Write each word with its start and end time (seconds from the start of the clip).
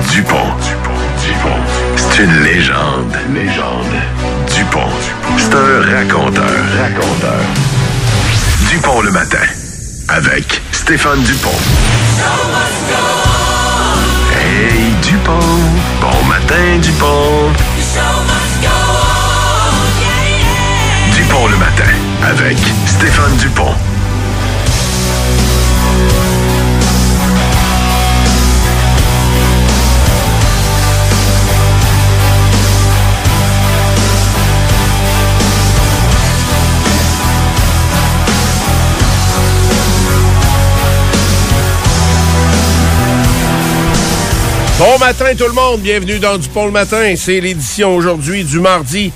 Dupont. 0.00 0.36
Dupont. 1.20 1.60
C'est 1.96 2.22
une 2.24 2.42
légende. 2.42 3.14
Légende. 3.34 3.84
Dupont. 4.54 4.88
C'est 5.36 5.54
un 5.54 5.96
raconteur. 5.96 6.44
Raconteur. 6.80 7.40
Dupont 8.70 9.02
le 9.02 9.10
matin. 9.10 9.44
Avec 10.08 10.62
Stéphane 10.72 11.22
Dupont. 11.22 11.50
Hey 14.34 14.92
Dupont. 15.02 15.38
Bon 16.00 16.24
matin 16.26 16.78
Dupont. 16.80 17.50
Dupont 21.14 21.46
le 21.48 21.56
matin. 21.58 21.92
Avec 22.30 22.58
Stéphane 22.86 23.36
Dupont. 23.36 23.74
Bon 44.78 44.98
matin 44.98 45.26
tout 45.36 45.46
le 45.46 45.52
monde, 45.52 45.80
bienvenue 45.80 46.18
dans 46.18 46.38
Dupont 46.38 46.66
le 46.66 46.72
matin. 46.72 47.14
C'est 47.16 47.40
l'édition 47.40 47.94
aujourd'hui 47.94 48.42
du 48.42 48.58
mardi 48.58 49.12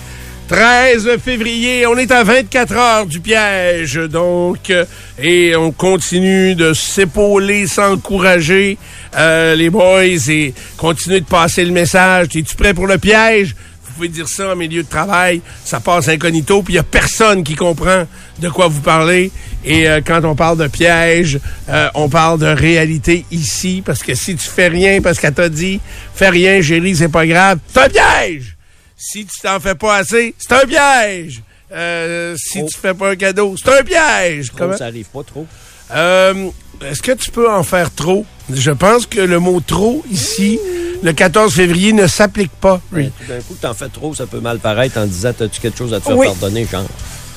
13 0.48 1.16
février. 1.24 1.86
On 1.86 1.96
est 1.96 2.12
à 2.12 2.22
24 2.22 2.72
heures 2.74 3.06
du 3.06 3.18
piège, 3.18 3.94
donc, 3.94 4.72
et 5.20 5.56
on 5.56 5.72
continue 5.72 6.54
de 6.54 6.72
s'épauler, 6.72 7.66
s'encourager, 7.66 8.78
euh, 9.16 9.56
les 9.56 9.70
boys, 9.70 10.04
et 10.04 10.54
continuer 10.76 11.20
de 11.20 11.26
passer 11.26 11.64
le 11.64 11.72
message. 11.72 12.28
Es-tu 12.36 12.54
prêt 12.54 12.74
pour 12.74 12.86
le 12.86 12.98
piège? 12.98 13.56
Vous 13.96 14.00
pouvez 14.02 14.08
dire 14.14 14.28
ça 14.28 14.52
en 14.52 14.56
milieu 14.56 14.82
de 14.82 14.88
travail, 14.90 15.40
ça 15.64 15.80
passe 15.80 16.08
incognito, 16.08 16.62
puis 16.62 16.74
il 16.74 16.76
y 16.76 16.78
a 16.78 16.82
personne 16.82 17.42
qui 17.42 17.54
comprend 17.54 18.06
de 18.38 18.48
quoi 18.50 18.68
vous 18.68 18.82
parlez. 18.82 19.30
Et 19.64 19.88
euh, 19.88 20.02
quand 20.06 20.22
on 20.26 20.34
parle 20.34 20.58
de 20.58 20.66
piège, 20.66 21.40
euh, 21.70 21.88
on 21.94 22.10
parle 22.10 22.38
de 22.38 22.44
réalité 22.44 23.24
ici, 23.30 23.82
parce 23.82 24.02
que 24.02 24.14
si 24.14 24.36
tu 24.36 24.46
fais 24.46 24.68
rien 24.68 25.00
parce 25.00 25.18
qu'elle 25.18 25.32
t'a 25.32 25.48
dit, 25.48 25.80
fais 26.14 26.28
rien, 26.28 26.60
Géry, 26.60 26.94
c'est 26.94 27.08
pas 27.08 27.26
grave, 27.26 27.58
c'est 27.72 27.80
un 27.80 27.88
piège! 27.88 28.58
Si 28.98 29.24
tu 29.24 29.40
t'en 29.40 29.58
fais 29.60 29.74
pas 29.74 29.96
assez, 29.96 30.34
c'est 30.36 30.52
un 30.52 30.66
piège! 30.66 31.40
Euh, 31.72 32.36
si 32.36 32.58
Trop. 32.58 32.68
tu 32.68 32.76
fais 32.78 32.92
pas 32.92 33.12
un 33.12 33.16
cadeau, 33.16 33.54
c'est 33.56 33.70
un 33.70 33.82
piège! 33.82 34.48
Trop, 34.48 34.58
Comment? 34.58 34.76
ça 34.76 34.84
arrive 34.84 35.06
pas 35.06 35.22
trop. 35.22 35.46
Euh, 35.94 36.48
Est-ce 36.84 37.02
que 37.02 37.12
tu 37.12 37.30
peux 37.30 37.50
en 37.50 37.62
faire 37.62 37.94
trop? 37.94 38.24
Je 38.52 38.70
pense 38.70 39.06
que 39.06 39.20
le 39.20 39.38
mot 39.38 39.60
trop 39.66 40.04
ici, 40.10 40.58
le 41.02 41.12
14 41.12 41.52
février, 41.54 41.92
ne 41.92 42.06
s'applique 42.06 42.52
pas. 42.52 42.80
Oui. 42.92 43.10
Tout 43.20 43.32
d'un 43.32 43.40
coup, 43.40 43.56
t'en 43.60 43.74
fais 43.74 43.88
trop, 43.88 44.14
ça 44.14 44.26
peut 44.26 44.40
mal 44.40 44.58
paraître 44.58 44.98
en 44.98 45.06
disant 45.06 45.32
T'as-tu 45.36 45.60
quelque 45.60 45.78
chose 45.78 45.92
à 45.94 46.00
te 46.00 46.04
faire 46.04 46.16
Oui. 46.16 46.26
pardonner, 46.26 46.66
genre? 46.70 46.84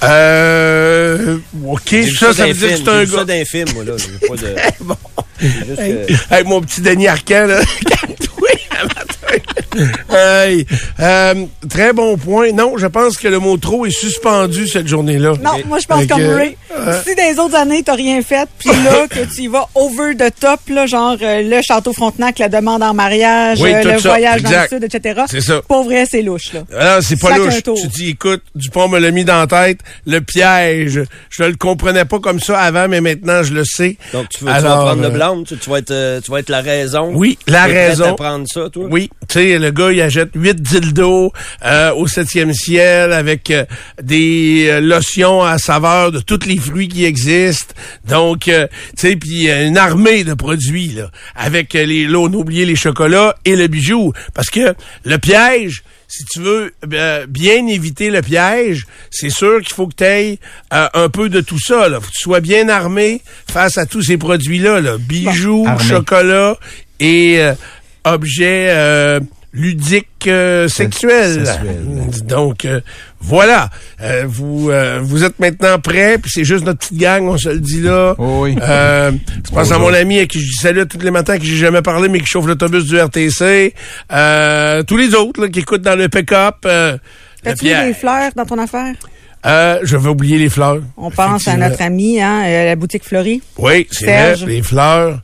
Euh, 0.03 1.37
OK, 1.65 1.95
ça, 2.17 2.33
ça 2.33 2.47
veut 2.47 2.53
dire 2.53 2.69
que 2.69 2.77
c'est 2.77 2.89
un 2.89 3.03
vu 3.03 3.11
ça 3.11 3.17
gars. 3.17 3.25
d'un 3.25 3.45
film, 3.45 3.67
moi, 3.75 3.83
là. 3.83 3.93
J'ai 3.97 4.27
pas 4.27 4.35
de. 4.35 4.55
Bon. 4.81 4.95
juste 5.41 5.75
que- 5.77 6.35
hey, 6.35 6.43
mon 6.45 6.61
petit 6.61 6.81
Denis 6.81 7.07
Arcand, 7.07 7.45
là. 7.47 7.59
Hey, 10.09 10.65
euh, 10.99 11.45
très 11.69 11.93
bon 11.93 12.17
point. 12.17 12.51
Non, 12.51 12.77
je 12.77 12.87
pense 12.87 13.17
que 13.17 13.27
le 13.27 13.39
mot 13.39 13.57
trop 13.57 13.85
est 13.85 13.91
suspendu 13.91 14.67
cette 14.67 14.87
journée-là. 14.87 15.33
Non, 15.43 15.51
moi 15.67 15.79
je 15.79 15.85
pense 15.85 16.05
comme 16.07 16.21
Ray. 16.21 16.57
euh, 16.75 16.99
Si 17.05 17.15
dans 17.15 17.23
les 17.31 17.39
autres 17.39 17.55
années, 17.55 17.83
t'as 17.83 17.93
rien 17.95 18.21
fait, 18.21 18.47
puis 18.57 18.69
là, 18.83 19.07
que 19.09 19.23
tu 19.33 19.43
y 19.43 19.47
vas 19.47 19.67
over 19.75 20.15
the 20.15 20.33
top, 20.39 20.59
là, 20.69 20.85
genre 20.87 21.15
euh, 21.21 21.41
le 21.43 21.61
Château 21.61 21.93
Frontenac, 21.93 22.39
la 22.39 22.49
demande 22.49 22.81
en 22.83 22.93
mariage, 22.93 23.59
Oui, 23.61 23.73
euh, 23.73 23.83
le 23.83 23.99
ça, 23.99 24.09
voyage 24.09 24.41
dans 24.41 24.49
le 24.49 24.55
exact. 24.55 24.69
sud, 24.73 24.83
etc. 24.83 25.21
C'est 25.29 25.41
ça. 25.41 25.61
Pas 25.67 25.83
vrai, 25.83 26.05
c'est 26.09 26.21
louche, 26.21 26.53
là. 26.53 26.61
Alors, 26.77 27.03
c'est 27.03 27.19
pas 27.19 27.37
louche. 27.37 27.61
tour. 27.63 27.77
Tu 27.79 27.87
dis, 27.87 28.09
écoute, 28.09 28.41
Dupont 28.55 28.87
me 28.87 28.99
l'a 28.99 29.11
mis 29.11 29.23
dans 29.25 29.39
la 29.39 29.47
tête, 29.47 29.79
le 30.05 30.21
piège. 30.21 31.01
Je 31.29 31.43
le 31.43 31.55
comprenais 31.55 32.05
pas 32.05 32.19
comme 32.19 32.39
ça 32.39 32.59
avant, 32.59 32.87
mais 32.87 33.01
maintenant, 33.01 33.43
je 33.43 33.53
le 33.53 33.63
sais. 33.65 33.97
Donc, 34.13 34.29
tu, 34.29 34.43
veux, 34.43 34.51
tu 34.51 34.57
Alors, 34.57 34.77
vas 34.79 34.85
prendre 34.85 35.01
le 35.03 35.09
blâme, 35.09 35.43
tu, 35.45 35.57
tu 35.57 35.69
vas 35.69 35.77
être, 35.79 36.21
tu 36.23 36.31
vas 36.31 36.39
être 36.39 36.49
la 36.49 36.61
raison. 36.61 37.11
Oui, 37.13 37.37
la 37.47 37.63
prête 37.65 37.89
raison. 37.89 38.13
à 38.13 38.15
prendre 38.15 38.45
ça, 38.51 38.69
toi? 38.71 38.85
Oui, 38.89 39.09
tu 39.27 39.33
sais, 39.39 39.58
le 39.59 39.71
gars, 39.71 39.91
il 39.91 40.01
achète 40.01 40.29
huit 40.35 40.61
dildos 40.61 41.31
euh, 41.65 41.93
au 41.93 42.07
septième 42.07 42.53
ciel 42.53 43.13
avec 43.13 43.51
euh, 43.51 43.65
des 44.01 44.67
euh, 44.67 44.81
lotions 44.81 45.43
à 45.43 45.57
saveur 45.57 46.11
de 46.11 46.19
tous 46.19 46.45
les 46.45 46.57
fruits 46.57 46.87
qui 46.87 47.05
existent. 47.05 47.73
Donc, 48.07 48.47
euh, 48.47 48.67
tu 48.97 49.09
sais, 49.09 49.15
puis 49.15 49.49
une 49.49 49.77
armée 49.77 50.23
de 50.23 50.33
produits, 50.33 50.89
là, 50.89 51.11
avec 51.35 51.73
les, 51.73 52.07
là, 52.07 52.19
on 52.19 52.33
oublié 52.33 52.65
les 52.65 52.75
chocolats 52.75 53.35
et 53.45 53.55
le 53.55 53.67
bijou. 53.67 54.13
Parce 54.33 54.49
que 54.49 54.73
le 55.03 55.17
piège, 55.17 55.83
si 56.07 56.25
tu 56.25 56.39
veux 56.39 56.73
euh, 56.91 57.27
bien 57.27 57.67
éviter 57.67 58.09
le 58.09 58.21
piège, 58.21 58.87
c'est 59.11 59.29
sûr 59.29 59.61
qu'il 59.61 59.73
faut 59.75 59.87
que 59.87 59.95
tu 59.95 60.03
aies 60.03 60.39
un 60.71 61.09
peu 61.09 61.29
de 61.29 61.39
tout 61.39 61.59
ça. 61.59 61.87
Là. 61.87 61.99
Faut 61.99 62.07
que 62.07 62.13
tu 62.13 62.23
sois 62.23 62.39
bien 62.39 62.67
armé 62.67 63.21
face 63.49 63.77
à 63.77 63.85
tous 63.85 64.01
ces 64.01 64.17
produits-là. 64.17 64.81
Là. 64.81 64.97
Bijoux, 64.97 65.67
chocolat 65.87 66.57
et 66.99 67.39
euh, 67.39 67.53
objets 68.03 69.19
euh, 69.53 69.59
ludiques 69.59 70.07
euh, 70.27 70.67
sexuels. 70.67 71.43
Donc 72.25 72.65
euh, 72.65 72.81
voilà, 73.21 73.69
Euh, 74.01 74.23
vous 74.27 74.69
euh, 74.69 74.99
vous 75.01 75.23
êtes 75.23 75.39
maintenant 75.39 75.77
prêts, 75.79 76.17
puis 76.17 76.31
c'est 76.33 76.43
juste 76.45 76.65
notre 76.65 76.79
petite 76.79 76.97
gang, 76.97 77.27
on 77.27 77.37
se 77.37 77.49
le 77.49 77.59
dit 77.59 77.81
là. 77.81 78.15
Oh 78.17 78.41
oui. 78.43 78.55
Euh, 78.61 79.11
je 79.45 79.51
pense 79.51 79.71
à 79.71 79.77
mon 79.77 79.93
ami 79.93 80.19
à 80.19 80.25
qui 80.25 80.39
je 80.39 80.45
dis 80.45 80.53
salut 80.61 80.87
tous 80.87 80.99
les 80.99 81.11
matins, 81.11 81.33
à 81.33 81.39
qui 81.39 81.45
j'ai 81.47 81.57
jamais 81.57 81.81
parlé, 81.81 82.07
mais 82.09 82.19
qui 82.19 82.27
chauffe 82.27 82.45
l'autobus 82.47 82.85
du 82.85 82.97
RTC. 82.99 83.73
Euh, 84.11 84.83
tous 84.83 84.97
les 84.97 85.13
autres 85.15 85.41
là, 85.41 85.49
qui 85.49 85.59
écoutent 85.59 85.81
dans 85.81 85.97
le 85.97 86.07
pick-up. 86.09 86.55
Euh, 86.65 86.97
As-tu 87.45 87.65
des 87.65 87.93
fleurs 87.93 88.31
dans 88.35 88.45
ton 88.45 88.57
affaire? 88.57 88.95
Euh, 89.45 89.79
je 89.83 89.95
vais 89.95 90.09
oublier 90.09 90.37
les 90.37 90.49
fleurs. 90.49 90.81
On 90.97 91.09
pense 91.11 91.47
à 91.47 91.55
notre 91.55 91.81
ami, 91.81 92.21
hein, 92.21 92.43
euh, 92.45 92.65
la 92.65 92.75
boutique 92.75 93.05
Fleury. 93.05 93.41
Oui, 93.57 93.87
c'est 93.89 94.05
vrai, 94.05 94.35
les 94.45 94.61
fleurs. 94.61 95.21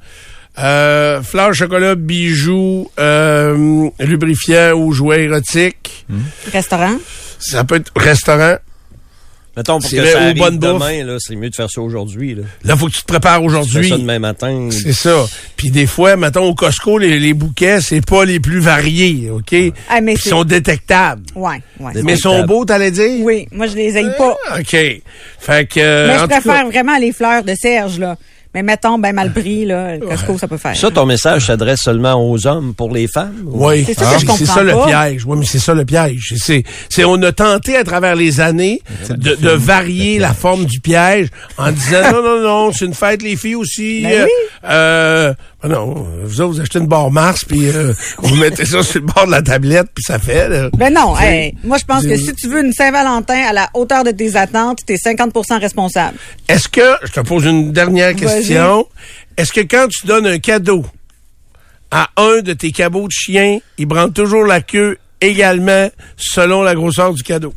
Euh, 0.57 1.21
fleurs, 1.21 1.53
chocolat, 1.53 1.95
bijoux, 1.95 2.89
euh, 2.99 3.89
lubrifiant 3.99 4.71
ou 4.73 4.91
jouets 4.93 5.23
érotiques. 5.23 6.05
Restaurant. 6.51 6.95
Ça 7.39 7.63
peut 7.63 7.75
être 7.75 7.91
restaurant. 7.95 8.55
Mettons, 9.57 9.79
pour 9.79 9.89
C'est 9.89 9.95
que 9.95 10.01
vrai, 10.01 10.11
ça 10.11 10.21
arrive 10.21 10.37
bouffes. 10.37 10.59
demain, 10.59 11.03
là, 11.05 11.15
c'est 11.17 11.33
mieux 11.35 11.49
de 11.49 11.55
faire 11.55 11.69
ça 11.71 11.79
aujourd'hui. 11.79 12.35
Là. 12.35 12.43
Là, 12.65 12.75
faut 12.75 12.87
que 12.87 12.91
tu 12.91 13.01
te 13.03 13.05
prépares 13.07 13.41
aujourd'hui. 13.41 13.87
ça 13.87 13.97
demain 13.97 14.19
matin. 14.19 14.67
C'est 14.69 14.91
ça. 14.91 15.25
Puis 15.55 15.71
des 15.71 15.85
fois, 15.87 16.17
mettons, 16.17 16.43
au 16.43 16.53
Costco, 16.55 16.97
les, 16.97 17.19
les 17.19 17.33
bouquets, 17.33 17.79
c'est 17.79 18.05
pas 18.05 18.25
les 18.25 18.41
plus 18.41 18.59
variés, 18.59 19.29
OK? 19.31 19.55
Ah, 19.89 20.01
mais 20.01 20.13
ils 20.15 20.19
sont 20.19 20.43
détectables. 20.43 21.21
Ouais, 21.35 21.61
Mais 22.03 22.13
ils 22.13 22.19
sont 22.19 22.43
beaux, 22.43 22.65
t'allais 22.65 22.91
dire? 22.91 23.21
Oui, 23.23 23.47
moi 23.53 23.67
je 23.67 23.75
les 23.77 23.95
aime 23.97 24.13
pas. 24.17 24.35
Ah, 24.49 24.57
OK. 24.59 24.71
Fait 25.39 25.69
que... 25.69 25.79
euh, 25.79 26.07
Mais 26.07 26.15
je 26.15 26.25
cas- 26.25 26.41
préfère 26.41 26.65
vraiment 26.67 26.97
les 26.97 27.13
fleurs 27.13 27.43
de 27.43 27.53
Serge, 27.57 27.97
là. 27.97 28.17
Mais 28.55 28.63
mettons, 28.63 28.97
ben 28.97 29.13
mal 29.13 29.33
pris, 29.33 29.65
là, 29.65 29.97
le 29.97 30.05
Costco, 30.07 30.37
ça 30.37 30.47
peut 30.47 30.55
faire. 30.57 30.75
Ça, 30.77 30.89
ton 30.89 31.05
message 31.05 31.47
s'adresse 31.47 31.81
seulement 31.81 32.13
aux 32.15 32.47
hommes 32.47 32.73
pour 32.73 32.89
les 32.93 33.07
femmes? 33.07 33.35
ou- 33.45 33.67
Oui, 33.67 33.83
C'est 33.85 33.93
ça 33.99 34.05
que 34.05 34.13
je 34.13 34.19
c'est 34.19 34.25
comprends 34.25 34.45
ça 34.55 34.63
le 34.63 34.73
piège. 34.87 35.25
Oui, 35.25 35.37
mais 35.37 35.45
c'est 35.45 35.59
ça 35.59 35.73
le 35.73 35.83
piège. 35.83 36.33
C'est, 36.37 36.63
c'est, 36.89 37.03
on 37.03 37.21
a 37.21 37.33
tenté 37.33 37.75
à 37.75 37.83
travers 37.83 38.15
les 38.15 38.39
années 38.39 38.81
de, 39.09 39.35
de 39.35 39.49
varier 39.49 40.19
la 40.19 40.33
forme 40.33 40.63
du 40.65 40.79
piège 40.79 41.27
en 41.57 41.69
disant 41.71 42.13
non, 42.13 42.23
non, 42.23 42.41
non, 42.41 42.71
c'est 42.71 42.85
une 42.85 42.93
fête, 42.93 43.21
les 43.21 43.35
filles 43.35 43.55
aussi. 43.55 44.03
Ben 44.03 44.23
oui. 44.23 44.29
Euh, 44.69 45.33
ben 45.67 45.73
non, 45.73 46.07
vous 46.23 46.41
autres, 46.41 46.53
vous 46.53 46.61
achetez 46.61 46.77
une 46.77 46.85
barre 46.85 47.09
Mars, 47.09 47.43
puis 47.43 47.67
euh, 47.69 47.91
vous 48.19 48.35
mettez 48.35 48.65
ça 48.65 48.83
sur 48.83 49.01
le 49.01 49.07
bord 49.07 49.25
de 49.25 49.31
la 49.31 49.41
tablette, 49.41 49.87
puis 49.95 50.03
ça 50.03 50.19
fait. 50.19 50.47
Là. 50.47 50.69
Ben 50.77 50.93
non, 50.93 51.17
hey, 51.17 51.55
moi 51.63 51.77
je 51.79 51.85
pense 51.85 52.05
que 52.05 52.15
si 52.17 52.35
tu 52.35 52.47
veux 52.47 52.63
une 52.63 52.71
Saint-Valentin 52.71 53.47
à 53.49 53.51
la 53.51 53.69
hauteur 53.73 54.03
de 54.03 54.11
tes 54.11 54.35
attentes, 54.35 54.85
t'es 54.85 54.95
50% 54.95 55.59
responsable. 55.59 56.17
Est-ce 56.47 56.69
que, 56.69 56.97
je 57.03 57.11
te 57.11 57.19
pose 57.21 57.45
une 57.45 57.71
dernière 57.71 58.13
question, 58.15 58.87
est-ce 59.37 59.51
que 59.51 59.61
quand 59.61 59.87
tu 59.87 60.05
donnes 60.05 60.27
un 60.27 60.37
cadeau 60.37 60.85
à 61.89 62.09
un 62.17 62.41
de 62.41 62.53
tes 62.53 62.71
cabots 62.71 63.07
de 63.07 63.11
chien, 63.13 63.57
il 63.79 63.87
branle 63.87 64.13
toujours 64.13 64.45
la 64.45 64.61
queue 64.61 64.99
également 65.19 65.89
selon 66.15 66.61
la 66.61 66.75
grosseur 66.75 67.11
du 67.13 67.23
cadeau? 67.23 67.55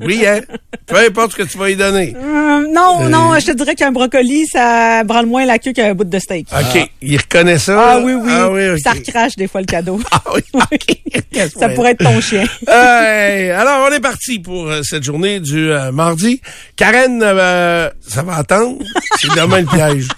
Oui, 0.00 0.24
hein? 0.26 0.40
Peu 0.86 0.96
importe 0.96 1.32
ce 1.32 1.36
que 1.36 1.42
tu 1.42 1.58
vas 1.58 1.70
y 1.70 1.76
donner. 1.76 2.14
Euh, 2.16 2.66
non, 2.72 3.08
non, 3.08 3.38
je 3.38 3.46
te 3.46 3.52
dirais 3.52 3.74
qu'un 3.74 3.92
brocoli, 3.92 4.46
ça 4.46 5.04
branle 5.04 5.26
moins 5.26 5.44
la 5.44 5.58
queue 5.58 5.72
qu'un 5.72 5.94
bout 5.94 6.04
de 6.04 6.18
steak. 6.18 6.46
OK. 6.52 6.90
Il 7.02 7.16
reconnaît 7.18 7.58
ça? 7.58 7.92
Ah 7.94 8.00
oui, 8.02 8.14
oui. 8.14 8.30
Ah 8.32 8.50
oui, 8.50 8.80
Ça 8.80 8.92
recrache 8.92 9.36
des 9.36 9.48
fois 9.48 9.60
le 9.60 9.66
cadeau. 9.66 10.00
Ah 10.10 10.22
oui, 10.34 10.40
OK. 10.54 11.50
ça 11.58 11.68
pourrait 11.70 11.92
être 11.92 12.04
ton 12.04 12.20
chien. 12.20 12.44
Hey, 12.68 13.50
alors, 13.50 13.88
on 13.90 13.94
est 13.94 14.00
parti 14.00 14.38
pour 14.38 14.68
euh, 14.68 14.80
cette 14.82 15.02
journée 15.04 15.40
du 15.40 15.70
euh, 15.70 15.90
mardi. 15.92 16.40
Karen, 16.76 17.20
euh, 17.22 17.90
ça 18.06 18.22
va 18.22 18.36
attendre? 18.36 18.78
C'est 19.20 19.34
demain 19.34 19.60
le 19.60 19.66
piège. 19.66 20.08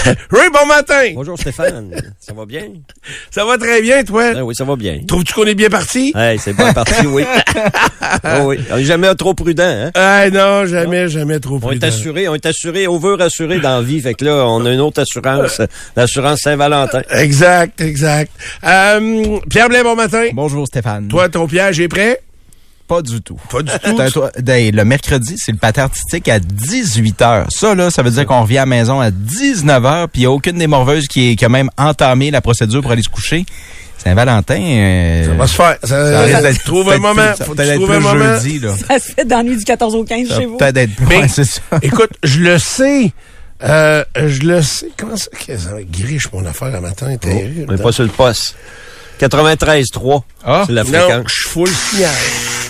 Ray, 0.30 0.48
bon 0.50 0.66
matin. 0.66 1.12
Bonjour 1.14 1.38
Stéphane, 1.38 1.90
ça 2.18 2.32
va 2.32 2.46
bien? 2.46 2.62
Ça 3.30 3.44
va 3.44 3.56
très 3.58 3.80
bien, 3.82 4.02
toi? 4.02 4.32
Ah 4.36 4.44
oui, 4.44 4.54
ça 4.54 4.64
va 4.64 4.76
bien. 4.76 5.00
Trouves-tu 5.06 5.32
qu'on 5.32 5.44
est 5.44 5.54
bien 5.54 5.68
parti? 5.68 6.12
Hey, 6.16 6.38
c'est 6.38 6.52
bien 6.52 6.72
parti, 6.72 7.06
oui. 7.06 7.24
oh, 8.24 8.28
oui. 8.46 8.58
On 8.70 8.76
est 8.76 8.84
jamais 8.84 9.14
trop 9.14 9.34
prudent, 9.34 9.62
hein? 9.64 9.90
Ah 9.94 10.28
non, 10.30 10.66
jamais, 10.66 11.08
jamais 11.08 11.38
trop 11.38 11.54
On 11.54 11.58
est 11.58 11.76
prudent. 11.78 11.86
assuré, 11.86 12.28
on 12.28 12.34
est 12.34 12.46
assuré, 12.46 12.88
on 12.88 12.98
veut 12.98 13.14
rassurer 13.14 13.60
dans 13.60 13.76
la 13.76 13.82
vie. 13.82 14.00
Fait 14.00 14.14
que 14.14 14.24
là, 14.24 14.46
on 14.46 14.64
a 14.66 14.70
une 14.72 14.80
autre 14.80 15.00
assurance, 15.02 15.60
l'assurance 15.96 16.40
Saint-Valentin. 16.40 17.02
Exact, 17.10 17.80
exact. 17.80 18.32
Euh, 18.64 19.38
Pierre 19.48 19.68
Blais, 19.68 19.82
bon 19.82 19.94
matin. 19.96 20.26
Bonjour 20.32 20.66
Stéphane. 20.66 21.08
Toi, 21.08 21.28
ton 21.28 21.46
piège 21.46 21.78
est 21.80 21.88
prêt? 21.88 22.20
Pas 22.90 23.02
du 23.02 23.22
tout. 23.22 23.38
Pas 23.48 23.62
du 23.62 23.70
tout. 24.12 24.22
Le 24.36 24.82
mercredi, 24.82 25.36
c'est 25.38 25.52
le 25.52 25.58
patin 25.58 25.84
artistique 25.84 26.28
à 26.28 26.40
18h. 26.40 27.46
Ça, 27.50 27.74
là, 27.76 27.88
ça 27.90 28.02
veut 28.02 28.10
dire 28.10 28.26
qu'on 28.26 28.42
revient 28.42 28.58
à 28.58 28.62
la 28.62 28.66
maison 28.66 29.00
à 29.00 29.10
19h, 29.10 30.08
puis 30.08 30.22
il 30.22 30.24
n'y 30.24 30.26
a 30.26 30.30
aucune 30.32 30.58
des 30.58 30.66
morveuses 30.66 31.06
qui, 31.06 31.30
est- 31.30 31.36
qui 31.36 31.44
a 31.44 31.48
même 31.48 31.70
entamé 31.78 32.32
la 32.32 32.40
procédure 32.40 32.82
pour 32.82 32.90
aller 32.90 33.02
se 33.04 33.08
coucher. 33.08 33.46
Saint-Valentin... 34.02 34.60
euh, 34.60 35.26
Ça 35.26 35.32
va 35.34 35.46
se 35.46 35.54
faire. 35.54 35.76
Ça, 35.84 35.88
ça 35.88 36.20
risque 36.22 36.42
d'être- 36.42 36.64
trouve 36.64 36.88
un 36.88 36.98
peut-être 36.98 37.00
moment. 37.02 37.34
ça 37.36 37.44
Faut 37.44 37.54
peut 37.54 37.62
que 37.62 37.68
tu 37.68 37.74
être 37.74 37.76
trouves 37.76 37.92
un 37.92 37.96
plus 37.98 38.04
moment. 38.18 38.34
jeudi, 38.40 38.58
là. 38.58 38.74
Ça 38.88 38.98
se 38.98 39.12
fait 39.12 39.24
dans 39.24 39.36
la 39.36 39.42
nuit 39.44 39.56
du 39.56 39.64
14 39.64 39.94
au 39.94 40.02
15 40.04 40.26
Ça 40.28 40.34
chez 40.36 40.40
va 40.46 40.46
vous. 40.50 40.56
peut-être 40.56 40.76
être... 40.78 40.90
Mais- 41.08 41.18
Ouais, 41.18 41.28
c'est 41.28 41.44
ça. 41.44 41.60
Écoute, 41.82 42.10
je 42.24 42.40
le 42.40 42.58
sais. 42.58 43.12
Euh, 43.62 44.02
je 44.16 44.40
le 44.42 44.62
sais. 44.62 44.88
Comment 44.96 45.16
ça? 45.16 45.28
que 45.46 45.56
Ça 45.56 45.70
griche 45.88 46.32
mon 46.32 46.44
affaire 46.46 46.70
le 46.72 46.80
matin. 46.80 47.14
terrible. 47.18 47.66
On 47.68 47.72
n'est 47.72 47.82
pas 47.82 47.92
sur 47.92 48.02
le 48.02 48.08
poste. 48.08 48.56
93.3, 49.20 50.22
Ah, 50.44 50.64
c'est 50.66 50.72
la 50.72 50.82
Non, 50.82 50.88
fréquence. 50.88 51.24
je 51.28 51.40
suis 51.42 51.50
full 51.50 51.68
signal. 51.68 52.10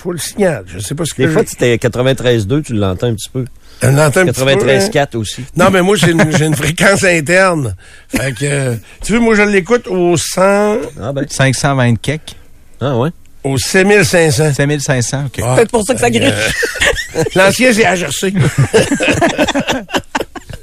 Je 0.00 0.18
suis 0.18 0.18
full 0.18 0.20
signal. 0.20 0.64
Je 0.66 0.78
sais 0.78 0.94
pas 0.94 1.04
ce 1.04 1.12
que 1.12 1.22
Des 1.22 1.28
fois, 1.28 1.44
tu 1.44 1.52
étais 1.54 1.76
93.2, 1.76 2.62
tu 2.62 2.72
l'entends 2.74 3.08
un 3.08 3.14
petit 3.14 3.28
peu. 3.30 3.44
On 3.82 3.92
l'entend 3.92 4.20
un 4.20 4.26
petit 4.26 4.40
peu, 4.42 4.48
hein? 4.48 4.56
93.4 4.56 5.16
aussi. 5.16 5.44
Non, 5.56 5.70
mais 5.70 5.82
moi, 5.82 5.96
j'ai 5.96 6.12
une, 6.12 6.54
fréquence 6.56 7.04
interne. 7.04 7.74
Fait 8.08 8.32
que, 8.34 8.44
euh, 8.44 8.74
tu 9.04 9.12
veux, 9.12 9.18
moi, 9.20 9.34
je 9.34 9.42
l'écoute 9.42 9.86
au 9.88 10.16
100, 10.16 10.78
Ah 11.02 11.12
ben. 11.12 11.26
520 11.28 11.96
kek. 12.00 12.34
Ah 12.80 12.96
ouais. 12.96 13.10
au 13.44 13.58
6500. 13.58 14.54
5500, 14.54 15.24
OK. 15.26 15.40
Ah, 15.42 15.56
Peut-être 15.56 15.70
pour 15.70 15.84
ça 15.84 15.94
que 15.94 16.00
ça 16.00 16.10
griche. 16.10 16.32
euh, 17.16 17.24
L'ancien, 17.34 17.72
c'est 17.72 17.84
HRC. 17.84 18.32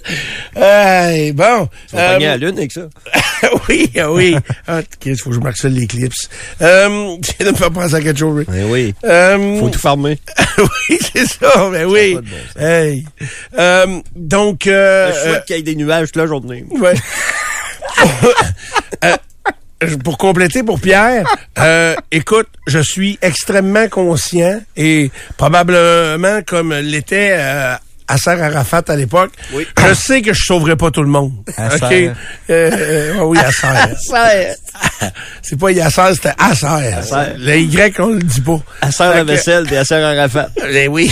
hey, 0.56 1.32
bon. 1.34 1.68
Vas 1.92 2.00
Euh, 2.00 2.16
à 2.16 2.20
la 2.20 2.38
lune 2.38 2.58
avec 2.58 2.72
ça. 2.72 2.82
oui, 3.70 3.90
ah 4.00 4.12
oui. 4.12 4.36
Ah, 4.68 4.82
il 5.06 5.18
faut 5.18 5.30
que 5.30 5.36
je 5.36 5.40
marque 5.42 5.58
ça 5.58 5.70
l'éclipse. 5.70 6.30
Euh, 6.62 7.16
tu 7.24 7.32
viens 7.40 7.48
de 7.48 7.52
me 7.52 7.58
faire 7.58 7.72
penser 7.72 7.96
à 7.96 8.02
quelque 8.02 8.20
chose. 8.20 8.46
oui. 8.48 8.56
Eh 8.58 8.64
oui. 8.64 8.96
Euh, 9.06 9.60
Faut 9.60 9.70
tout 9.70 9.80
farmer. 9.80 10.18
oui, 10.58 11.00
c'est 11.14 11.26
ça, 11.28 11.70
ben 11.70 11.86
oui. 11.86 12.16
bon 12.16 12.62
hey. 12.64 13.06
Euh, 13.58 14.00
donc, 14.16 14.68
euh, 14.68 15.12
Je 15.14 15.30
souhaite 15.30 15.46
qu'il 15.46 15.56
y 15.56 15.60
ait 15.60 15.64
des 15.64 15.76
nuages 15.76 16.08
toute 16.08 16.18
la 16.18 16.28
journée. 16.28 16.66
Ouais. 16.72 16.94
Euh, 19.06 19.16
pour 20.04 20.18
compléter 20.18 20.64
pour 20.64 20.80
Pierre, 20.80 21.28
euh, 21.60 21.96
écoute, 22.12 22.48
je 22.66 22.80
suis 22.80 23.20
extrêmement 23.22 23.88
conscient 23.90 24.60
et 24.76 25.12
probablement 25.38 26.42
comme 26.48 26.74
l'était 26.74 27.36
euh, 27.38 27.76
Asser 28.08 28.30
Arafat 28.30 28.84
à 28.88 28.96
l'époque, 28.96 29.32
Oui. 29.54 29.68
je 29.88 29.94
sais 29.94 30.22
que 30.22 30.34
je 30.34 30.42
sauverai 30.44 30.76
pas 30.76 30.92
tout 30.92 31.04
le 31.04 31.10
monde. 31.10 31.34
Asser. 31.58 32.10
OK? 32.10 32.16
Euh, 32.50 32.72
euh, 32.72 33.14
oui. 33.24 33.38
C'est 35.42 35.60
pas 35.60 35.72
Yasser, 35.72 36.14
c'était. 36.14 36.34
Asser. 36.38 36.68
Le 37.38 37.58
Y, 37.58 38.00
on 38.00 38.08
le 38.10 38.20
dit 38.20 38.42
pas. 38.42 38.60
Sert 38.92 39.10
la 39.14 39.24
vaisselle 39.24 39.68
sert 39.86 40.06
en 40.06 40.16
rafale. 40.16 40.52
Ben 40.62 40.90
oui. 40.90 41.12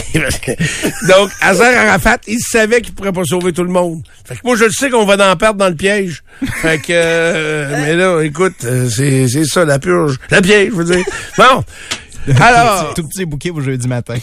Donc, 1.08 1.32
Hazard 1.42 1.74
Arafat, 1.88 2.18
il 2.28 2.40
savait 2.40 2.82
qu'il 2.82 2.94
pourrait 2.94 3.12
pas 3.14 3.24
sauver 3.26 3.54
tout 3.54 3.64
le 3.64 3.72
monde. 3.72 4.04
Fait 4.26 4.36
que 4.36 4.42
moi, 4.44 4.56
je 4.56 4.66
le 4.66 4.72
sais 4.72 4.90
qu'on 4.90 5.06
va 5.06 5.32
en 5.32 5.36
perdre 5.36 5.60
dans 5.60 5.70
le 5.70 5.76
piège. 5.76 6.24
Fait 6.62 6.80
que, 6.80 6.88
euh, 6.92 7.70
mais 7.86 7.96
là, 7.96 8.22
écoute, 8.22 8.56
euh, 8.66 8.90
c'est, 8.90 9.28
c'est 9.28 9.46
ça, 9.46 9.66
la 9.66 9.80
purge. 9.80 10.18
La 10.30 10.42
piège, 10.42 10.70
je 10.72 10.76
veux 10.76 10.84
dire. 10.96 11.06
Bon. 11.38 11.64
Alors, 12.42 12.94
Tout 12.96 13.08
petit 13.08 13.26
bouquet 13.26 13.52
pour 13.52 13.62
jeudi 13.62 13.88
matin. 13.88 14.16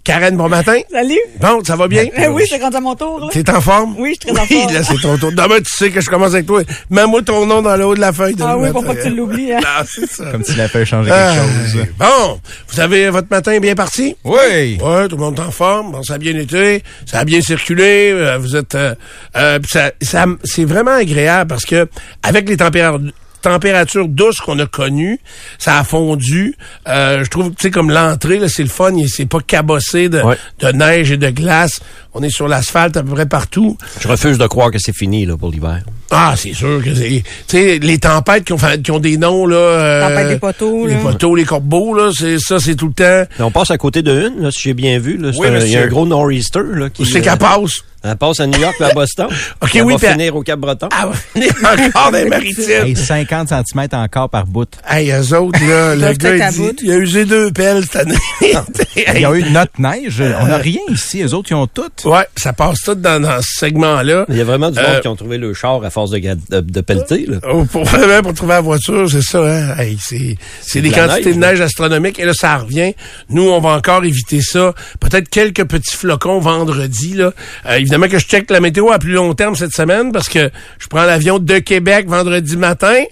Euh, 0.00 0.02
Karen, 0.04 0.36
bon 0.36 0.48
matin. 0.48 0.78
Salut. 0.90 1.18
Bon, 1.40 1.62
ça 1.64 1.76
va 1.76 1.86
bien? 1.88 2.04
Eh 2.16 2.28
oui, 2.28 2.44
c'est 2.48 2.60
rendu 2.60 2.76
à 2.76 2.80
mon 2.80 2.94
tour, 2.94 3.20
là. 3.20 3.26
T'es 3.32 3.48
en 3.50 3.60
forme? 3.60 3.94
Oui, 3.98 4.16
je 4.20 4.26
suis 4.26 4.34
très 4.34 4.42
en 4.42 4.46
forme. 4.46 4.74
là, 4.74 4.82
c'est 4.82 5.00
ton 5.00 5.16
tour. 5.18 5.32
Demain, 5.32 5.58
tu 5.58 5.70
sais 5.76 5.90
que 5.90 6.00
je 6.00 6.08
commence 6.10 6.34
avec 6.34 6.46
toi. 6.46 6.62
Mets-moi 6.90 7.22
ton 7.22 7.46
nom 7.46 7.62
dans 7.62 7.76
le 7.76 7.84
haut 7.86 7.94
de 7.94 8.00
la 8.00 8.12
feuille. 8.12 8.34
de 8.34 8.42
Ah 8.42 8.56
oui, 8.56 8.62
matin. 8.62 8.72
pour 8.72 8.84
pas 8.86 8.94
que 8.94 9.02
tu 9.02 9.10
l'oublies, 9.14 9.52
hein. 9.52 9.60
Non, 9.62 9.84
c'est 9.86 10.06
ça. 10.10 10.24
Comme 10.32 10.44
s'il 10.44 10.60
a 10.60 10.68
fait 10.68 10.84
changer 10.84 11.10
Ah, 11.12 11.34
quelque 11.34 11.72
chose. 11.72 11.86
Bon, 11.98 12.40
vous 12.68 12.80
avez 12.80 13.10
votre 13.10 13.28
matin 13.30 13.58
bien 13.60 13.74
parti? 13.74 14.16
Oui! 14.24 14.78
Ouais, 14.82 15.08
tout 15.08 15.16
le 15.16 15.22
monde 15.22 15.38
est 15.38 15.42
en 15.42 15.50
forme. 15.50 15.92
Bon, 15.92 16.02
ça 16.02 16.14
a 16.14 16.18
bien 16.18 16.36
été. 16.36 16.82
Ça 17.06 17.20
a 17.20 17.24
bien 17.24 17.40
circulé. 17.40 18.10
euh, 18.12 18.38
vous 18.38 18.56
êtes, 18.56 18.74
euh, 18.74 18.94
euh, 19.36 19.58
pis 19.58 19.68
ça, 19.70 19.92
ça- 20.02 20.26
c'est 20.44 20.64
vraiment 20.64 20.92
agréable 20.92 21.48
parce 21.48 21.64
que 21.64 21.88
avec 22.22 22.48
les 22.48 22.56
températures 22.56 23.00
températures 23.42 24.08
douces 24.08 24.40
qu'on 24.40 24.58
a 24.58 24.66
connues, 24.66 25.18
ça 25.58 25.78
a 25.78 25.84
fondu. 25.84 26.54
Euh, 26.88 27.24
je 27.24 27.30
trouve, 27.30 27.50
tu 27.50 27.54
sais, 27.62 27.70
comme 27.70 27.90
l'entrée, 27.90 28.38
là, 28.38 28.48
c'est 28.48 28.62
le 28.62 28.68
fun. 28.68 28.92
il- 28.96 29.08
C'est 29.08 29.26
pas 29.26 29.40
cabossé 29.40 30.08
de, 30.08 30.20
Ouais. 30.20 30.36
de 30.60 30.68
neige 30.72 31.10
et 31.10 31.16
de 31.16 31.30
glace. 31.30 31.80
On 32.14 32.22
est 32.22 32.30
sur 32.30 32.48
l'asphalte 32.48 32.96
à 32.96 33.02
peu 33.02 33.10
près 33.14 33.26
partout. 33.26 33.76
Je 34.00 34.08
refuse 34.08 34.38
de 34.38 34.46
croire 34.46 34.70
que 34.70 34.78
c'est 34.78 34.94
fini 34.96 35.26
là, 35.26 35.36
pour 35.36 35.50
l'hiver. 35.50 35.82
Ah, 36.10 36.34
c'est 36.36 36.52
sûr 36.54 36.82
que 36.82 36.92
c'est... 36.94 37.08
Tu 37.08 37.22
sais, 37.46 37.78
les 37.80 37.98
tempêtes 37.98 38.44
qui 38.44 38.52
ont, 38.52 38.58
fait- 38.58 38.82
qui 38.82 38.90
ont 38.90 38.98
des 38.98 39.16
noms, 39.16 39.46
là... 39.46 39.56
euh, 39.56 40.08
Tempête 40.08 40.28
des 40.28 40.38
poteaux, 40.38 40.86
Les 40.86 40.94
là. 40.94 41.00
poteaux, 41.00 41.34
les 41.36 41.44
corbeaux, 41.44 41.94
là, 41.94 42.10
c'est 42.16 42.38
ça, 42.40 42.58
c'est 42.58 42.74
tout 42.74 42.88
le 42.88 42.92
temps... 42.94 43.30
Mais 43.38 43.44
on 43.44 43.50
passe 43.52 43.70
à 43.70 43.78
côté 43.78 44.02
de 44.02 44.28
une, 44.28 44.42
là, 44.42 44.50
si 44.50 44.62
j'ai 44.62 44.74
bien 44.74 44.98
vu. 44.98 45.16
Là, 45.18 45.32
C'est 45.32 45.38
Oui, 45.38 45.46
un- 45.48 45.58
il 45.60 45.70
y 45.70 45.76
a 45.76 45.82
un 45.82 45.86
gros 45.86 46.06
nor'easter 46.06 46.60
là, 46.74 46.90
qui 46.90 47.02
Où 47.02 47.04
c'est 47.04 47.18
euh, 47.18 47.22
qu'elle 47.22 47.38
passe? 47.38 47.82
Elle 48.02 48.16
passe 48.16 48.40
à 48.40 48.46
New 48.46 48.58
York 48.58 48.74
puis 48.78 48.84
à 48.90 48.92
Boston. 48.94 49.28
OK, 49.62 49.74
Elle 49.74 49.82
oui, 49.84 49.96
va 49.96 50.06
elle- 50.08 50.12
finir 50.12 50.36
au 50.36 50.42
Cap-Breton. 50.42 50.88
Ah, 50.92 51.08
ouais, 51.36 51.48
encore 51.88 52.12
des 52.12 52.24
maritimes. 52.24 52.86
Hey, 52.86 52.96
50 52.96 53.48
cm 53.48 53.88
encore 53.92 54.30
par 54.30 54.46
bout. 54.46 54.68
Hey, 54.88 55.10
eux 55.10 55.36
autres, 55.36 55.58
là, 55.66 55.94
le 55.94 56.12
gars, 56.14 56.48
il, 56.48 56.52
dit, 56.52 56.76
il 56.84 56.92
a 56.92 56.96
usé 56.96 57.24
deux 57.24 57.50
pelles 57.52 57.82
cette 57.84 57.96
année. 57.96 58.14
Il 58.96 59.20
y 59.20 59.24
a 59.24 59.34
eu 59.34 59.44
notre 59.50 59.80
neige. 59.80 60.20
On 60.40 60.46
n'a 60.46 60.56
rien 60.58 60.80
ici. 60.88 61.18
Les 61.18 61.32
autres, 61.34 61.48
ils 61.50 61.54
ont 61.54 61.66
tout. 61.66 61.90
ouais, 62.04 62.26
ça 62.36 62.52
passe 62.52 62.80
tout 62.82 62.94
dans, 62.94 63.20
dans 63.20 63.40
ce 63.40 63.58
segment-là. 63.60 64.24
Il 64.28 64.36
y 64.36 64.40
a 64.40 64.44
vraiment 64.44 64.70
du 64.70 64.78
Euh, 64.78 64.82
monde 64.92 65.00
qui 65.00 65.08
ont 65.08 65.16
trouvé 65.16 65.38
le 65.38 65.54
char 65.54 65.82
à 65.84 65.90
force 65.90 66.10
de, 66.10 66.18
de, 66.18 66.60
de 66.60 66.80
pelleter. 66.80 67.26
Là. 67.26 67.36
Oh, 67.50 67.64
pour, 67.64 67.82
pour 67.84 68.34
trouver 68.34 68.54
la 68.54 68.60
voiture, 68.60 69.08
c'est 69.10 69.22
ça, 69.22 69.38
hein? 69.44 69.76
Hey, 69.78 69.96
c'est, 70.00 70.36
c'est 70.60 70.80
des 70.80 70.90
de 70.90 70.94
quantités 70.94 71.26
neige, 71.30 71.34
de 71.34 71.40
neige 71.40 71.60
astronomiques. 71.60 72.18
Et 72.18 72.24
là, 72.24 72.32
ça 72.34 72.56
revient. 72.58 72.94
Nous, 73.28 73.48
on 73.48 73.60
va 73.60 73.70
encore 73.70 74.04
éviter 74.04 74.40
ça. 74.42 74.74
Peut-être 75.00 75.28
quelques 75.28 75.64
petits 75.64 75.96
flocons 75.96 76.40
vendredi, 76.40 77.14
là. 77.14 77.32
Euh, 77.66 77.78
évidemment 77.90 78.08
que 78.08 78.20
je 78.20 78.26
check 78.26 78.48
la 78.52 78.60
météo 78.60 78.92
à 78.92 79.00
plus 79.00 79.14
long 79.14 79.34
terme 79.34 79.56
cette 79.56 79.72
semaine 79.72 80.12
parce 80.12 80.28
que 80.28 80.48
je 80.78 80.86
prends 80.86 81.02
l'avion 81.02 81.40
de 81.40 81.58
Québec 81.58 82.06
vendredi 82.06 82.56
matin. 82.56 83.02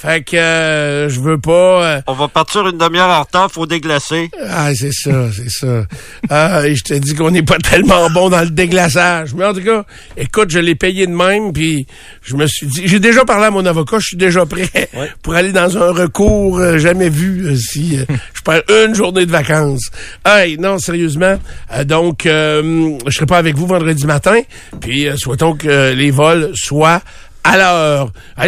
Fait 0.00 0.22
que 0.22 0.36
euh, 0.36 1.08
je 1.08 1.18
veux 1.18 1.38
pas... 1.38 1.84
euh, 1.96 2.00
On 2.06 2.12
va 2.12 2.28
partir 2.28 2.68
une 2.68 2.78
demi-heure 2.78 3.08
en 3.10 3.22
retard, 3.22 3.50
faut 3.50 3.66
déglacer. 3.66 4.30
Ah, 4.48 4.70
c'est 4.72 4.92
ça, 4.92 5.26
c'est 5.34 5.50
ça. 5.50 5.86
Ah, 6.30 6.64
et 6.64 6.76
je 6.76 6.84
te 6.84 6.94
dis 6.94 7.16
qu'on 7.16 7.32
n'est 7.32 7.42
pas 7.42 7.58
tellement 7.58 8.08
bon 8.10 8.28
dans 8.30 8.42
le 8.42 8.50
déglaçage. 8.50 9.34
Mais 9.34 9.44
en 9.44 9.52
tout 9.52 9.62
cas, 9.64 9.84
écoute, 10.16 10.50
je 10.50 10.60
l'ai 10.60 10.76
payé 10.76 11.08
de 11.08 11.12
même, 11.12 11.52
puis 11.52 11.88
je 12.22 12.36
me 12.36 12.46
suis 12.46 12.68
dit, 12.68 12.82
j'ai 12.86 13.00
déjà 13.00 13.24
parlé 13.24 13.46
à 13.46 13.50
mon 13.50 13.66
avocat, 13.66 13.98
je 13.98 14.06
suis 14.06 14.16
déjà 14.16 14.46
prêt 14.46 14.68
Ouais. 14.94 15.10
pour 15.20 15.34
aller 15.34 15.50
dans 15.50 15.76
un 15.76 15.90
recours 15.92 16.60
euh, 16.60 16.78
jamais 16.78 17.08
vu 17.08 17.46
euh, 17.46 17.56
si 17.56 17.98
euh, 17.98 18.04
je 18.34 18.42
perds 18.42 18.62
une 18.86 18.94
journée 18.94 19.26
de 19.26 19.32
vacances. 19.32 19.90
Hey, 20.24 20.58
non, 20.58 20.78
sérieusement. 20.78 21.38
euh, 21.74 21.82
donc, 21.82 22.24
euh, 22.24 22.96
je 23.04 23.12
serai 23.16 23.26
pas 23.26 23.38
avec 23.38 23.56
vous 23.56 23.66
vendredi 23.66 24.06
matin, 24.06 24.40
puis 24.80 25.08
euh, 25.08 25.16
souhaitons 25.16 25.54
que 25.54 25.92
les 25.92 26.12
vols 26.12 26.52
soient 26.54 27.02
Hey, 27.44 27.56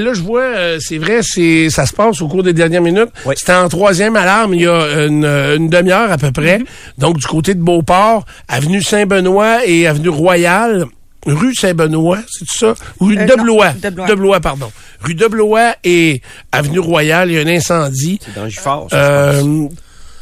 là, 0.03 0.13
je 0.15 0.21
vois, 0.21 0.43
euh, 0.43 0.79
c'est 0.81 0.99
vrai, 0.99 1.21
c'est 1.23 1.71
ça 1.71 1.87
se 1.87 1.93
passe 1.93 2.21
au 2.21 2.29
cours 2.29 2.43
des 2.43 2.53
dernières 2.53 2.83
minutes. 2.83 3.09
Oui. 3.25 3.35
C'était 3.37 3.55
en 3.55 3.69
troisième 3.69 4.15
alarme 4.17 4.53
il 4.55 4.63
y 4.63 4.67
a 4.67 5.05
une, 5.07 5.25
une 5.25 5.69
demi-heure 5.71 6.11
à 6.13 6.19
peu 6.19 6.31
près. 6.33 6.61
Donc, 6.99 7.17
du 7.19 7.27
côté 7.27 7.55
de 7.55 7.63
Beauport, 7.63 8.25
avenue 8.49 8.83
Saint-Benoît 8.83 9.65
et 9.67 9.87
avenue 9.87 10.11
Royale. 10.11 10.85
Rue 11.27 11.55
Saint-Benoît, 11.55 12.19
c'est 12.31 12.49
ça? 12.49 12.75
Rue 12.99 13.17
Euh, 13.19 13.27
de 13.27 13.35
non, 13.37 13.43
Blois. 13.43 13.73
de 13.73 13.91
Blois. 13.91 14.07
De 14.07 14.15
Blois, 14.15 14.41
pardon. 14.41 14.71
Rue 15.03 15.15
de 15.15 15.27
Blois 15.27 15.75
et 15.85 16.23
avenue 16.51 16.79
Royale, 16.79 17.31
il 17.31 17.35
y 17.35 17.39
a 17.39 17.43
un 17.43 17.47
incendie. 17.47 18.19
C'est 18.25 18.35
dans 18.35 18.49
Giffard, 18.49 18.87
ça, 18.91 19.33
je 19.33 19.41
pense. 19.41 19.73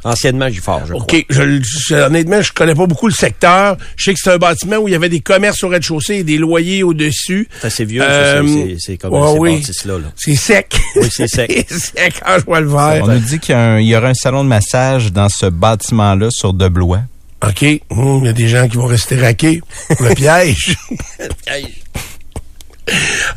Anciennement 0.09 0.49
Giffard, 0.49 0.87
je 0.87 0.93
crois. 0.93 1.03
OK. 1.03 1.27
Je, 1.31 1.43
le- 1.43 1.63
je- 1.63 1.95
honnêtement, 1.95 2.41
je 2.43 2.53
connais 2.53 2.75
pas 2.75 2.87
beaucoup 2.87 3.07
le 3.09 3.13
secteur. 3.15 3.77
Je 3.97 4.05
sais 4.05 4.15
que 4.15 4.21
c'est 4.23 4.31
un 4.33 4.39
bâtiment 4.39 4.77
où 4.77 4.89
il 4.89 4.93
y 4.93 4.95
avait 4.95 5.09
des 5.09 5.21
commerces 5.21 5.63
au 5.65 5.69
rez-de-chaussée 5.69 6.17
et 6.17 6.25
des 6.25 6.39
loyers 6.39 6.83
au-dessus. 6.83 7.49
C'est 7.61 7.67
assez 7.67 7.85
vieux, 7.85 8.01
ça, 8.03 8.09
Euh, 8.09 8.43
c'est- 8.47 8.49
c'est- 8.69 8.77
c'est 8.81 8.97
comme 8.99 9.13
ouais, 9.15 9.33
ces 9.33 9.39
oui. 9.39 9.55
bâtisses-là. 9.61 9.99
Là. 9.99 10.13
C'est 10.17 10.35
sec. 10.37 10.77
Oui, 10.97 11.09
c'est 11.11 11.29
sec. 11.29 11.67
c'est 11.69 11.79
sec 11.79 12.15
quand 12.25 12.39
je 12.39 12.45
vois 12.45 12.61
le 12.61 12.69
verre. 12.69 13.03
On 13.05 13.09
nous 13.09 13.19
dit 13.19 13.39
qu'il 13.39 13.55
y, 13.81 13.97
aura 13.97 14.09
un 14.09 14.15
salon 14.15 14.45
de 14.45 14.49
massage 14.49 15.13
dans 15.13 15.29
ce 15.29 15.47
bâtiment-là 15.47 16.29
sur 16.31 16.53
de 16.55 16.69
Blois. 16.69 17.01
OK. 17.47 17.65
Hum, 17.91 18.21
Il 18.23 18.27
y 18.27 18.29
a 18.29 18.33
des 18.33 18.49
gens 18.49 18.67
qui 18.67 18.77
vont 18.77 18.87
rester 18.87 19.17
raqués 19.21 19.61
pour 19.97 20.07
le 20.07 20.15
piège. 20.15 20.77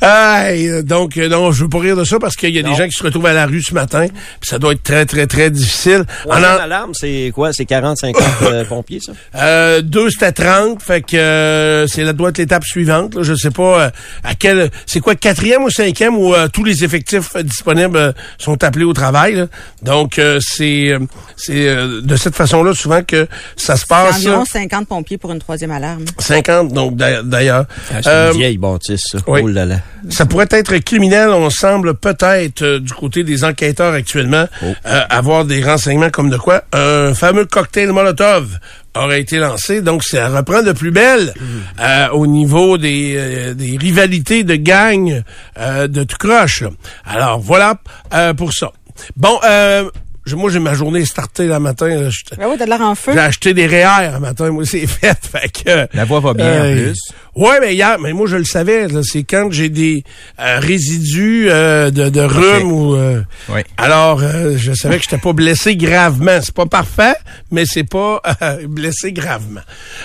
Aïe, 0.01 0.67
euh, 0.69 0.81
donc, 0.83 1.17
euh, 1.17 1.27
non, 1.29 1.51
je 1.51 1.63
veux 1.63 1.69
pas 1.69 1.79
rire 1.79 1.95
de 1.95 2.03
ça 2.03 2.17
parce 2.19 2.35
qu'il 2.35 2.49
y 2.55 2.59
a 2.59 2.63
des 2.63 2.73
gens 2.75 2.85
qui 2.85 2.91
se 2.97 3.03
retrouvent 3.03 3.25
à 3.25 3.33
la 3.33 3.45
rue 3.45 3.61
ce 3.61 3.73
matin. 3.73 4.07
Puis 4.39 4.49
ça 4.49 4.59
doit 4.59 4.73
être 4.73 4.83
très, 4.83 5.05
très, 5.05 5.27
très 5.27 5.49
difficile. 5.49 6.05
En 6.25 6.29
Troisième 6.29 6.51
en- 6.51 6.59
alarme, 6.63 6.91
c'est 6.93 7.31
quoi? 7.33 7.53
C'est 7.53 7.65
40, 7.65 7.97
50 7.97 8.23
euh, 8.43 8.65
pompiers, 8.65 8.99
ça? 8.99 9.11
Euh, 9.35 9.81
deux, 9.81 10.09
c'était 10.09 10.31
30. 10.31 10.81
Fait 10.81 11.01
que 11.01 11.15
euh, 11.17 11.87
c'est 11.87 12.03
la 12.03 12.13
doit 12.13 12.29
être 12.29 12.37
l'étape 12.37 12.63
suivante. 12.63 13.15
Là. 13.15 13.23
Je 13.23 13.33
sais 13.35 13.51
pas 13.51 13.81
euh, 13.85 13.89
à 14.23 14.35
quel. 14.35 14.69
C'est 14.85 14.99
quoi, 14.99 15.15
quatrième 15.15 15.63
ou 15.63 15.69
cinquième 15.69 16.17
où 16.17 16.33
euh, 16.33 16.47
tous 16.47 16.63
les 16.63 16.83
effectifs 16.83 17.29
euh, 17.35 17.43
disponibles 17.43 17.97
euh, 17.97 18.11
sont 18.37 18.63
appelés 18.63 18.85
au 18.85 18.93
travail. 18.93 19.35
là. 19.35 19.45
Donc 19.83 20.17
euh, 20.19 20.39
c'est 20.41 20.89
euh, 20.89 20.99
c'est 21.37 21.67
euh, 21.67 22.01
de 22.01 22.15
cette 22.15 22.35
façon-là 22.35 22.73
souvent 22.73 23.03
que 23.03 23.27
ça 23.55 23.75
se 23.75 23.85
passe. 23.85 24.17
environ 24.17 24.39
là. 24.39 24.45
50 24.45 24.87
pompiers 24.87 25.17
pour 25.17 25.31
une 25.31 25.39
troisième 25.39 25.71
alarme. 25.71 26.05
50, 26.17 26.73
donc 26.73 26.95
d'a- 26.95 27.23
d'ailleurs. 27.23 27.65
Ah, 27.93 27.99
c'est 28.01 28.09
Euh, 28.09 28.31
une 28.31 28.37
vieille 28.37 28.57
bâtisse, 28.57 29.01
ça. 29.11 29.17
oui. 29.27 29.40
Oh 29.43 29.47
là 29.47 29.65
là. 29.65 29.77
Ça 30.09 30.25
pourrait 30.25 30.47
être 30.51 30.77
criminel, 30.79 31.29
on 31.29 31.49
semble 31.49 31.93
peut-être 31.95 32.61
euh, 32.63 32.79
du 32.79 32.93
côté 32.93 33.23
des 33.23 33.43
enquêteurs 33.43 33.93
actuellement 33.93 34.47
Oh. 34.63 34.65
euh, 34.85 35.01
avoir 35.09 35.45
des 35.45 35.63
renseignements 35.63 36.09
comme 36.09 36.29
de 36.29 36.37
quoi 36.37 36.63
un 36.73 37.13
fameux 37.13 37.45
cocktail 37.45 37.91
Molotov 37.91 38.57
aurait 38.95 39.21
été 39.21 39.37
lancé. 39.37 39.81
Donc 39.81 40.03
ça 40.03 40.27
reprend 40.29 40.63
de 40.63 40.71
plus 40.71 40.91
belle 40.91 41.33
euh, 41.79 42.09
au 42.09 42.27
niveau 42.27 42.77
des, 42.77 43.13
euh, 43.17 43.53
des 43.53 43.77
rivalités 43.77 44.43
de 44.43 44.55
gangs 44.55 45.23
euh, 45.59 45.87
de 45.87 46.03
tout 46.03 46.17
croche. 46.17 46.61
là. 46.61 46.69
Alors 47.05 47.39
voilà 47.39 47.75
euh, 48.13 48.33
pour 48.33 48.53
ça. 48.53 48.71
Bon, 49.15 49.39
euh, 49.43 49.89
je- 50.25 50.35
moi 50.35 50.51
j'ai 50.51 50.59
ma 50.59 50.73
journée 50.75 51.05
startée 51.05 51.47
là 51.47 51.59
matin. 51.59 52.09
Ben 52.37 52.45
oui, 52.47 52.55
t'as 52.59 52.65
de 52.65 52.69
l'air 52.69 52.81
en 52.81 52.93
feu. 52.93 53.13
j'ai 53.13 53.19
acheté 53.19 53.53
des 53.53 53.65
REER 53.65 54.13
un 54.15 54.19
matin, 54.19 54.51
moi 54.51 54.65
c'est 54.65 54.85
fait. 54.85 55.17
fait 55.31 55.49
que, 55.63 55.87
La 55.97 56.05
voix 56.05 56.19
va 56.19 56.33
bien, 56.33 56.59
en 56.61 56.71
plus. 56.73 56.99
Ouais, 57.35 57.59
mais 57.61 57.73
hier, 57.75 57.97
mais 57.99 58.11
moi 58.11 58.27
je 58.27 58.35
le 58.35 58.43
savais, 58.43 58.87
c'est 59.03 59.23
quand 59.23 59.49
j'ai 59.51 59.69
des 59.69 60.03
euh, 60.39 60.59
résidus 60.59 61.47
euh, 61.49 61.89
de, 61.89 62.09
de 62.09 62.19
rhume 62.19 62.71
ou 62.71 62.95
euh, 62.95 63.21
Oui. 63.49 63.61
alors 63.77 64.21
euh, 64.21 64.55
je 64.57 64.73
savais 64.73 64.97
que 64.97 65.03
j'étais 65.03 65.17
pas 65.17 65.31
blessé 65.31 65.75
gravement. 65.77 66.39
C'est 66.43 66.53
pas 66.53 66.65
parfait, 66.65 67.13
mais 67.49 67.63
c'est 67.65 67.85
pas 67.85 68.21
euh, 68.41 68.57
blessé 68.67 69.13
gravement. 69.13 69.61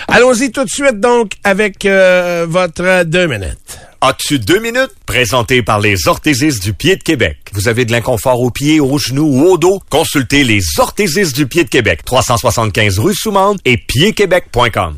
Allons-y 0.07 0.51
tout 0.51 0.63
de 0.63 0.69
suite 0.69 1.01
donc 1.01 1.31
avec 1.43 1.85
euh, 1.85 2.45
votre 2.47 3.03
deux 3.03 3.27
minutes. 3.27 3.79
As-tu 3.99 4.39
deux 4.39 4.59
minutes? 4.59 4.91
Présenté 5.05 5.63
par 5.63 5.79
les 5.81 6.07
orthésistes 6.07 6.63
du 6.63 6.71
pied 6.73 6.95
de 6.95 7.03
Québec. 7.03 7.37
Vous 7.53 7.67
avez 7.67 7.83
de 7.83 7.91
l'inconfort 7.91 8.39
aux 8.39 8.51
pieds, 8.51 8.79
aux 8.79 8.99
genoux 8.99 9.25
ou 9.27 9.47
au 9.47 9.57
dos? 9.57 9.81
Consultez 9.89 10.43
les 10.43 10.61
orthésistes 10.77 11.35
du 11.35 11.47
pied 11.47 11.63
de 11.65 11.69
Québec. 11.69 12.01
375 12.05 12.99
rue 12.99 13.15
Soumande 13.15 13.59
et 13.65 13.75
piedquebec.com. 13.77 14.97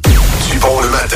Dupont 0.51 0.81
le 0.81 0.89
matin. 0.89 1.15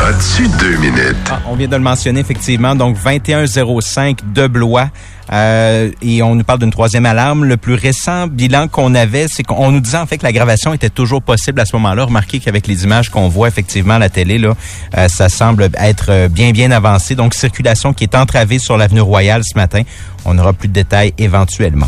As-tu 0.00 0.46
deux 0.60 0.76
minutes? 0.76 1.16
Ah, 1.30 1.40
on 1.46 1.56
vient 1.56 1.66
de 1.66 1.74
le 1.74 1.82
mentionner 1.82 2.20
effectivement, 2.20 2.76
donc 2.76 2.96
2105 3.02 4.32
de 4.32 4.46
Blois. 4.46 4.90
Euh, 5.32 5.90
et 6.02 6.22
on 6.22 6.34
nous 6.34 6.44
parle 6.44 6.58
d'une 6.60 6.70
troisième 6.70 7.06
alarme. 7.06 7.44
Le 7.44 7.56
plus 7.56 7.74
récent 7.74 8.26
bilan 8.26 8.68
qu'on 8.68 8.94
avait, 8.94 9.26
c'est 9.28 9.42
qu'on 9.42 9.70
nous 9.70 9.80
disait 9.80 9.98
en 9.98 10.06
fait 10.06 10.18
que 10.18 10.24
l'aggravation 10.24 10.72
était 10.72 10.88
toujours 10.90 11.22
possible 11.22 11.60
à 11.60 11.66
ce 11.66 11.76
moment-là. 11.76 12.04
Remarquez 12.04 12.38
qu'avec 12.40 12.66
les 12.66 12.84
images 12.84 13.10
qu'on 13.10 13.28
voit 13.28 13.48
effectivement 13.48 13.94
à 13.94 13.98
la 13.98 14.08
télé, 14.08 14.38
là, 14.38 14.54
euh, 14.96 15.08
ça 15.08 15.28
semble 15.28 15.68
être 15.78 16.06
euh, 16.10 16.28
bien 16.28 16.52
bien 16.52 16.70
avancé. 16.70 17.14
Donc 17.14 17.34
circulation 17.34 17.92
qui 17.92 18.04
est 18.04 18.14
entravée 18.14 18.58
sur 18.58 18.76
l'avenue 18.76 19.00
Royale 19.02 19.42
ce 19.44 19.56
matin. 19.58 19.82
On 20.24 20.36
aura 20.38 20.52
plus 20.52 20.68
de 20.68 20.72
détails 20.74 21.12
éventuellement. 21.18 21.86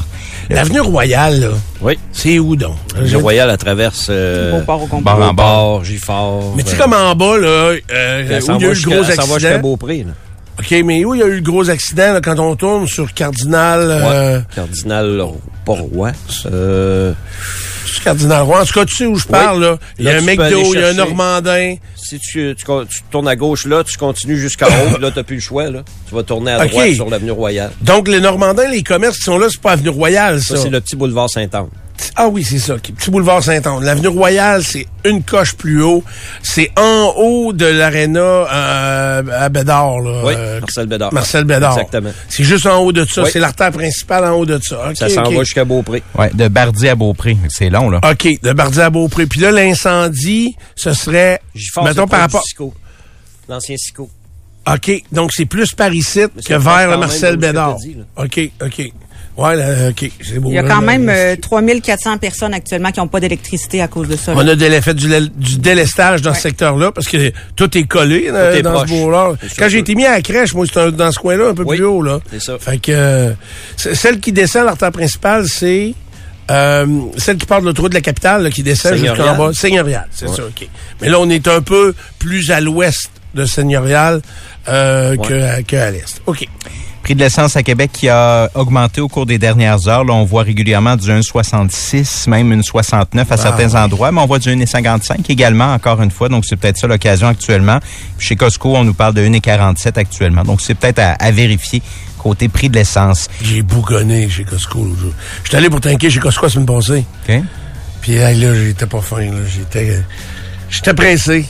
L'avenue 0.49 0.81
Royale, 0.81 1.41
là, 1.41 1.49
Oui. 1.83 1.99
c'est 2.13 2.39
où 2.39 2.57
donc? 2.57 2.77
Le 2.99 3.17
Royal, 3.19 3.51
elle 3.51 3.57
traverse... 3.59 4.07
Euh, 4.11 4.59
Beauport 4.59 4.83
au 4.83 4.87
complet. 4.87 5.13
Bord 5.13 5.29
en 5.29 5.35
bord. 5.35 5.85
Gifford. 5.85 6.55
Mais 6.57 6.63
tu 6.63 6.71
sais 6.71 6.77
euh, 6.77 6.79
comme 6.79 6.93
en 6.95 7.15
bas, 7.15 7.39
là, 7.39 7.49
euh, 7.49 8.23
où 8.23 8.27
il 8.27 8.31
y 8.31 8.35
a 8.35 8.39
eu 8.39 8.69
le 8.69 8.75
jusqu'à- 8.75 8.91
gros 8.97 9.05
elle 9.05 9.15
s'en 9.15 9.23
va 9.27 9.35
jusqu'à 9.35 9.49
accident? 9.49 9.61
Beaupré, 9.61 9.99
là. 10.07 10.13
OK, 10.61 10.83
mais 10.85 11.05
où 11.05 11.15
il 11.15 11.21
y 11.21 11.23
a 11.23 11.27
eu 11.27 11.37
le 11.37 11.41
gros 11.43 11.69
accident 11.71 12.13
là, 12.15 12.21
quand 12.21 12.39
on 12.39 12.55
tourne 12.57 12.87
sur 12.87 13.13
Cardinal... 13.15 13.81
Euh, 13.91 14.37
Ouais. 14.37 14.43
Cardinal. 14.55 15.21
Euh, 16.47 17.13
sur 17.87 18.05
Cardinal 18.05 18.43
Roy. 18.43 18.61
En 18.61 18.65
tout 18.65 18.73
cas, 18.73 18.85
tu 18.85 18.95
sais 18.95 19.07
où 19.07 19.17
je 19.17 19.27
parle, 19.27 19.63
là. 19.63 19.79
Il 19.99 20.05
y 20.05 20.09
a 20.09 20.13
Là, 20.13 20.19
un 20.19 20.23
McDo, 20.23 20.75
il 20.75 20.81
y 20.81 20.83
a 20.83 20.89
un 20.89 20.93
Normandin. 20.95 21.75
si 21.97 22.19
tu, 22.19 22.55
tu, 22.57 22.65
tu 22.65 23.03
tournes 23.11 23.29
à 23.29 23.37
gauche 23.37 23.67
là, 23.67 23.83
tu 23.85 23.97
continues 23.97 24.39
jusqu'en 24.39 24.67
haut, 24.67 24.99
là, 25.01 25.11
t'as 25.15 25.23
plus 25.23 25.37
le 25.37 25.43
choix, 25.43 25.71
là. 25.71 25.83
Tu 26.09 26.15
vas 26.15 26.23
tourner 26.23 26.53
à 26.53 26.59
droite 26.67 26.95
sur 26.95 27.09
l'avenue 27.11 27.31
Royale. 27.33 27.71
Donc, 27.83 28.09
les 28.09 28.21
Normandins, 28.21 28.69
les 28.69 28.83
commerces 28.83 29.19
qui 29.19 29.25
sont 29.25 29.39
là, 29.39 29.47
c'est 29.51 29.61
pas 29.61 29.73
Avenue 29.73 29.89
Royale, 29.91 30.41
ça. 30.41 30.57
Ça, 30.57 30.63
c'est 30.63 30.71
le 30.71 30.81
petit 30.81 30.97
boulevard 30.97 31.29
Saint-Anne. 31.31 31.69
Ah 32.17 32.29
oui, 32.29 32.45
c'est 32.45 32.59
ça. 32.59 32.75
Petit 32.77 33.11
boulevard 33.11 33.43
Saint-Anne. 33.43 33.83
L'avenue 33.85 34.09
Royale, 34.09 34.63
c'est 34.65 34.87
une 35.05 35.23
coche 35.23 35.55
plus 35.55 35.83
haut. 35.83 36.03
C'est 36.43 36.71
en 36.79 37.13
haut 37.17 37.53
de 37.53 37.67
l'aréna 37.67 38.21
euh, 38.21 39.23
à 39.33 39.49
Bédard, 39.49 40.01
là. 40.01 40.23
Oui, 40.25 40.35
Euh, 40.37 40.61
Marcel 40.61 40.87
Bédard. 40.87 41.13
Marcel 41.13 41.45
Bédard. 41.45 41.73
Exactement. 41.79 42.11
C'est 42.29 42.45
juste 42.45 42.67
en 42.67 42.79
haut 42.79 42.93
de 42.93 43.05
ça. 43.05 43.23
Oui. 43.23 43.31
C'est 43.33 43.41
l'artère 43.41 43.73
principale 43.73 44.25
en 44.25 44.33
haut 44.33 44.47
de 44.47 44.59
ça. 44.63 44.91
Ça 44.95 45.09
s'en 45.09 45.23
va 45.23 45.45
jusqu'à 45.45 45.65
Beaupré. 45.65 46.03
Ouais, 46.19 46.31
de 46.35 46.49
Bardi 46.49 46.89
à 46.89 46.95
Beaupré. 46.95 47.37
C'est 47.49 47.71
long, 47.71 47.91
là. 47.91 48.01
OK, 48.11 48.29
de 48.43 48.53
Bardi 48.53 48.81
à 48.81 48.91
Beaupré. 48.91 49.27
Puis 49.27 49.41
là, 49.41 49.51
l'incendie, 49.51 50.57
ce 50.77 50.93
serait... 50.93 51.41
Mettons 51.83 52.03
c'est 52.05 52.11
par 52.11 52.21
rapport... 52.21 52.45
L'ancien 53.49 53.77
Sico. 53.77 54.09
OK, 54.73 55.03
donc 55.11 55.33
c'est 55.33 55.47
plus 55.47 55.73
par 55.75 55.93
ici 55.93 56.21
que 56.47 56.55
vers 56.55 56.99
Marcel 56.99 57.37
Bédard. 57.37 57.77
OK, 58.17 58.41
OK. 58.63 58.93
Ouais, 59.41 59.57
là, 59.57 59.89
OK, 59.89 60.11
c'est 60.23 60.39
beau. 60.39 60.51
Il 60.51 60.55
y 60.55 60.59
a 60.59 60.63
quand 60.63 60.81
là, 60.81 60.87
même 60.87 61.07
là. 61.07 61.13
euh, 61.15 61.37
3400 61.37 62.19
personnes 62.19 62.53
actuellement 62.53 62.91
qui 62.93 63.01
n'ont 63.01 63.09
pas 63.09 63.21
d'électricité 63.21 63.81
à 63.81 63.89
cause 63.89 64.07
de 64.09 64.17
ça. 64.17 64.33
là. 64.35 64.39
On 64.43 64.47
a 64.47 64.55
délai- 64.55 64.83
fait 64.83 64.95
du, 64.95 65.09
délestage 65.59 66.21
dans 66.23 66.35
ce 66.35 66.41
secteur-là 66.43 66.93
parce 66.93 67.09
que 67.09 67.33
tout 67.57 67.77
est 67.79 67.85
collé 67.85 68.31
est 68.31 68.63
dans 68.63 68.73
proche. 68.73 68.91
ce 68.91 68.95
sûr 68.95 69.57
Quand 69.59 69.69
j'ai 69.69 69.79
été 69.79 69.95
mis 69.95 70.05
à 70.05 70.13
la 70.13 70.23
crèche, 70.23 70.53
moi, 70.55 70.67
c'était 70.67 70.93
dans 70.93 71.11
ce 71.11 71.19
coin-là, 71.19 71.49
un 71.49 71.55
peu 71.55 71.65
Oui, 71.65 71.77
plus 71.79 71.87
haut. 71.87 72.03
là. 72.03 72.21
c'est 72.31 72.43
ça. 72.43 72.59
Fait 72.59 72.79
que 72.79 72.93
euh, 72.93 73.33
celle 73.77 74.21
qui 74.21 74.33
descend 74.33 74.67
l'artère 74.67 74.93
principale, 74.93 75.47
c'est 75.49 75.95
euh, 76.51 76.87
celle 77.17 77.37
qui 77.39 77.47
part 77.47 77.61
de 77.61 77.67
l'autoroute 77.67 77.93
de 77.93 77.97
la 77.97 78.01
capitale, 78.03 78.43
là, 78.43 78.51
qui 78.51 78.63
descend 78.63 78.95
jusqu'en 78.95 79.15
Seigneurial. 79.15 79.39
bas. 79.39 79.53
Seigneurial, 79.55 80.09
c'est 80.11 80.29
ça, 80.29 80.45
OK. 80.45 80.69
Mais 81.01 81.09
là, 81.09 81.19
on 81.21 81.31
est 81.31 81.47
un 81.49 81.63
peu 81.63 81.95
plus 82.19 82.51
à 82.51 82.61
l'ouest 82.61 83.09
de 83.35 83.45
Seigneurial 83.47 84.21
euh, 84.69 85.17
que, 85.17 85.63
que 85.63 85.77
à 85.77 85.91
l'est. 85.93 86.21
OK. 86.27 86.47
Prix 87.03 87.15
de 87.15 87.21
l'essence 87.21 87.57
à 87.57 87.63
Québec 87.63 87.91
qui 87.93 88.09
a 88.09 88.51
augmenté 88.55 89.01
au 89.01 89.09
cours 89.09 89.27
des 89.27 89.39
dernières 89.39 89.89
heures. 89.89 90.05
Là, 90.05 90.13
on 90.13 90.25
voit 90.25 90.43
régulièrement 90.43 90.97
du 90.97 91.09
1,66, 91.11 92.29
même 92.29 92.53
une 92.53 92.63
69 92.63 93.33
à 93.33 93.37
certains 93.37 93.75
endroits, 93.75 94.13
mais 94.13 94.21
on 94.21 94.27
voit 94.27 94.39
du 94.39 94.51
1,55 94.51 95.31
également, 95.31 95.73
encore 95.73 96.03
une 96.03 96.11
fois. 96.11 96.29
Donc, 96.29 96.45
c'est 96.47 96.57
peut-être 96.57 96.77
ça 96.77 96.87
l'occasion 96.87 97.29
actuellement. 97.29 97.79
Puis 98.19 98.29
chez 98.29 98.37
Costco, 98.37 98.77
on 98.77 98.85
nous 98.85 98.95
parle 98.95 99.15
de 99.15 99.23
1,47 99.23 99.99
actuellement. 99.99 100.43
Donc, 100.43 100.61
c'est 100.61 100.75
peut-être 100.75 100.99
à, 100.99 101.13
à 101.13 101.31
vérifier 101.31 101.83
côté 102.19 102.49
prix 102.49 102.69
de 102.69 102.77
l'essence. 102.77 103.29
J'ai 103.43 103.63
bougonné 103.63 104.29
chez 104.29 104.45
Costco 104.45 104.85
l'autre 104.85 105.01
jour. 105.01 105.13
J'étais 105.43 105.57
allé 105.57 105.71
pour 105.71 105.81
tanker 105.81 106.11
chez 106.11 106.21
Costco 106.21 106.47
la 106.47 106.51
semaine 106.53 106.67
passée. 106.67 107.05
OK? 107.29 107.35
Puis 108.03 108.13
hey, 108.15 108.39
là, 108.39 108.55
j'étais 108.55 108.87
pas 108.87 109.01
fin. 109.01 109.21
là. 109.21 109.41
J'étais 109.47 110.03
j'étais 110.69 110.95
pressé. 110.95 111.47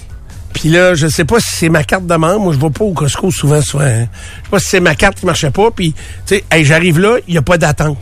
Puis 0.53 0.69
là, 0.69 0.95
je 0.95 1.07
sais 1.07 1.25
pas 1.25 1.41
si 1.41 1.51
c'est 1.51 1.69
ma 1.69 1.85
carte 1.85 2.07
de 2.07 2.15
membre. 2.15 2.41
Moi, 2.41 2.53
je 2.53 2.59
vais 2.59 2.71
pas 2.71 2.85
au 2.85 2.93
Costco 2.93 3.31
souvent, 3.31 3.63
souvent. 3.63 3.85
hein. 3.85 4.07
Je 4.11 4.45
sais 4.45 4.51
pas 4.51 4.59
si 4.59 4.67
c'est 4.67 4.81
ma 4.81 4.95
carte 4.95 5.19
qui 5.21 5.27
marchait 5.27 5.51
pas. 5.51 5.71
Puis, 5.71 5.93
tu 5.93 5.99
sais, 6.37 6.45
hey, 6.51 6.65
j'arrive 6.65 6.99
là, 6.99 7.17
il 7.29 7.37
a 7.39 7.43
pas 7.43 7.57
d'attente. 7.57 7.99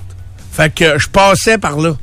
Fait 0.53 0.73
que 0.75 0.99
je 0.99 1.09
passais 1.09 1.59
par 1.59 1.79
là. 1.79 1.95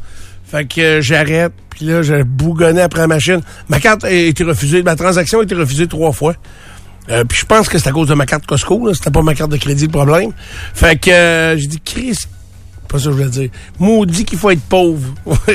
Fait 0.49 0.65
que 0.65 1.01
j'arrête. 1.01 1.51
Puis 1.71 1.85
là, 1.85 2.01
je 2.03 2.23
bougonnais 2.23 2.81
après 2.83 3.01
la 3.01 3.07
machine. 3.07 3.41
Ma 3.67 3.79
carte 3.81 4.05
a 4.05 4.11
été 4.11 4.43
refusée. 4.45 4.81
Ma 4.81 4.95
transaction 4.95 5.39
a 5.39 5.43
été 5.43 5.55
refusée 5.55 5.87
trois 5.87 6.13
fois. 6.13 6.35
Euh, 7.09 7.23
puis 7.25 7.37
je 7.39 7.45
pense 7.45 7.67
que 7.67 7.77
c'est 7.77 7.89
à 7.89 7.91
cause 7.91 8.07
de 8.07 8.13
ma 8.13 8.25
carte 8.25 8.45
Costco. 8.45 8.93
C'était 8.93 9.11
pas 9.11 9.21
ma 9.21 9.33
carte 9.35 9.51
de 9.51 9.57
crédit 9.57 9.85
le 9.87 9.91
problème. 9.91 10.31
Fait 10.73 10.97
que 10.97 11.09
euh, 11.11 11.57
j'ai 11.57 11.67
dit, 11.67 11.81
Chris, 11.83 12.17
pas 12.95 12.99
ça 12.99 13.05
que 13.05 13.11
je 13.11 13.17
voulais 13.17 13.29
dire. 13.29 13.49
Maudit 13.79 14.25
qu'il 14.25 14.37
faut 14.37 14.49
être 14.51 14.61
pauvre. 14.61 15.13
tu 15.47 15.53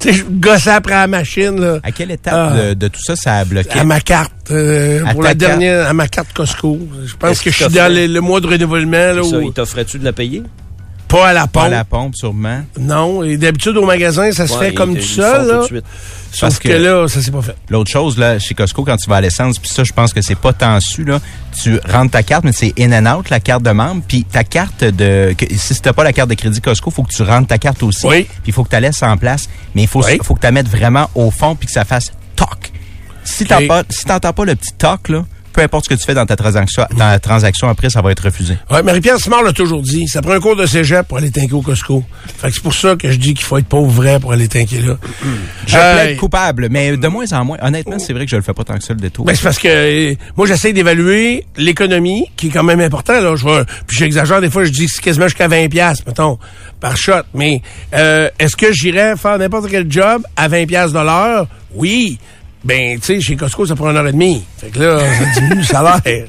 sais, 0.00 0.12
je 0.12 0.24
gossais 0.24 0.70
après 0.70 0.94
la 0.94 1.06
machine, 1.06 1.60
là. 1.60 1.78
À 1.82 1.90
quelle 1.92 2.10
étape 2.10 2.34
Ah. 2.36 2.56
de, 2.68 2.74
de 2.74 2.88
tout 2.88 3.00
ça, 3.02 3.16
ça 3.16 3.36
a 3.36 3.44
bloqué? 3.44 3.78
À 3.78 3.84
ma 3.84 4.00
carte, 4.00 4.32
euh, 4.50 5.04
À 5.06 5.12
pour 5.12 5.22
la 5.22 5.30
carte? 5.30 5.38
dernière, 5.38 5.86
à 5.88 5.92
ma 5.92 6.08
carte 6.08 6.32
Costco. 6.32 6.78
Je 7.04 7.14
pense 7.16 7.40
que 7.40 7.50
je 7.50 7.56
suis 7.64 7.72
dans 7.72 7.92
le, 7.92 8.06
le 8.06 8.20
mois 8.20 8.40
de 8.40 8.46
renouvellement, 8.46 9.12
là, 9.12 9.22
Ça, 9.22 9.38
où- 9.38 9.42
il 9.42 9.52
t'offrait-tu 9.52 9.98
de 9.98 10.04
la 10.04 10.12
payer? 10.12 10.42
Pas 11.12 11.28
à 11.28 11.32
la 11.32 11.46
Pas 11.46 11.60
pompe. 11.60 11.62
à 11.64 11.68
la 11.68 11.84
pompe, 11.84 12.16
sûrement. 12.16 12.62
Non, 12.80 13.22
et 13.22 13.36
d'habitude 13.36 13.76
au 13.76 13.84
magasin, 13.86 14.32
ça 14.32 14.46
se 14.46 14.54
Ouais, 14.54 14.68
fait 14.70 14.74
comme 14.74 14.94
tout 14.96 15.02
seul, 15.02 15.42
tout 15.46 15.52
là. 15.52 15.58
de 15.60 15.64
suite. 15.66 15.84
Sauf 16.32 16.40
Parce 16.40 16.58
que, 16.58 16.68
que- 16.68 16.72
là, 16.74 17.06
ça 17.08 17.20
s'est 17.20 17.30
pas 17.30 17.42
fait. 17.42 17.54
L'autre 17.68 17.90
chose, 17.90 18.16
là, 18.18 18.38
chez 18.38 18.54
Costco, 18.54 18.84
quand 18.84 18.96
tu 18.96 19.08
vas 19.10 19.16
à 19.16 19.20
l'essence, 19.20 19.58
puis 19.58 19.68
ça, 19.68 19.84
je 19.84 19.92
pense 19.92 20.12
que 20.14 20.22
c'est 20.22 20.34
pas 20.38 20.52
tant 20.54 20.80
su, 20.80 21.04
là. 21.04 21.20
Tu 21.62 21.78
rentres 21.88 22.12
ta 22.12 22.22
carte, 22.22 22.44
mais 22.44 22.52
c'est 22.52 22.72
in 22.80 22.90
and 22.92 23.18
out, 23.18 23.28
la 23.28 23.38
carte 23.40 23.62
de 23.62 23.70
membre. 23.70 24.02
Puis 24.08 24.24
ta 24.24 24.42
carte 24.42 24.82
de... 24.84 25.34
que- 25.36 25.44
si 25.54 25.80
t'as 25.82 25.92
pas 25.92 26.04
la 26.04 26.14
carte 26.14 26.30
de 26.30 26.34
crédit 26.34 26.60
Costco, 26.62 26.90
faut 26.90 27.02
que 27.02 27.12
tu 27.12 27.22
rentres 27.22 27.48
ta 27.48 27.58
carte 27.58 27.82
aussi. 27.82 28.06
Oui. 28.06 28.24
Puis 28.24 28.40
il 28.46 28.52
faut 28.54 28.64
que 28.64 28.70
tu 28.70 28.76
la 28.76 28.80
laisses 28.80 29.02
en 29.02 29.16
place. 29.18 29.48
Mais 29.74 29.82
il 29.82 29.88
faut, 29.88 30.02
Oui. 30.02 30.18
faut 30.22 30.34
que 30.34 30.40
tu 30.40 30.46
la 30.46 30.52
mettes 30.52 30.68
vraiment 30.68 31.10
au 31.14 31.30
fond 31.30 31.54
puis 31.54 31.66
que 31.66 31.72
ça 31.72 31.84
fasse 31.84 32.12
toc. 32.34 32.72
Si 33.24 33.42
OK. 33.44 33.48
t'entends 33.50 33.66
pas, 33.68 33.82
si 33.90 34.04
t'entends 34.06 34.32
pas 34.32 34.44
le 34.46 34.54
petit 34.56 34.72
toc, 34.78 35.10
là, 35.10 35.24
peu 35.52 35.60
importe 35.62 35.84
ce 35.84 35.90
que 35.90 35.94
tu 35.98 36.04
fais 36.04 36.14
dans 36.14 36.26
ta 36.26 36.36
transaction, 36.36 36.84
dans 36.96 37.08
la 37.10 37.18
transaction 37.18 37.68
après, 37.68 37.90
ça 37.90 38.00
va 38.02 38.10
être 38.12 38.24
refusé. 38.24 38.56
Ouais, 38.70 38.82
Marie-Pierre 38.82 39.18
Simard 39.18 39.42
l'a 39.42 39.52
toujours 39.52 39.82
dit. 39.82 40.06
Ça 40.08 40.22
prend 40.22 40.32
un 40.32 40.40
cours 40.40 40.56
de 40.56 40.66
cégep 40.66 41.06
pour 41.06 41.18
aller 41.18 41.30
tanker 41.30 41.54
au 41.54 41.62
Costco. 41.62 42.04
Fait 42.38 42.48
que 42.48 42.54
c'est 42.54 42.62
pour 42.62 42.74
ça 42.74 42.96
que 42.96 43.10
je 43.10 43.16
dis 43.16 43.34
qu'il 43.34 43.44
faut 43.44 43.58
être 43.58 43.66
pauvre 43.66 43.90
vrai 43.90 44.18
pour 44.20 44.32
aller 44.32 44.48
tanker 44.48 44.80
là. 44.80 44.96
Je 45.66 45.76
Hey. 45.76 45.94
plaide 46.06 46.16
coupable, 46.18 46.68
mais 46.70 46.96
de 46.96 47.08
moins 47.08 47.30
en 47.32 47.44
moins. 47.44 47.58
Honnêtement, 47.62 47.98
c'est 47.98 48.12
vrai 48.12 48.24
que 48.24 48.30
je 48.30 48.36
le 48.36 48.42
fais 48.42 48.52
pas 48.54 48.64
tant 48.64 48.76
que 48.76 48.84
ça 48.84 48.94
le 48.94 49.00
détour. 49.00 49.24
Ben, 49.24 49.34
c'est 49.34 49.42
parce 49.42 49.58
que 49.58 49.68
euh, 49.68 50.14
moi 50.36 50.46
j'essaie 50.46 50.72
d'évaluer 50.72 51.46
l'économie 51.56 52.26
qui 52.36 52.48
est 52.48 52.50
quand 52.50 52.62
même 52.62 52.80
important 52.80 53.20
là, 53.20 53.34
je 53.36 53.42
vois, 53.42 53.64
puis 53.86 53.96
j'exagère 53.98 54.40
des 54.40 54.50
fois, 54.50 54.64
je 54.64 54.70
dis 54.70 54.88
c'est 54.88 55.02
quasiment 55.02 55.26
jusqu'à 55.26 55.48
20 55.48 55.68
pièces 55.68 56.04
mettons 56.06 56.38
par 56.80 56.96
shot, 56.96 57.22
mais 57.34 57.62
euh, 57.94 58.28
est-ce 58.38 58.56
que 58.56 58.72
j'irais 58.72 59.16
faire 59.16 59.38
n'importe 59.38 59.68
quel 59.70 59.90
job 59.90 60.22
à 60.36 60.48
20 60.48 60.66
pièces 60.66 60.92
de 60.92 60.98
l'heure? 60.98 61.46
Oui. 61.74 62.18
Ben, 62.64 62.98
tu 63.00 63.06
sais, 63.06 63.20
chez 63.20 63.36
Costco, 63.36 63.66
ça 63.66 63.74
prend 63.74 63.90
une 63.90 63.96
heure 63.96 64.06
et 64.06 64.12
demie. 64.12 64.44
Fait 64.58 64.68
que 64.68 64.78
là, 64.78 64.98
ça 65.18 65.40
diminue 65.40 65.60
le 65.60 65.64
salaire. 65.64 66.26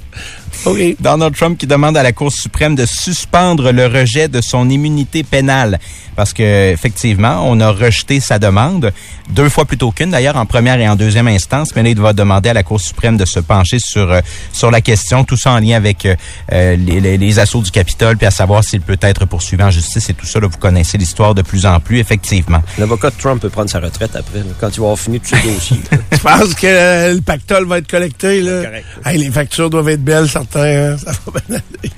OK. 0.65 0.95
Donald 0.99 1.35
Trump 1.35 1.57
qui 1.57 1.67
demande 1.67 1.97
à 1.97 2.03
la 2.03 2.11
Cour 2.11 2.31
suprême 2.31 2.75
de 2.75 2.85
suspendre 2.85 3.71
le 3.71 3.85
rejet 3.87 4.27
de 4.27 4.41
son 4.41 4.69
immunité 4.69 5.23
pénale. 5.23 5.79
Parce 6.15 6.33
que, 6.33 6.71
effectivement, 6.71 7.43
on 7.49 7.59
a 7.59 7.71
rejeté 7.71 8.19
sa 8.19 8.39
demande 8.39 8.91
deux 9.29 9.49
fois 9.49 9.65
plutôt 9.65 9.91
qu'une, 9.91 10.11
d'ailleurs, 10.11 10.37
en 10.37 10.45
première 10.45 10.79
et 10.79 10.87
en 10.87 10.95
deuxième 10.95 11.27
instance. 11.27 11.69
Mais 11.75 11.83
là, 11.83 11.89
il 11.89 11.99
va 11.99 12.13
demander 12.13 12.49
à 12.49 12.53
la 12.53 12.63
Cour 12.63 12.79
suprême 12.79 13.17
de 13.17 13.25
se 13.25 13.39
pencher 13.39 13.77
sur, 13.79 14.11
euh, 14.11 14.21
sur 14.51 14.69
la 14.71 14.81
question, 14.81 15.23
tout 15.23 15.37
ça 15.37 15.51
en 15.51 15.59
lien 15.59 15.75
avec 15.77 16.05
euh, 16.05 16.15
euh, 16.51 16.75
les, 16.75 16.99
les- 16.99 17.17
les 17.17 17.39
assauts 17.39 17.61
du 17.61 17.71
Capitole, 17.71 18.17
puis 18.17 18.27
à 18.27 18.31
savoir 18.31 18.63
s'il 18.63 18.81
peut 18.81 18.97
être 19.01 19.25
poursuivi 19.25 19.63
en 19.63 19.69
justice 19.71 20.09
et 20.09 20.13
tout 20.13 20.25
ça. 20.25 20.39
Là, 20.39 20.47
vous 20.47 20.57
connaissez 20.57 20.97
l'histoire 20.97 21.33
de 21.35 21.41
plus 21.41 21.65
en 21.65 21.79
plus, 21.79 21.99
effectivement. 21.99 22.61
L'avocat 22.77 23.09
de 23.09 23.15
Trump 23.15 23.41
peut 23.41 23.49
prendre 23.49 23.69
sa 23.69 23.79
retraite 23.79 24.15
après, 24.15 24.39
là, 24.39 24.45
quand 24.59 24.69
il 24.69 24.79
va 24.79 24.85
avoir 24.85 24.99
fini 24.99 25.19
tous 25.19 25.35
ses 25.35 25.41
dossiers. 25.53 25.79
Je 26.11 26.17
pense 26.21 26.53
que 26.53 26.67
euh, 26.67 27.13
le 27.15 27.21
pactole 27.21 27.65
va 27.65 27.77
être 27.79 27.87
collecté, 27.89 28.41
là? 28.41 28.63
Correct. 28.63 28.85
Hey, 29.05 29.17
les 29.17 29.31
factures 29.31 29.69
doivent 29.69 29.89
être 29.89 30.03
belles, 30.03 30.29
certains. 30.29 30.93
hein. 30.93 30.97
Ça 30.97 31.11
va 31.25 31.39
bien 31.47 31.57
aller. 31.57 31.91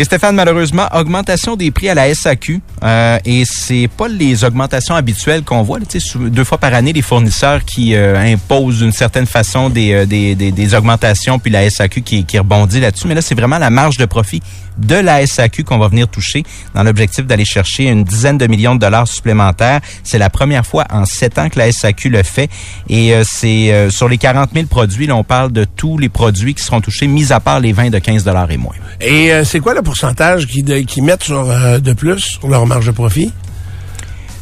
Et 0.00 0.04
Stéphane, 0.04 0.36
malheureusement, 0.36 0.86
augmentation 0.94 1.56
des 1.56 1.72
prix 1.72 1.88
à 1.88 1.94
la 1.94 2.14
SAQ. 2.14 2.60
Euh, 2.84 3.18
et 3.24 3.42
c'est 3.44 3.88
pas 3.88 4.06
les 4.06 4.44
augmentations 4.44 4.94
habituelles 4.94 5.42
qu'on 5.42 5.64
voit. 5.64 5.80
là. 5.80 5.86
Deux 6.28 6.44
fois 6.44 6.58
par 6.58 6.72
année, 6.72 6.92
les 6.92 7.02
fournisseurs 7.02 7.64
qui 7.64 7.96
euh, 7.96 8.16
imposent 8.16 8.78
d'une 8.78 8.92
certaine 8.92 9.26
façon 9.26 9.70
des, 9.70 9.92
euh, 9.92 10.06
des, 10.06 10.36
des, 10.36 10.52
des 10.52 10.74
augmentations, 10.76 11.40
puis 11.40 11.50
la 11.50 11.68
SAQ 11.68 12.02
qui, 12.02 12.24
qui 12.24 12.38
rebondit 12.38 12.78
là-dessus. 12.78 13.08
Mais 13.08 13.16
là, 13.16 13.22
c'est 13.22 13.34
vraiment 13.34 13.58
la 13.58 13.70
marge 13.70 13.96
de 13.96 14.04
profit 14.04 14.40
de 14.78 14.94
la 14.94 15.26
SAQ 15.26 15.64
qu'on 15.64 15.78
va 15.78 15.88
venir 15.88 16.08
toucher 16.08 16.44
dans 16.74 16.82
l'objectif 16.82 17.26
d'aller 17.26 17.44
chercher 17.44 17.88
une 17.88 18.04
dizaine 18.04 18.38
de 18.38 18.46
millions 18.46 18.74
de 18.74 18.80
dollars 18.80 19.08
supplémentaires. 19.08 19.80
C'est 20.04 20.18
la 20.18 20.30
première 20.30 20.64
fois 20.64 20.84
en 20.90 21.04
sept 21.04 21.38
ans 21.38 21.48
que 21.48 21.58
la 21.58 21.70
SAQ 21.70 22.08
le 22.08 22.22
fait. 22.22 22.48
Et 22.88 23.12
euh, 23.12 23.24
c'est 23.26 23.72
euh, 23.72 23.90
sur 23.90 24.08
les 24.08 24.18
40 24.18 24.50
000 24.54 24.66
produits, 24.66 25.06
là, 25.06 25.16
on 25.16 25.24
parle 25.24 25.52
de 25.52 25.64
tous 25.64 25.98
les 25.98 26.08
produits 26.08 26.54
qui 26.54 26.62
seront 26.62 26.80
touchés, 26.80 27.06
mis 27.06 27.32
à 27.32 27.40
part 27.40 27.60
les 27.60 27.72
vins 27.72 27.90
de 27.90 27.98
15 27.98 28.24
dollars 28.24 28.50
et 28.50 28.56
moins. 28.56 28.74
Et 29.00 29.32
euh, 29.32 29.44
c'est 29.44 29.60
quoi 29.60 29.74
le 29.74 29.82
pourcentage 29.92 30.46
qu'ils 30.46 31.02
mettent 31.02 31.22
sur, 31.24 31.50
euh, 31.50 31.78
de 31.78 31.94
plus 31.94 32.20
sur 32.20 32.48
leur 32.48 32.66
marge 32.66 32.84
de 32.86 32.90
profit? 32.90 33.32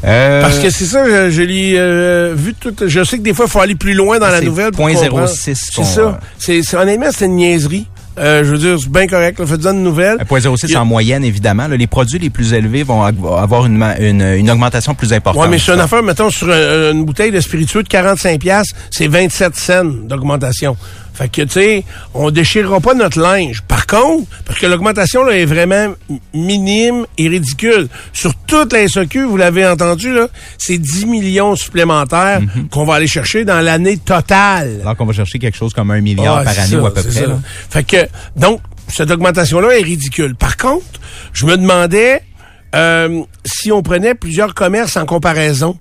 Euh, 0.05 0.43
Parce 0.43 0.59
que 0.59 0.71
c'est 0.71 0.85
ça, 0.85 1.05
je, 1.07 1.31
je 1.31 1.43
l'ai 1.43 1.75
euh, 1.77 2.35
vu 2.37 2.53
tout. 2.55 2.75
Je 2.85 3.05
sais 3.05 3.19
que 3.19 3.23
des 3.23 3.33
fois, 3.33 3.47
il 3.47 3.51
faut 3.51 3.61
aller 3.61 3.77
plus 3.77 3.95
loin 3.95 4.19
dans 4.19 4.29
la 4.29 4.41
nouvelle. 4.41 4.73
pour 4.73 4.89
0.06 4.89 4.95
comprendre. 5.09 5.21
qu'on- 5.27 5.27
C'est 5.27 5.55
ça. 5.55 6.21
C'est, 6.39 6.77
honnêtement, 6.77 7.07
c'est 7.13 7.27
une 7.27 7.37
niaiserie. 7.37 7.87
Euh, 8.19 8.45
je 8.45 8.51
veux 8.53 8.59
dire, 8.59 8.77
c'est 8.81 8.89
bien 8.91 9.07
correct. 9.07 9.45
Faites-en 9.45 9.73
une 9.73 9.83
nouvelle. 9.83 10.17
Un 10.21 10.25
point 10.25 10.41
06 10.41 10.67
Il 10.69 10.71
y 10.73 10.75
a- 10.75 10.83
en 10.83 10.85
moyenne, 10.85 11.23
évidemment. 11.25 11.69
là. 11.69 11.77
les 11.77 11.87
produits 11.87 12.19
les 12.19 12.31
plus 12.31 12.53
élevés 12.55 12.83
vont 12.83 13.03
avoir 13.05 13.67
une, 13.67 13.83
une, 14.01 14.23
une 14.23 14.51
augmentation 14.51 14.95
plus 14.95 15.13
importante. 15.13 15.43
Ouais, 15.43 15.49
mais 15.49 15.59
c'est 15.59 15.73
une 15.73 15.81
affaire, 15.81 16.03
mettons, 16.03 16.31
sur 16.31 16.49
un- 16.51 16.93
une 16.93 17.05
bouteille 17.05 17.31
de 17.31 17.41
spiritueux 17.41 17.83
de 17.83 17.89
45 17.89 18.41
pièces, 18.41 18.69
c'est 18.91 19.07
27 19.07 19.55
cents 19.57 19.85
d'augmentation. 19.85 20.77
Fait 21.17 21.29
que, 21.29 21.43
tu 21.43 21.49
sais, 21.49 21.85
on 22.15 22.31
déchirera 22.31 22.79
pas 22.81 22.93
notre 22.95 23.19
linge. 23.19 23.63
Par 23.63 23.87
contre, 23.87 24.29
parce 24.45 24.59
que 24.59 24.67
l'augmentation, 24.67 25.25
là, 25.25 25.33
est 25.37 25.47
vraiment 25.47 25.95
minime 26.35 27.07
et 27.17 27.29
ridicule. 27.29 27.89
Sur 28.13 28.35
toute 28.47 28.73
la 28.73 28.85
vous 29.27 29.37
l'avez 29.37 29.67
entendu, 29.67 30.13
là, 30.13 30.29
c'est 30.59 30.79
10 30.79 31.07
millions 31.07 31.57
supplémentaires 31.57 32.41
Mhm. 32.43 32.69
qu'on 32.69 32.85
va 32.85 32.95
aller 32.97 33.07
chercher 33.07 33.45
dans 33.45 33.61
l'année 33.61 33.97
totale. 33.97 34.79
Alors 34.83 34.97
qu'on 34.97 35.07
va 35.07 35.13
chercher 35.13 35.39
quelque 35.39 35.57
chose 35.57 35.73
comme 35.73 35.91
un 35.91 36.01
milliard 36.01 36.39
Ah, 36.39 36.45
par 36.45 36.59
année 36.59 36.71
ça, 36.73 36.81
ou 36.81 36.87
à 36.87 36.93
peu 36.93 37.03
près. 37.03 37.27
là. 37.27 37.39
Fait 37.71 37.85
que, 37.85 38.07
donc, 38.37 38.61
cette 38.89 39.11
augmentation-là 39.11 39.79
est 39.79 39.83
ridicule. 39.83 40.35
Par 40.35 40.57
contre, 40.57 40.85
je 41.33 41.47
me 41.47 41.57
demandais 41.57 42.23
euh, 42.75 43.23
si 43.45 43.73
on 43.73 43.83
prenait 43.83 44.15
plusieurs 44.15 44.53
commerces 44.55 44.97
en 44.99 45.07
comparaison. 45.07 45.79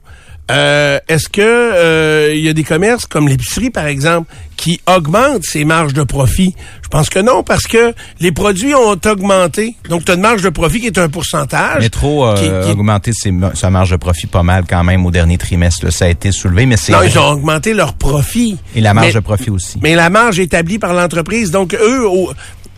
Euh, 0.52 1.00
Est-ce 1.08 1.28
que 1.28 1.42
euh, 1.42 2.32
il 2.36 2.42
y 2.42 2.50
a 2.50 2.54
des 2.54 2.64
commerces 2.64 3.06
comme 3.08 3.28
l'épicerie, 3.28 3.72
par 3.72 3.88
exemple, 3.88 4.32
qui 4.56 4.80
augmentent 4.88 5.44
ses 5.44 5.66
marges 5.66 5.94
de 5.94 6.04
profit? 6.04 6.54
Je 6.84 6.88
pense 6.88 7.10
que 7.10 7.18
non, 7.20 7.42
parce 7.42 7.64
que 7.64 7.96
les 8.20 8.32
produits 8.32 8.76
ont 8.76 8.92
augmenté. 9.06 9.76
Donc, 9.90 10.06
tu 10.06 10.12
as 10.12 10.16
une 10.16 10.22
marge 10.22 10.44
de 10.44 10.50
profit 10.50 10.82
qui 10.82 10.88
est 10.88 10.98
un 11.00 11.10
pourcentage. 11.10 11.82
Métro 11.82 12.26
a 12.26 12.36
qui- 12.36 12.44
qui- 12.44 12.72
augmenté 12.72 13.12
ses 13.12 13.34
sa 13.56 13.72
marge 13.72 13.90
de 13.90 13.96
profit 13.96 14.28
pas 14.28 14.44
mal 14.44 14.66
quand 14.70 14.84
même 14.84 15.04
au 15.06 15.12
dernier 15.12 15.38
trimestre. 15.40 15.86
là. 15.86 15.92
Ça 15.92 16.06
a 16.06 16.10
été 16.10 16.32
soulevé, 16.32 16.68
mais 16.68 16.78
c'est... 16.78 16.92
Non, 16.92 17.02
ils 17.02 17.18
ont 17.18 17.28
augmenté 17.32 17.74
leur 17.74 17.94
profit. 17.94 18.58
Et 18.76 18.82
la 18.82 18.94
marge 18.94 19.08
Mais- 19.08 19.14
de 19.14 19.20
profit 19.22 19.50
aussi. 19.50 19.80
Mais 19.82 19.96
la 19.96 20.12
marge 20.12 20.40
établie 20.40 20.78
par 20.78 20.94
l'entreprise. 20.94 21.50
Donc, 21.50 21.74
eux, 21.74 22.08
au- 22.08 22.32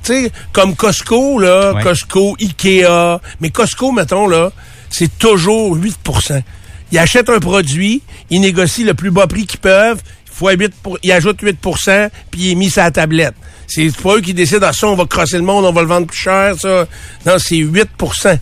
tu 0.04 0.14
sais, 0.14 0.32
comme 0.54 0.74
Costco, 0.76 1.38
là, 1.38 1.74
Ouais. 1.74 1.84
Costco, 1.84 2.38
Ikea, 2.40 3.20
mais 3.42 3.50
Costco, 3.50 3.92
mettons, 3.92 4.28
là, 4.28 4.52
c'est 4.90 5.18
toujours 5.20 5.76
8 5.76 5.98
Ils 6.92 6.98
achètent 7.00 7.30
un 7.30 7.40
produit, 7.40 8.02
ils 8.30 8.40
négocient 8.40 8.86
le 8.86 8.94
plus 8.94 9.12
bas 9.12 9.28
prix 9.28 9.46
qu'ils 9.46 9.60
peuvent, 9.60 10.02
fois 10.32 10.54
8 10.54 10.74
pour, 10.82 10.98
ils 11.04 11.12
ajoutent 11.12 11.42
8% 11.42 12.10
puis 12.32 12.42
il 12.42 12.52
est 12.52 12.56
mis 12.56 12.72
la 12.76 12.92
tablette. 12.92 13.34
C'est 13.68 13.94
pas 13.98 14.16
eux 14.16 14.22
qui 14.22 14.34
décident, 14.34 14.68
ah, 14.70 14.74
ça, 14.74 14.88
on 14.88 14.96
va 14.96 15.06
crosser 15.06 15.38
le 15.38 15.44
monde, 15.44 15.66
on 15.66 15.74
va 15.74 15.82
le 15.82 15.88
vendre 15.88 16.08
plus 16.08 16.18
cher, 16.18 16.56
ça. 16.58 16.88
Non, 17.26 17.34
c'est 17.38 17.56
8% 17.58 18.38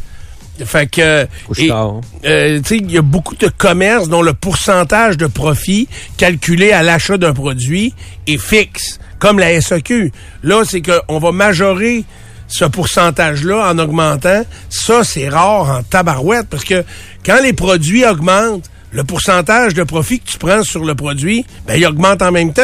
Fait 0.66 0.88
que... 0.88 1.28
Tard. 1.68 2.02
euh, 2.26 2.60
tu 2.62 2.68
sais, 2.68 2.78
il 2.78 2.92
y 2.92 2.98
a 2.98 3.02
beaucoup 3.02 3.36
de 3.36 3.48
commerces 3.48 4.08
dont 4.08 4.22
le 4.22 4.34
pourcentage 4.34 5.18
de 5.18 5.26
profit 5.26 5.88
calculé 6.18 6.72
à 6.72 6.84
l'achat 6.84 7.18
d'un 7.18 7.34
produit 7.34 7.94
est 8.28 8.38
fixe, 8.38 9.00
comme 9.18 9.40
la 9.40 9.60
SAQ. 9.60 10.12
Là, 10.44 10.64
c'est 10.64 10.84
qu'on 10.84 11.18
va 11.18 11.32
majorer 11.32 12.04
ce 12.48 12.66
pourcentage-là 12.66 13.70
en 13.72 13.80
augmentant. 13.80 14.44
Ça, 14.70 15.04
c'est 15.04 15.30
rare 15.30 15.70
en 15.70 15.84
tabarouette, 15.84 16.48
parce 16.50 16.64
que 16.64 16.84
quand 17.26 17.42
les 17.42 17.54
produits 17.54 18.06
augmentent, 18.06 18.70
le 18.92 19.04
pourcentage 19.04 19.74
de 19.74 19.84
profit 19.84 20.20
que 20.20 20.30
tu 20.30 20.38
prends 20.38 20.64
sur 20.64 20.86
le 20.86 20.96
produit, 20.96 21.46
ben, 21.68 21.76
il 21.76 21.86
augmente 21.86 22.22
en 22.22 22.32
même 22.32 22.54
temps, 22.54 22.62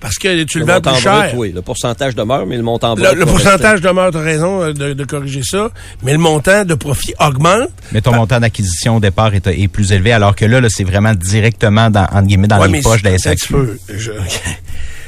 parce 0.00 0.16
que 0.16 0.42
tu 0.44 0.58
le, 0.58 0.66
Le 0.66 0.72
vends 0.72 0.80
plus 0.82 0.90
brut, 0.90 1.02
cher. 1.02 1.32
oui. 1.36 1.52
Le 1.54 1.62
pourcentage 1.62 2.14
demeure, 2.14 2.44
mais 2.44 2.56
le 2.58 2.62
montant 2.62 2.94
brut. 2.94 3.08
Le, 3.14 3.20
le 3.20 3.24
pourcentage 3.26 3.80
demeure, 3.80 4.10
tu 4.10 4.18
as 4.18 4.20
raison 4.20 4.62
euh, 4.62 4.72
de, 4.74 4.92
de 4.92 5.04
corriger 5.04 5.40
ça, 5.42 5.70
mais 6.02 6.12
le 6.12 6.18
montant 6.18 6.64
de 6.66 6.74
profit 6.74 7.14
augmente. 7.18 7.70
Mais 7.92 8.02
ton 8.02 8.12
montant 8.14 8.38
d'acquisition 8.38 8.96
au 8.96 9.00
départ 9.00 9.34
est, 9.34 9.46
est 9.46 9.68
plus 9.68 9.92
élevé, 9.92 10.12
alors 10.12 10.36
que 10.36 10.44
là, 10.44 10.60
là 10.60 10.68
c'est 10.70 10.84
vraiment 10.84 11.14
directement 11.14 11.88
dans, 11.88 12.04
entre 12.04 12.22
guillemets, 12.26 12.48
dans 12.48 12.58
Ouais, 12.60 12.66
les 12.66 12.72
mais 12.72 12.82
poches 12.82 13.02
de 13.02 13.08
la 13.08 13.18
SAQ. 13.18 13.54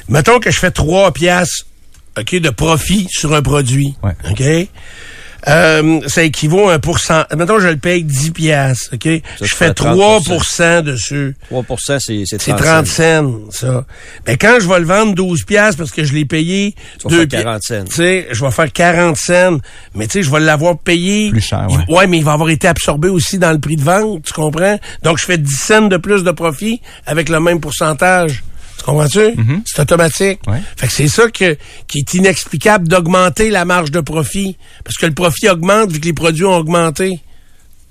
Mettons 0.08 0.38
que 0.40 0.50
je 0.50 0.58
fais 0.58 0.70
3 0.70 1.12
piastres 1.12 1.66
OK, 2.20 2.34
de 2.36 2.50
profit 2.50 3.06
sur 3.10 3.34
un 3.34 3.42
produit. 3.42 3.94
Ouais. 4.02 4.12
OK? 4.30 4.68
Euh, 5.46 6.00
ça 6.08 6.24
équivaut 6.24 6.68
à 6.68 6.74
un 6.74 6.78
pourcent. 6.80 7.22
Mettons, 7.36 7.60
je 7.60 7.68
le 7.68 7.76
paye 7.76 8.02
10 8.02 8.32
piastres. 8.32 8.90
OK? 8.94 9.04
Ça 9.38 9.44
je 9.46 9.54
fais 9.54 9.70
3% 9.70 10.82
dessus. 10.82 11.36
3% 11.52 11.98
c'est 12.00 12.24
c'est 12.26 12.40
C'est 12.40 12.50
30 12.56 12.58
30 12.60 12.86
cents, 12.86 13.34
ça. 13.50 13.86
Mais 14.26 14.36
quand 14.36 14.58
je 14.60 14.68
vais 14.68 14.80
le 14.80 14.84
vendre 14.84 15.14
12 15.14 15.44
piastres 15.44 15.78
parce 15.78 15.92
que 15.92 16.02
je 16.02 16.12
l'ai 16.12 16.24
payé 16.24 16.74
Tu 16.98 17.04
vas 17.04 17.10
deux 17.10 17.16
faire 17.28 17.38
pi- 17.38 17.44
40 17.44 17.62
cents. 17.62 17.84
Tu 17.84 17.94
sais, 17.94 18.26
je 18.32 18.44
vais 18.44 18.50
faire 18.50 18.72
40 18.72 19.16
cents. 19.16 19.58
Mais 19.94 20.06
tu 20.08 20.14
sais, 20.14 20.22
je 20.24 20.30
vais 20.30 20.40
l'avoir 20.40 20.76
payé. 20.76 21.30
Plus 21.30 21.40
cher, 21.40 21.66
Il- 21.70 21.94
ouais. 21.94 22.06
mais 22.08 22.18
il 22.18 22.24
va 22.24 22.32
avoir 22.32 22.50
été 22.50 22.66
absorbé 22.66 23.08
aussi 23.08 23.38
dans 23.38 23.52
le 23.52 23.60
prix 23.60 23.76
de 23.76 23.82
vente, 23.84 24.24
tu 24.24 24.32
comprends? 24.32 24.78
Donc, 25.04 25.18
je 25.18 25.24
fais 25.24 25.38
10 25.38 25.54
cents 25.56 25.82
de 25.82 25.96
plus 25.98 26.24
de 26.24 26.32
profit 26.32 26.82
avec 27.06 27.28
le 27.28 27.38
même 27.38 27.60
pourcentage. 27.60 28.42
Tu 28.78 28.84
comprends-tu? 28.84 29.34
C'est 29.66 29.82
automatique. 29.82 30.40
Ouais. 30.46 30.62
Fait 30.76 30.86
que 30.86 30.92
c'est 30.92 31.08
ça 31.08 31.28
que, 31.30 31.56
qui 31.86 31.98
est 31.98 32.14
inexplicable 32.14 32.88
d'augmenter 32.88 33.50
la 33.50 33.64
marge 33.64 33.90
de 33.90 34.00
profit. 34.00 34.56
Parce 34.84 34.96
que 34.96 35.06
le 35.06 35.14
profit 35.14 35.48
augmente 35.48 35.90
vu 35.92 36.00
que 36.00 36.04
les 36.06 36.12
produits 36.12 36.44
ont 36.44 36.56
augmenté. 36.56 37.20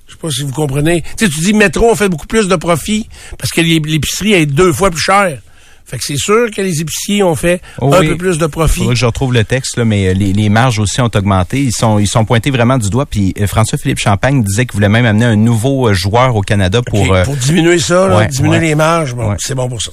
Je 0.07 0.13
sais 0.13 0.19
pas 0.19 0.29
si 0.31 0.43
vous 0.43 0.53
comprenez. 0.53 1.01
Tu 1.17 1.25
sais, 1.25 1.29
tu 1.31 1.41
dis 1.41 1.53
métro, 1.53 1.89
on 1.91 1.95
fait 1.95 2.07
beaucoup 2.07 2.27
plus 2.27 2.47
de 2.47 2.55
profit 2.55 3.07
parce 3.37 3.51
que 3.51 3.59
l'é- 3.59 3.81
l'épicerie 3.85 4.33
est 4.33 4.45
deux 4.45 4.71
fois 4.71 4.89
plus 4.89 5.01
chère. 5.01 5.41
Fait 5.87 5.97
que 5.97 6.03
c'est 6.03 6.17
sûr 6.17 6.51
que 6.51 6.61
les 6.61 6.81
épiciers 6.81 7.23
ont 7.23 7.35
fait 7.35 7.61
Oh 7.79 7.93
un 7.93 7.99
oui. 8.01 8.09
peu 8.09 8.17
plus 8.17 8.37
de 8.37 8.45
profit. 8.45 8.79
Faudrait 8.79 8.93
que 8.95 8.99
je 8.99 9.05
retrouve 9.05 9.33
le 9.33 9.43
texte, 9.45 9.77
là, 9.77 9.85
mais 9.85 10.09
euh, 10.09 10.13
les, 10.13 10.33
les 10.33 10.49
marges 10.49 10.79
aussi 10.79 10.99
ont 11.01 11.09
augmenté. 11.15 11.61
Ils 11.61 11.71
sont, 11.71 11.97
ils 11.97 12.07
sont 12.07 12.25
pointés 12.25 12.51
vraiment 12.51 12.77
du 12.77 12.89
doigt. 12.89 13.05
Puis 13.05 13.33
euh, 13.39 13.47
François-Philippe 13.47 13.99
Champagne 13.99 14.43
disait 14.43 14.65
qu'il 14.65 14.73
voulait 14.73 14.89
même 14.89 15.05
amener 15.05 15.25
un 15.25 15.35
nouveau 15.37 15.87
euh, 15.87 15.93
joueur 15.93 16.35
au 16.35 16.41
Canada 16.41 16.81
pour... 16.85 17.07
Pour 17.23 17.35
diminuer 17.37 17.79
ça, 17.79 18.07
là, 18.07 18.17
ouais, 18.17 18.27
diminuer 18.27 18.57
ouais. 18.57 18.65
les 18.65 18.75
marges, 18.75 19.15
bon, 19.15 19.29
Ouais. 19.29 19.35
c'est 19.39 19.55
bon 19.55 19.69
pour 19.69 19.81
ça. 19.81 19.91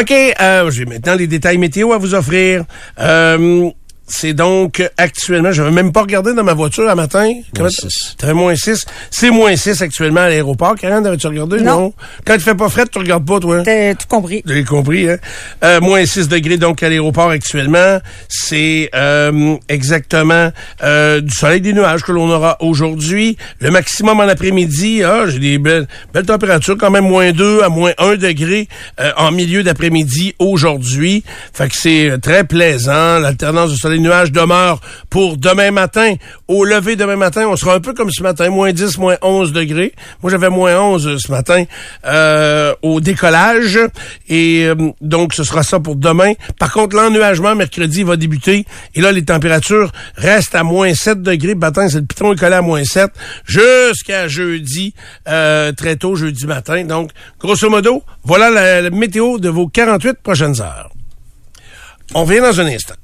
OK, 0.00 0.12
euh, 0.40 0.70
j'ai 0.70 0.84
maintenant 0.86 1.14
les 1.16 1.26
détails 1.26 1.58
météo 1.58 1.92
à 1.92 1.98
vous 1.98 2.14
offrir. 2.14 2.64
Euh, 3.00 3.68
c'est 4.06 4.34
donc 4.34 4.82
actuellement, 4.96 5.52
je 5.52 5.62
vais 5.62 5.70
même 5.70 5.92
pas 5.92 6.02
regarder 6.02 6.34
dans 6.34 6.44
ma 6.44 6.54
voiture 6.54 6.88
un 6.88 6.94
matin. 6.94 7.32
T'avais 8.18 8.34
moins 8.34 8.54
6. 8.54 8.84
C'est 9.10 9.30
moins 9.30 9.56
6 9.56 9.80
actuellement 9.82 10.20
à 10.20 10.28
l'aéroport. 10.28 10.74
Karen, 10.76 11.06
avais-tu 11.06 11.26
regardé? 11.26 11.60
Non. 11.60 11.92
Quand 12.24 12.34
il 12.34 12.40
fait 12.40 12.54
pas 12.54 12.68
frais, 12.68 12.84
tu 12.86 12.98
regardes 12.98 13.26
pas, 13.26 13.40
toi? 13.40 13.62
T'as 13.62 13.94
tout 13.94 14.06
compris. 14.08 14.42
Avez 14.48 14.64
compris, 14.64 15.08
hein? 15.08 15.16
Euh, 15.64 15.80
moins 15.80 16.04
6 16.04 16.28
degrés 16.28 16.58
donc 16.58 16.82
à 16.82 16.88
l'aéroport 16.88 17.30
actuellement. 17.30 17.98
C'est 18.28 18.90
euh, 18.94 19.56
exactement 19.68 20.50
euh, 20.82 21.20
du 21.20 21.34
soleil 21.34 21.60
des 21.60 21.72
nuages 21.72 22.02
que 22.02 22.12
l'on 22.12 22.28
aura 22.30 22.56
aujourd'hui. 22.60 23.36
Le 23.60 23.70
maximum 23.70 24.20
en 24.20 24.28
après-midi, 24.28 25.02
ah, 25.04 25.24
j'ai 25.26 25.38
des 25.38 25.58
belles, 25.58 25.86
belles 26.12 26.26
températures, 26.26 26.76
quand 26.76 26.90
même 26.90 27.06
moins 27.06 27.32
2 27.32 27.62
à 27.62 27.68
moins 27.68 27.92
1 27.98 28.16
degré 28.16 28.68
euh, 29.00 29.12
en 29.16 29.30
milieu 29.30 29.62
d'après-midi 29.62 30.34
aujourd'hui. 30.38 31.24
Fait 31.52 31.68
que 31.68 31.76
c'est 31.76 32.10
euh, 32.10 32.18
très 32.18 32.44
plaisant. 32.44 33.18
L'alternance 33.18 33.70
de 33.70 33.76
soleil 33.76 33.91
et 33.92 33.98
nuages 33.98 34.32
demeure 34.32 34.80
pour 35.10 35.36
demain 35.36 35.70
matin. 35.70 36.14
Au 36.48 36.64
lever 36.64 36.96
demain 36.96 37.16
matin, 37.16 37.46
on 37.48 37.56
sera 37.56 37.74
un 37.74 37.80
peu 37.80 37.94
comme 37.94 38.10
ce 38.10 38.22
matin, 38.22 38.50
moins 38.50 38.72
10, 38.72 38.98
moins 38.98 39.16
11 39.22 39.52
degrés. 39.52 39.92
Moi, 40.22 40.30
j'avais 40.30 40.50
moins 40.50 40.78
11 40.78 41.18
ce 41.18 41.30
matin 41.30 41.64
euh, 42.06 42.74
au 42.82 43.00
décollage. 43.00 43.78
Et 44.28 44.64
euh, 44.66 44.74
donc, 45.00 45.34
ce 45.34 45.44
sera 45.44 45.62
ça 45.62 45.80
pour 45.80 45.96
demain. 45.96 46.32
Par 46.58 46.72
contre, 46.72 46.96
l'ennuagement, 46.96 47.54
mercredi, 47.54 48.02
va 48.02 48.16
débuter. 48.16 48.64
Et 48.94 49.00
là, 49.00 49.12
les 49.12 49.24
températures 49.24 49.92
restent 50.16 50.54
à 50.54 50.62
moins 50.62 50.94
7 50.94 51.22
degrés. 51.22 51.54
Matin, 51.54 51.88
c'est 51.88 52.00
le 52.00 52.06
piton 52.06 52.32
est 52.32 52.38
collé 52.38 52.54
à 52.54 52.62
moins 52.62 52.84
7 52.84 53.10
jusqu'à 53.44 54.28
jeudi, 54.28 54.94
euh, 55.28 55.72
très 55.72 55.96
tôt, 55.96 56.14
jeudi 56.14 56.46
matin. 56.46 56.84
Donc, 56.84 57.10
grosso 57.38 57.68
modo, 57.68 58.02
voilà 58.24 58.50
la, 58.50 58.82
la 58.82 58.90
météo 58.90 59.38
de 59.38 59.48
vos 59.48 59.68
48 59.68 60.18
prochaines 60.22 60.60
heures. 60.60 60.90
On 62.14 62.24
revient 62.24 62.40
dans 62.40 62.60
un 62.60 62.66
instant. 62.66 62.94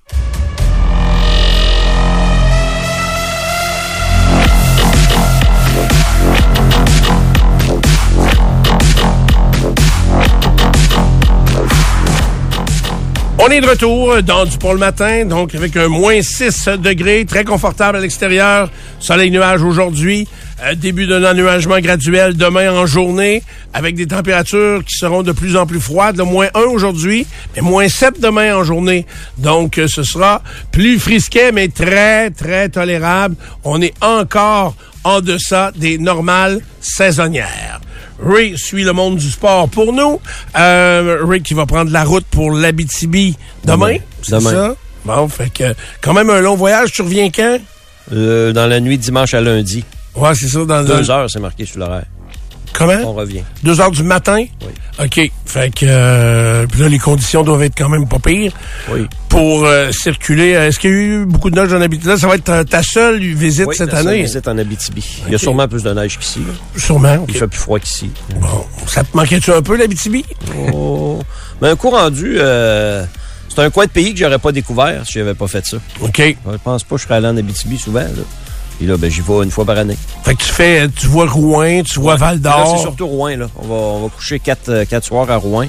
On 13.48 13.50
est 13.50 13.62
de 13.62 13.66
retour 13.66 14.22
dans 14.22 14.44
du 14.44 14.58
pont 14.58 14.74
le 14.74 14.78
matin, 14.78 15.24
donc 15.24 15.54
avec 15.54 15.74
un 15.78 15.88
moins 15.88 16.20
6 16.20 16.68
degrés, 16.82 17.24
très 17.24 17.44
confortable 17.44 17.96
à 17.96 18.00
l'extérieur. 18.02 18.68
Soleil 19.00 19.30
nuage 19.30 19.62
aujourd'hui. 19.62 20.28
Euh, 20.62 20.74
début 20.74 21.06
d'un 21.06 21.24
ennuagement 21.24 21.78
graduel 21.80 22.36
demain 22.36 22.70
en 22.70 22.84
journée, 22.84 23.42
avec 23.72 23.94
des 23.94 24.06
températures 24.06 24.84
qui 24.84 24.94
seront 24.94 25.22
de 25.22 25.32
plus 25.32 25.56
en 25.56 25.64
plus 25.64 25.80
froides. 25.80 26.18
Le 26.18 26.24
moins 26.24 26.48
1 26.52 26.60
aujourd'hui, 26.64 27.26
mais 27.56 27.62
moins 27.62 27.88
7 27.88 28.20
demain 28.20 28.54
en 28.54 28.64
journée. 28.64 29.06
Donc, 29.38 29.78
euh, 29.78 29.86
ce 29.88 30.02
sera 30.02 30.42
plus 30.70 30.98
frisquet, 30.98 31.50
mais 31.50 31.68
très, 31.68 32.28
très 32.28 32.68
tolérable. 32.68 33.34
On 33.64 33.80
est 33.80 33.94
encore 34.02 34.76
en 35.04 35.22
deçà 35.22 35.72
des 35.74 35.96
normales 35.96 36.60
saisonnières. 36.82 37.80
Ray 38.20 38.56
suit 38.58 38.84
le 38.84 38.92
monde 38.92 39.16
du 39.16 39.30
sport 39.30 39.68
pour 39.68 39.92
nous. 39.92 40.20
Euh, 40.56 41.18
Ray 41.24 41.42
qui 41.42 41.54
va 41.54 41.66
prendre 41.66 41.90
la 41.90 42.04
route 42.04 42.26
pour 42.30 42.50
l'Abitibi 42.50 43.36
demain. 43.64 43.96
C'est 44.22 44.32
Demain. 44.36 44.50
ça? 44.50 44.76
Bon, 45.04 45.28
fait 45.28 45.50
que 45.52 45.74
quand 46.02 46.12
même 46.12 46.28
un 46.30 46.40
long 46.40 46.56
voyage. 46.56 46.92
Tu 46.92 47.02
reviens 47.02 47.30
quand? 47.30 47.58
Euh, 48.12 48.52
dans 48.52 48.66
la 48.66 48.80
nuit 48.80 48.98
dimanche 48.98 49.34
à 49.34 49.40
lundi. 49.40 49.84
Ouais, 50.14 50.34
c'est 50.34 50.48
ça. 50.48 50.64
Dans 50.64 50.82
Deux 50.84 51.00
le... 51.00 51.10
heures, 51.10 51.30
c'est 51.30 51.38
marqué 51.40 51.64
sur 51.64 51.78
l'horaire. 51.78 52.06
Comment? 52.78 53.10
On 53.10 53.12
revient. 53.12 53.42
Deux 53.64 53.80
heures 53.80 53.90
du 53.90 54.04
matin? 54.04 54.44
Oui. 54.62 55.04
OK. 55.04 55.32
Fait 55.46 55.74
que 55.74 55.84
euh, 55.84 56.64
puis 56.70 56.80
là, 56.80 56.88
les 56.88 57.00
conditions 57.00 57.42
doivent 57.42 57.64
être 57.64 57.76
quand 57.76 57.88
même 57.88 58.06
pas 58.06 58.20
pires 58.20 58.52
Oui. 58.92 59.06
pour 59.28 59.64
euh, 59.64 59.90
circuler. 59.90 60.50
Est-ce 60.50 60.78
qu'il 60.78 60.90
y 60.90 60.92
a 60.92 60.96
eu 60.96 61.24
beaucoup 61.26 61.50
de 61.50 61.60
neige 61.60 61.72
en 61.72 61.80
Abitibi? 61.80 62.08
Là, 62.08 62.16
ça 62.16 62.28
va 62.28 62.36
être 62.36 62.62
ta, 62.62 62.82
seule 62.84 63.18
visite 63.20 63.66
Oui, 63.66 63.74
cette 63.76 63.90
la 63.90 63.98
seule 63.98 64.08
année? 64.08 64.22
visite 64.22 64.46
en 64.46 64.56
Abitibi. 64.56 65.22
Il 65.26 65.32
y 65.32 65.34
a 65.34 65.38
sûrement 65.38 65.66
plus 65.66 65.82
de 65.82 65.92
neige 65.92 66.18
qu'ici. 66.18 66.40
Sûrement. 66.76 67.24
Il 67.28 67.34
fait 67.34 67.48
plus 67.48 67.58
froid 67.58 67.80
qu'ici. 67.80 68.12
Bon. 68.40 68.64
Ça 68.86 69.02
te 69.02 69.16
manquait-tu 69.16 69.50
un 69.52 69.62
peu, 69.62 69.76
l'Abitibi? 69.76 70.24
Oh. 70.72 71.18
Mais 71.60 71.70
un 71.70 71.76
coup 71.76 71.90
rendu, 71.90 72.36
euh, 72.38 73.04
c'est 73.48 73.60
un 73.60 73.70
coin 73.70 73.86
de 73.86 73.90
pays 73.90 74.14
que 74.14 74.20
j'aurais 74.20 74.38
pas 74.38 74.52
découvert 74.52 75.04
si 75.04 75.14
j'avais 75.14 75.34
pas 75.34 75.48
fait 75.48 75.66
ça. 75.66 75.78
OK. 76.00 76.18
Je 76.18 76.56
pense 76.62 76.84
pas 76.84 76.94
que 76.94 77.00
je 77.00 77.06
serais 77.06 77.16
allé 77.16 77.26
en 77.26 77.36
Abitibi 77.36 77.76
souvent. 77.76 78.00
Là. 78.00 78.22
Puis 78.78 78.86
là, 78.86 78.96
ben, 78.96 79.10
j'y 79.10 79.20
vais 79.20 79.42
une 79.42 79.50
fois 79.50 79.64
par 79.64 79.76
année. 79.76 79.96
Fait 80.24 80.34
que 80.34 80.42
tu 80.42 80.52
fais, 80.52 80.88
tu 80.88 81.08
vois 81.08 81.26
Rouen, 81.26 81.82
tu 81.82 81.98
vois 81.98 82.14
Val 82.16 82.40
Là, 82.40 82.54
c'est 82.64 82.70
d'Or. 82.72 82.80
surtout 82.80 83.06
Rouen. 83.08 83.36
Là. 83.36 83.48
On, 83.60 83.66
va, 83.66 83.74
on 83.74 84.02
va 84.04 84.08
coucher 84.08 84.38
quatre, 84.38 84.68
euh, 84.68 84.84
quatre 84.84 85.04
soirs 85.04 85.28
à 85.30 85.36
Rouen 85.36 85.66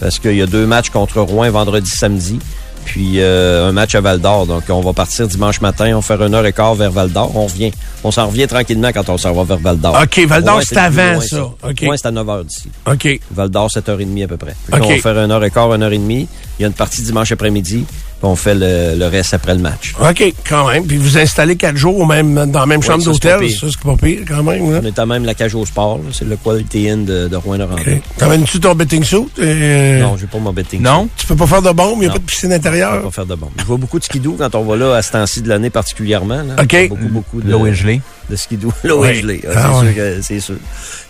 parce 0.00 0.18
qu'il 0.18 0.36
y 0.36 0.42
a 0.42 0.46
deux 0.46 0.66
matchs 0.66 0.90
contre 0.90 1.20
Rouen 1.20 1.50
vendredi, 1.50 1.90
samedi. 1.90 2.38
Puis 2.86 3.14
euh, 3.20 3.68
un 3.68 3.72
match 3.72 3.94
à 3.96 4.00
Val 4.00 4.20
d'Or. 4.20 4.46
Donc, 4.46 4.62
on 4.68 4.80
va 4.80 4.92
partir 4.92 5.26
dimanche 5.26 5.60
matin. 5.60 5.90
On 5.92 5.96
va 5.96 6.02
faire 6.02 6.22
une 6.22 6.34
heure 6.34 6.46
et 6.46 6.52
quart 6.52 6.74
vers 6.76 6.92
Val 6.92 7.10
d'Or. 7.10 7.32
On 7.34 7.46
revient. 7.46 7.72
On 8.04 8.10
s'en 8.12 8.28
revient 8.28 8.46
tranquillement 8.46 8.90
quand 8.94 9.08
on 9.08 9.18
s'en 9.18 9.32
va 9.32 9.42
vers 9.42 9.58
Val 9.58 9.78
d'Or. 9.78 9.98
OK, 10.02 10.20
Val 10.26 10.44
d'Or, 10.44 10.60
c'est 10.62 10.76
avant 10.78 11.14
loin, 11.14 11.20
ça. 11.20 11.42
OK. 11.42 11.80
Rouen, 11.82 11.94
c'est 11.96 12.06
à 12.06 12.10
9 12.12 12.26
h 12.26 12.44
d'ici. 12.44 12.68
OK. 12.86 13.20
Val 13.32 13.48
d'Or, 13.50 13.68
7h30 13.68 14.24
à 14.24 14.28
peu 14.28 14.36
près. 14.36 14.54
Puis 14.70 14.80
là, 14.80 14.86
on 14.86 14.88
va 14.88 14.98
faire 14.98 15.18
une 15.18 15.30
heure 15.32 15.44
et 15.44 15.50
quart, 15.50 15.74
une 15.74 15.82
heure 15.82 15.92
et 15.92 15.98
demie. 15.98 16.28
Il 16.58 16.62
y 16.62 16.64
a 16.64 16.68
une 16.68 16.74
partie 16.74 17.02
dimanche 17.02 17.32
après-midi. 17.32 17.84
Puis 18.18 18.24
on 18.26 18.34
fait 18.34 18.54
le, 18.54 18.94
le 18.98 19.06
reste 19.08 19.34
après 19.34 19.54
le 19.54 19.60
match. 19.60 19.94
OK, 20.00 20.32
quand 20.48 20.68
même. 20.70 20.86
Puis 20.86 20.96
vous 20.96 21.18
installez 21.18 21.56
quatre 21.56 21.76
jours 21.76 21.98
au 21.98 22.06
même, 22.06 22.46
dans 22.50 22.60
la 22.60 22.66
même 22.66 22.82
chambre 22.82 23.04
d'hôtel. 23.04 23.50
Ça, 23.50 23.66
c'est 23.70 23.80
pas 23.80 23.94
pire, 23.96 24.20
quand 24.26 24.42
même. 24.42 24.72
Là. 24.72 24.80
On 24.82 24.86
est 24.86 24.98
à 24.98 25.04
même 25.04 25.24
la 25.26 25.34
cage 25.34 25.54
au 25.54 25.66
sport. 25.66 26.00
C'est 26.12 26.26
le 26.26 26.36
Quality 26.36 26.88
Inn 26.88 27.04
de, 27.04 27.28
de 27.28 27.36
Rouen-Noranda. 27.36 27.82
OK. 27.82 28.00
T'amènes-tu 28.16 28.58
ton 28.58 28.74
betting 28.74 29.04
suit? 29.04 29.26
Euh, 29.38 30.00
Non, 30.00 30.16
j'ai 30.16 30.26
pas 30.26 30.38
mon 30.38 30.52
betting. 30.52 30.80
Non? 30.80 31.08
Tu 31.16 31.26
peux 31.26 31.36
pas 31.36 31.46
faire 31.46 31.60
de 31.62 31.70
bombe, 31.72 31.96
il 31.96 32.00
n'y 32.00 32.04
a 32.06 32.08
Non. 32.08 32.14
pas 32.14 32.20
de 32.20 32.24
piscine 32.24 32.48
Je 32.48 32.54
vais 32.54 32.54
intérieure. 32.56 33.02
pas 33.02 33.10
faire 33.10 33.26
de 33.26 33.34
bombe. 33.34 33.50
Je 33.58 33.64
vois 33.64 33.76
beaucoup 33.76 33.98
de 33.98 34.04
skidoo 34.04 34.36
quand 34.38 34.54
on 34.54 34.64
va 34.64 34.76
là 34.76 34.94
à 34.96 35.02
ce 35.02 35.12
temps-ci 35.12 35.42
de 35.42 35.48
l'année 35.50 35.68
particulièrement. 35.70 36.42
Là. 36.42 36.54
OK. 36.62 36.72
Il 36.72 36.78
y 36.80 36.84
a 36.84 36.88
Beaucoup, 36.88 37.08
beaucoup 37.08 37.40
de, 37.42 37.50
L'eau 37.50 37.66
est 37.66 37.74
gelée. 37.74 38.00
de 38.30 38.36
skidoo. 38.36 38.72
L'eau 38.84 39.02
Oui. 39.02 39.08
est 39.08 39.14
gelée. 39.16 39.42
Ah, 39.46 39.50
Ah, 39.56 39.72
c'est, 39.82 39.86
sûr 39.86 39.94
que- 39.94 40.22
c'est 40.22 40.40
sûr. 40.40 40.54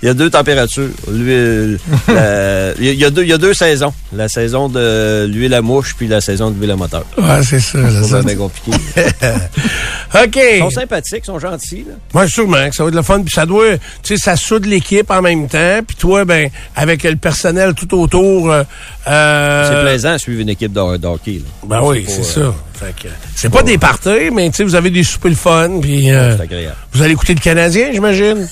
Il 0.02 0.06
y 0.06 0.08
a 0.08 0.14
deux 0.14 0.28
températures. 0.30 0.88
L'huile, 1.10 1.78
la- 2.08 2.72
il, 2.78 2.84
y 2.84 2.88
a, 2.88 2.92
il 2.92 2.98
y 2.98 3.04
a 3.04 3.10
deux, 3.10 3.22
il 3.22 3.28
y 3.28 3.32
a 3.32 3.38
deux 3.38 3.54
saisons. 3.54 3.92
La 4.14 4.28
saison 4.28 4.68
de 4.68 5.26
l'huile 5.30 5.54
à 5.54 5.62
mouche 5.62 5.94
puis 5.96 6.08
la 6.08 6.20
saison 6.20 6.50
de 6.50 6.58
l'huile 6.58 6.72
à 6.72 6.76
moteur. 6.76 6.95
Ouais, 7.18 7.42
c'est 7.42 7.60
ça. 7.60 7.78
C'est 8.02 8.10
pas 8.10 8.22
bien 8.22 8.36
compliqué. 8.36 8.70
OK. 10.14 10.36
Ils 10.36 10.58
sont 10.60 10.70
sympathiques, 10.70 11.22
ils 11.22 11.26
sont 11.26 11.38
gentils. 11.38 11.84
Là. 11.88 11.94
Moi, 12.14 12.28
sûrement 12.28 12.68
que 12.68 12.74
ça 12.74 12.82
va 12.82 12.88
être 12.88 12.94
le 12.94 13.02
fun. 13.02 13.20
Puis 13.22 13.32
ça 13.34 13.44
doit, 13.46 13.76
tu 13.76 13.80
sais, 14.02 14.16
ça 14.16 14.36
soude 14.36 14.66
l'équipe 14.66 15.10
en 15.10 15.20
même 15.22 15.48
temps. 15.48 15.80
Puis 15.86 15.96
toi, 15.96 16.24
ben, 16.24 16.48
avec 16.74 17.02
le 17.02 17.16
personnel 17.16 17.74
tout 17.74 17.92
autour. 17.98 18.50
euh, 18.52 18.62
euh, 19.08 19.68
C'est 19.68 19.82
plaisant 19.82 20.12
de 20.14 20.18
suivre 20.18 20.40
une 20.40 20.48
équipe 20.48 20.72
de, 20.72 20.96
de 20.96 21.06
hockey. 21.06 21.42
Là. 21.44 21.66
Ben 21.66 21.80
oui, 21.82 22.02
pas, 22.02 22.12
c'est 22.12 22.38
euh, 22.40 22.50
ça. 22.50 22.54
Fait 22.86 22.94
que, 23.02 23.08
c'est 23.34 23.48
pas 23.50 23.62
des 23.62 23.78
parties, 23.78 24.30
mais 24.32 24.50
tu 24.50 24.56
sais, 24.56 24.64
vous 24.64 24.74
avez 24.74 24.90
des 24.90 25.02
soupers 25.04 25.30
le 25.30 25.36
fun. 25.36 25.70
Puis 25.80 26.10
euh, 26.10 26.36
C'est 26.36 26.42
agréable. 26.42 26.76
vous 26.92 27.02
allez 27.02 27.12
écouter 27.12 27.34
le 27.34 27.40
Canadien, 27.40 27.88
j'imagine. 27.92 28.46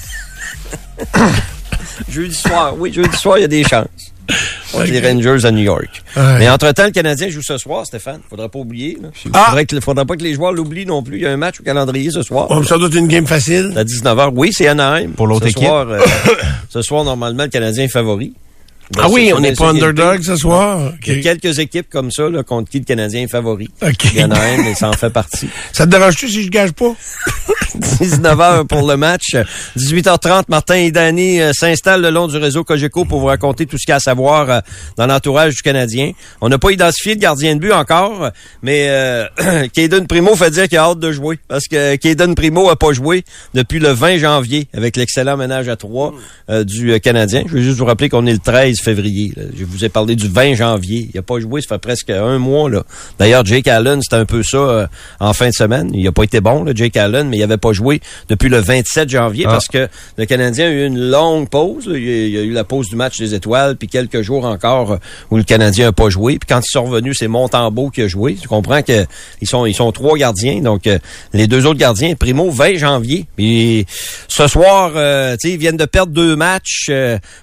Jeudi 2.10 2.34
soir, 2.34 2.74
oui, 2.78 2.92
jeudi 2.92 3.16
soir, 3.16 3.38
il 3.38 3.42
y 3.42 3.44
a 3.44 3.48
des 3.48 3.64
chances. 3.64 3.86
Contre 4.74 4.90
les. 4.90 5.00
Rangers 5.00 5.46
à 5.46 5.50
New 5.50 5.62
York. 5.62 6.02
Ouais. 6.16 6.38
Mais 6.38 6.48
entre-temps, 6.48 6.84
le 6.84 6.90
Canadien 6.90 7.28
joue 7.28 7.42
ce 7.42 7.58
soir, 7.58 7.84
Stéphane. 7.86 8.20
Faudra 8.28 8.48
pas 8.48 8.58
oublier. 8.58 8.98
Là. 9.00 9.08
Ah! 9.32 9.46
Faudrait 9.46 9.66
que, 9.66 9.80
faudra 9.80 10.04
pas 10.04 10.16
que 10.16 10.22
les 10.22 10.34
joueurs 10.34 10.52
l'oublient 10.52 10.86
non 10.86 11.02
plus. 11.02 11.16
Il 11.16 11.22
y 11.22 11.26
a 11.26 11.30
un 11.30 11.36
match 11.36 11.60
au 11.60 11.62
calendrier 11.62 12.10
ce 12.10 12.22
soir. 12.22 12.48
Bon, 12.48 12.62
ça 12.62 12.78
doit 12.78 12.88
être 12.88 12.96
une 12.96 13.08
game 13.08 13.26
facile. 13.26 13.72
À 13.76 13.84
19h. 13.84 14.32
Oui, 14.34 14.52
c'est 14.52 14.66
Anaheim. 14.66 15.10
Pour 15.10 15.26
l'autre 15.26 15.46
équipe. 15.46 15.64
Soir, 15.64 15.88
euh, 15.88 16.00
ce 16.68 16.82
soir, 16.82 17.04
normalement, 17.04 17.44
le 17.44 17.48
Canadien 17.48 17.84
est 17.84 17.88
favori. 17.88 18.34
Ah 18.98 19.08
oui, 19.08 19.28
Ben, 19.28 19.36
on 19.36 19.40
n'est 19.40 19.54
pas 19.54 19.70
underdog 19.70 20.22
ce 20.22 20.36
soir? 20.36 20.92
Il 21.06 21.14
y 21.14 21.18
a 21.18 21.34
quelques 21.34 21.58
équipes 21.58 21.88
comme 21.90 22.10
ça, 22.10 22.28
là, 22.28 22.42
contre 22.42 22.70
qui 22.70 22.78
le 22.78 22.84
Canadien 22.84 23.22
est 23.22 23.28
favori. 23.28 23.68
OK. 23.82 24.04
Il 24.12 24.20
y 24.20 24.24
en 24.24 24.30
a 24.30 24.38
un, 24.38 24.58
mais 24.58 24.74
ça 24.74 24.88
en 24.88 24.92
fait 24.92 25.10
partie. 25.10 25.48
Ça 25.72 25.86
te 25.86 25.90
dérange-tu 25.90 26.28
si 26.28 26.42
je 26.44 26.50
gage 26.50 26.72
pas? 26.72 26.94
19h 27.78 28.66
pour 28.66 28.86
le 28.88 28.96
match. 28.96 29.34
18h30, 29.76 30.44
Martin 30.48 30.76
et 30.76 30.90
Danny 30.92 31.40
euh, 31.40 31.52
s'installent 31.52 32.02
le 32.02 32.10
long 32.10 32.28
du 32.28 32.36
réseau 32.36 32.62
Cogeco 32.62 33.04
pour 33.04 33.20
vous 33.20 33.26
raconter 33.26 33.66
tout 33.66 33.78
ce 33.78 33.84
qu'il 33.84 33.90
y 33.90 33.94
a 33.94 33.96
à 33.96 34.00
savoir 34.00 34.50
euh, 34.50 34.60
dans 34.96 35.06
l'entourage 35.06 35.56
du 35.56 35.62
Canadien. 35.62 36.12
On 36.40 36.48
n'a 36.48 36.58
pas 36.58 36.70
identifié 36.70 37.16
de 37.16 37.20
gardien 37.20 37.56
de 37.56 37.60
but 37.60 37.72
encore, 37.72 38.30
mais 38.62 38.86
euh, 38.88 39.26
Primo 40.08 40.36
fait 40.36 40.50
dire 40.50 40.68
qu'il 40.68 40.78
a 40.78 40.84
hâte 40.84 41.00
de 41.00 41.10
jouer 41.10 41.38
parce 41.48 41.66
que 41.66 41.96
Caden 41.96 42.34
Primo 42.34 42.68
a 42.70 42.76
pas 42.76 42.92
joué 42.92 43.24
depuis 43.54 43.80
le 43.80 43.90
20 43.90 44.18
janvier 44.18 44.68
avec 44.72 44.96
l'excellent 44.96 45.36
ménage 45.36 45.68
à 45.68 45.76
3 45.76 46.14
du 46.64 46.92
euh, 46.92 46.98
Canadien. 46.98 47.42
Je 47.46 47.54
veux 47.54 47.62
juste 47.62 47.78
vous 47.78 47.84
rappeler 47.84 48.08
qu'on 48.08 48.26
est 48.26 48.32
le 48.32 48.38
13 48.38 48.73
février. 48.82 49.32
là. 49.36 49.42
Je 49.56 49.64
vous 49.64 49.84
ai 49.84 49.88
parlé 49.88 50.16
du 50.16 50.28
20 50.28 50.54
janvier. 50.54 51.08
Il 51.12 51.18
a 51.18 51.22
pas 51.22 51.38
joué, 51.40 51.60
ça 51.60 51.74
fait 51.74 51.78
presque 51.78 52.10
un 52.10 52.38
mois. 52.38 52.70
là. 52.70 52.82
D'ailleurs, 53.18 53.44
Jake 53.44 53.68
Allen, 53.68 54.00
c'était 54.02 54.16
un 54.16 54.24
peu 54.24 54.42
ça 54.42 54.56
euh, 54.56 54.86
en 55.20 55.32
fin 55.32 55.48
de 55.48 55.54
semaine. 55.54 55.90
Il 55.94 56.06
a 56.06 56.12
pas 56.12 56.24
été 56.24 56.40
bon, 56.40 56.64
là, 56.64 56.72
Jake 56.74 56.96
Allen, 56.96 57.28
mais 57.28 57.38
il 57.38 57.42
avait 57.42 57.56
pas 57.56 57.72
joué 57.72 58.00
depuis 58.28 58.48
le 58.48 58.58
27 58.58 59.08
janvier 59.08 59.44
Ah. 59.48 59.52
parce 59.52 59.68
que 59.68 59.88
le 60.16 60.26
Canadien 60.26 60.66
a 60.66 60.70
eu 60.70 60.86
une 60.86 60.98
longue 60.98 61.48
pause. 61.48 61.86
là. 61.86 61.96
Il 61.98 62.04
y 62.30 62.38
a, 62.38 62.42
eu 62.42 62.52
la 62.52 62.64
pause 62.64 62.88
du 62.88 62.96
match 62.96 63.18
des 63.18 63.34
étoiles, 63.34 63.76
puis 63.76 63.88
quelques 63.88 64.22
jours 64.22 64.44
encore 64.44 64.92
euh, 64.92 64.96
où 65.30 65.36
le 65.36 65.42
Canadien 65.44 65.88
a 65.88 65.92
pas 65.92 66.08
joué. 66.08 66.38
Puis 66.38 66.46
quand 66.48 66.60
ils 66.60 66.70
sont 66.70 66.84
revenus, 66.84 67.16
c'est 67.18 67.28
Montembeau 67.28 67.90
qui 67.90 68.02
a 68.02 68.08
joué. 68.08 68.34
Tu 68.34 68.48
comprends 68.48 68.82
que 68.82 69.04
ils 69.40 69.48
sont 69.48 69.66
ils 69.66 69.74
sont 69.74 69.92
trois 69.92 70.16
gardiens, 70.16 70.60
donc 70.60 70.86
euh, 70.86 70.98
les 71.32 71.46
deux 71.46 71.66
autres 71.66 71.78
gardiens, 71.78 72.14
Primo 72.14 72.50
20 72.50 72.76
janvier. 72.76 73.26
Puis 73.36 73.86
ce 74.28 74.46
soir, 74.46 74.92
euh, 74.96 75.36
ils 75.44 75.58
viennent 75.58 75.76
de 75.76 75.84
perdre 75.84 76.12
deux 76.12 76.36
matchs. 76.36 76.90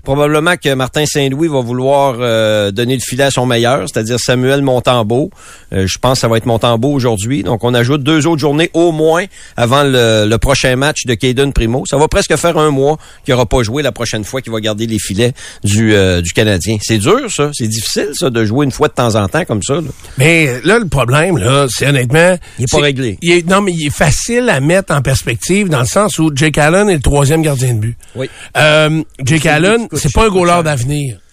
probablement 0.04 0.56
que 0.58 0.74
Martin 0.74 1.06
Saint 1.06 1.21
Saint-Louis 1.22 1.48
va 1.50 1.60
vouloir 1.62 2.16
euh, 2.20 2.72
donner 2.72 2.96
le 2.96 3.02
filet 3.02 3.26
à 3.26 3.32
son 3.32 3.46
meilleur, 3.46 3.88
c'est-à-dire 3.88 4.20
Samuel 4.20 4.62
Montembeau. 4.64 5.30
Euh, 5.74 5.86
je 5.86 5.98
pense 6.00 6.14
que 6.14 6.20
ça 6.22 6.28
va 6.28 6.38
être 6.38 6.46
Montembeau 6.48 6.92
aujourd'hui. 6.92 7.44
Donc, 7.44 7.64
on 7.64 7.74
ajoute 7.76 8.02
deux 8.04 8.26
autres 8.26 8.40
journées 8.42 8.72
au 8.74 8.92
moins 8.92 9.26
avant 9.56 9.84
le, 9.84 10.26
le 10.28 10.38
prochain 10.40 10.76
match 10.76 11.06
de 11.06 11.14
Caden 11.14 11.54
Primo. 11.54 11.84
Ça 11.86 11.98
va 11.98 12.08
presque 12.08 12.36
faire 12.38 12.58
un 12.58 12.72
mois 12.72 12.98
qu'il 13.24 13.34
n'aura 13.34 13.46
pas 13.46 13.62
joué 13.62 13.84
la 13.84 13.92
prochaine 13.92 14.24
fois 14.24 14.42
qu'il 14.42 14.52
va 14.52 14.60
garder 14.62 14.88
les 14.88 14.98
filets 15.00 15.34
du, 15.64 15.94
euh, 15.94 16.22
du 16.22 16.32
Canadien. 16.34 16.78
C'est 16.82 16.98
dur, 16.98 17.20
ça. 17.30 17.52
C'est 17.54 17.68
difficile, 17.68 18.10
ça, 18.14 18.30
de 18.32 18.44
jouer 18.46 18.66
une 18.66 18.72
fois 18.72 18.88
de 18.88 18.94
temps 18.94 19.16
en 19.16 19.28
temps 19.28 19.46
comme 19.46 19.62
ça. 19.62 19.76
là. 19.76 19.82
Mais 20.18 20.60
là, 20.64 20.80
le 20.80 20.88
problème, 20.88 21.38
là, 21.38 21.68
c'est 21.70 21.88
honnêtement... 21.88 22.36
Il 22.58 22.64
est 22.64 22.72
pas 22.72 22.80
réglé. 22.80 23.18
il 23.22 23.32
est- 23.32 23.48
non, 23.48 23.62
mais 23.62 23.74
il 23.74 23.88
est 23.88 23.96
facile 23.96 24.50
à 24.50 24.60
mettre 24.60 24.94
en 24.94 25.02
perspective 25.02 25.70
dans 25.70 25.82
le 25.82 25.86
sens 25.86 26.18
où 26.20 26.32
Jake 26.34 26.58
Allen 26.58 26.90
est 26.90 26.96
le 26.96 27.02
troisième 27.02 27.42
gardien 27.42 27.74
de 27.76 27.80
but. 27.80 27.98
Oui. 28.16 28.30
Euh, 28.58 29.04
Jake 29.24 29.46
Allen, 29.46 29.88
c'est 29.94 30.12
pas 30.14 30.24
un 30.26 30.30
coûte 30.30 30.40
goaler 30.40 30.62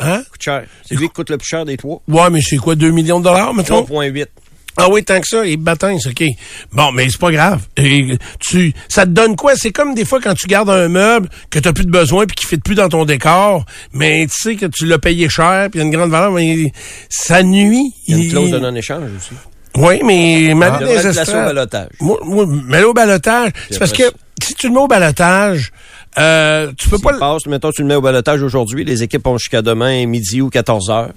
Hein? 0.00 0.22
Coûte 0.30 0.42
cher. 0.42 0.64
C'est 0.86 0.94
lui 0.94 1.08
qui 1.08 1.14
coûte 1.14 1.30
le 1.30 1.38
plus 1.38 1.46
cher 1.46 1.64
des 1.64 1.76
trois. 1.76 2.00
Ouais, 2.08 2.30
mais 2.30 2.40
c'est 2.40 2.56
quoi, 2.56 2.74
2 2.74 2.90
millions 2.90 3.18
de 3.18 3.24
dollars, 3.24 3.54
mettons? 3.54 3.82
3,8. 3.82 4.26
Ah 4.80 4.88
oui, 4.88 5.02
tant 5.02 5.20
que 5.20 5.26
ça, 5.26 5.44
il 5.44 5.56
battant, 5.56 5.98
c'est 5.98 6.10
OK. 6.10 6.22
Bon, 6.72 6.92
mais 6.92 7.08
c'est 7.10 7.18
pas 7.18 7.32
grave. 7.32 7.62
Et 7.76 8.16
tu, 8.38 8.72
ça 8.88 9.06
te 9.06 9.10
donne 9.10 9.34
quoi? 9.34 9.56
C'est 9.56 9.72
comme 9.72 9.92
des 9.92 10.04
fois 10.04 10.20
quand 10.20 10.34
tu 10.34 10.46
gardes 10.46 10.70
un 10.70 10.86
meuble 10.86 11.28
que 11.50 11.58
t'as 11.58 11.72
plus 11.72 11.84
de 11.84 11.90
besoin 11.90 12.26
puis 12.26 12.36
qui 12.36 12.46
fit 12.46 12.58
plus 12.58 12.76
dans 12.76 12.88
ton 12.88 13.04
décor, 13.04 13.64
mais 13.92 14.24
tu 14.28 14.34
sais 14.40 14.54
que 14.54 14.66
tu 14.66 14.86
l'as 14.86 15.00
payé 15.00 15.28
cher 15.28 15.68
puis 15.70 15.80
il 15.80 15.82
y 15.82 15.82
a 15.82 15.86
une 15.86 15.90
grande 15.90 16.12
valeur, 16.12 16.30
mais 16.30 16.72
ça 17.08 17.42
nuit. 17.42 17.92
Il 18.06 18.16
y 18.16 18.20
a 18.20 18.24
une 18.24 18.30
clause 18.30 18.50
de 18.52 18.58
non-échange 18.60 19.10
aussi. 19.16 19.34
Oui, 19.74 20.00
mais 20.04 20.54
malgré 20.54 21.02
les 21.02 21.20
au 21.20 21.32
balotage. 21.32 21.88
Moi, 22.00 22.18
moi, 22.24 22.46
mets-le 22.46 22.88
au 22.88 22.94
balotage. 22.94 23.50
C'est 23.70 23.80
parce 23.80 23.92
que 23.92 24.04
si 24.42 24.54
tu 24.54 24.68
le 24.68 24.74
mets 24.74 24.80
au 24.80 24.86
balotage, 24.86 25.72
euh, 26.18 26.72
tu 26.78 26.88
peux 26.88 26.98
pas 26.98 27.12
le... 27.12 27.18
passe, 27.18 27.46
mettons, 27.46 27.70
tu 27.70 27.82
le 27.82 27.88
mets 27.88 27.94
au 27.96 28.00
balotage 28.00 28.42
aujourd'hui, 28.42 28.84
les 28.84 29.02
équipes 29.02 29.26
ont 29.26 29.38
jusqu'à 29.38 29.62
demain, 29.62 30.06
midi 30.06 30.40
ou 30.40 30.48
14 30.50 30.90
heures. 30.90 31.10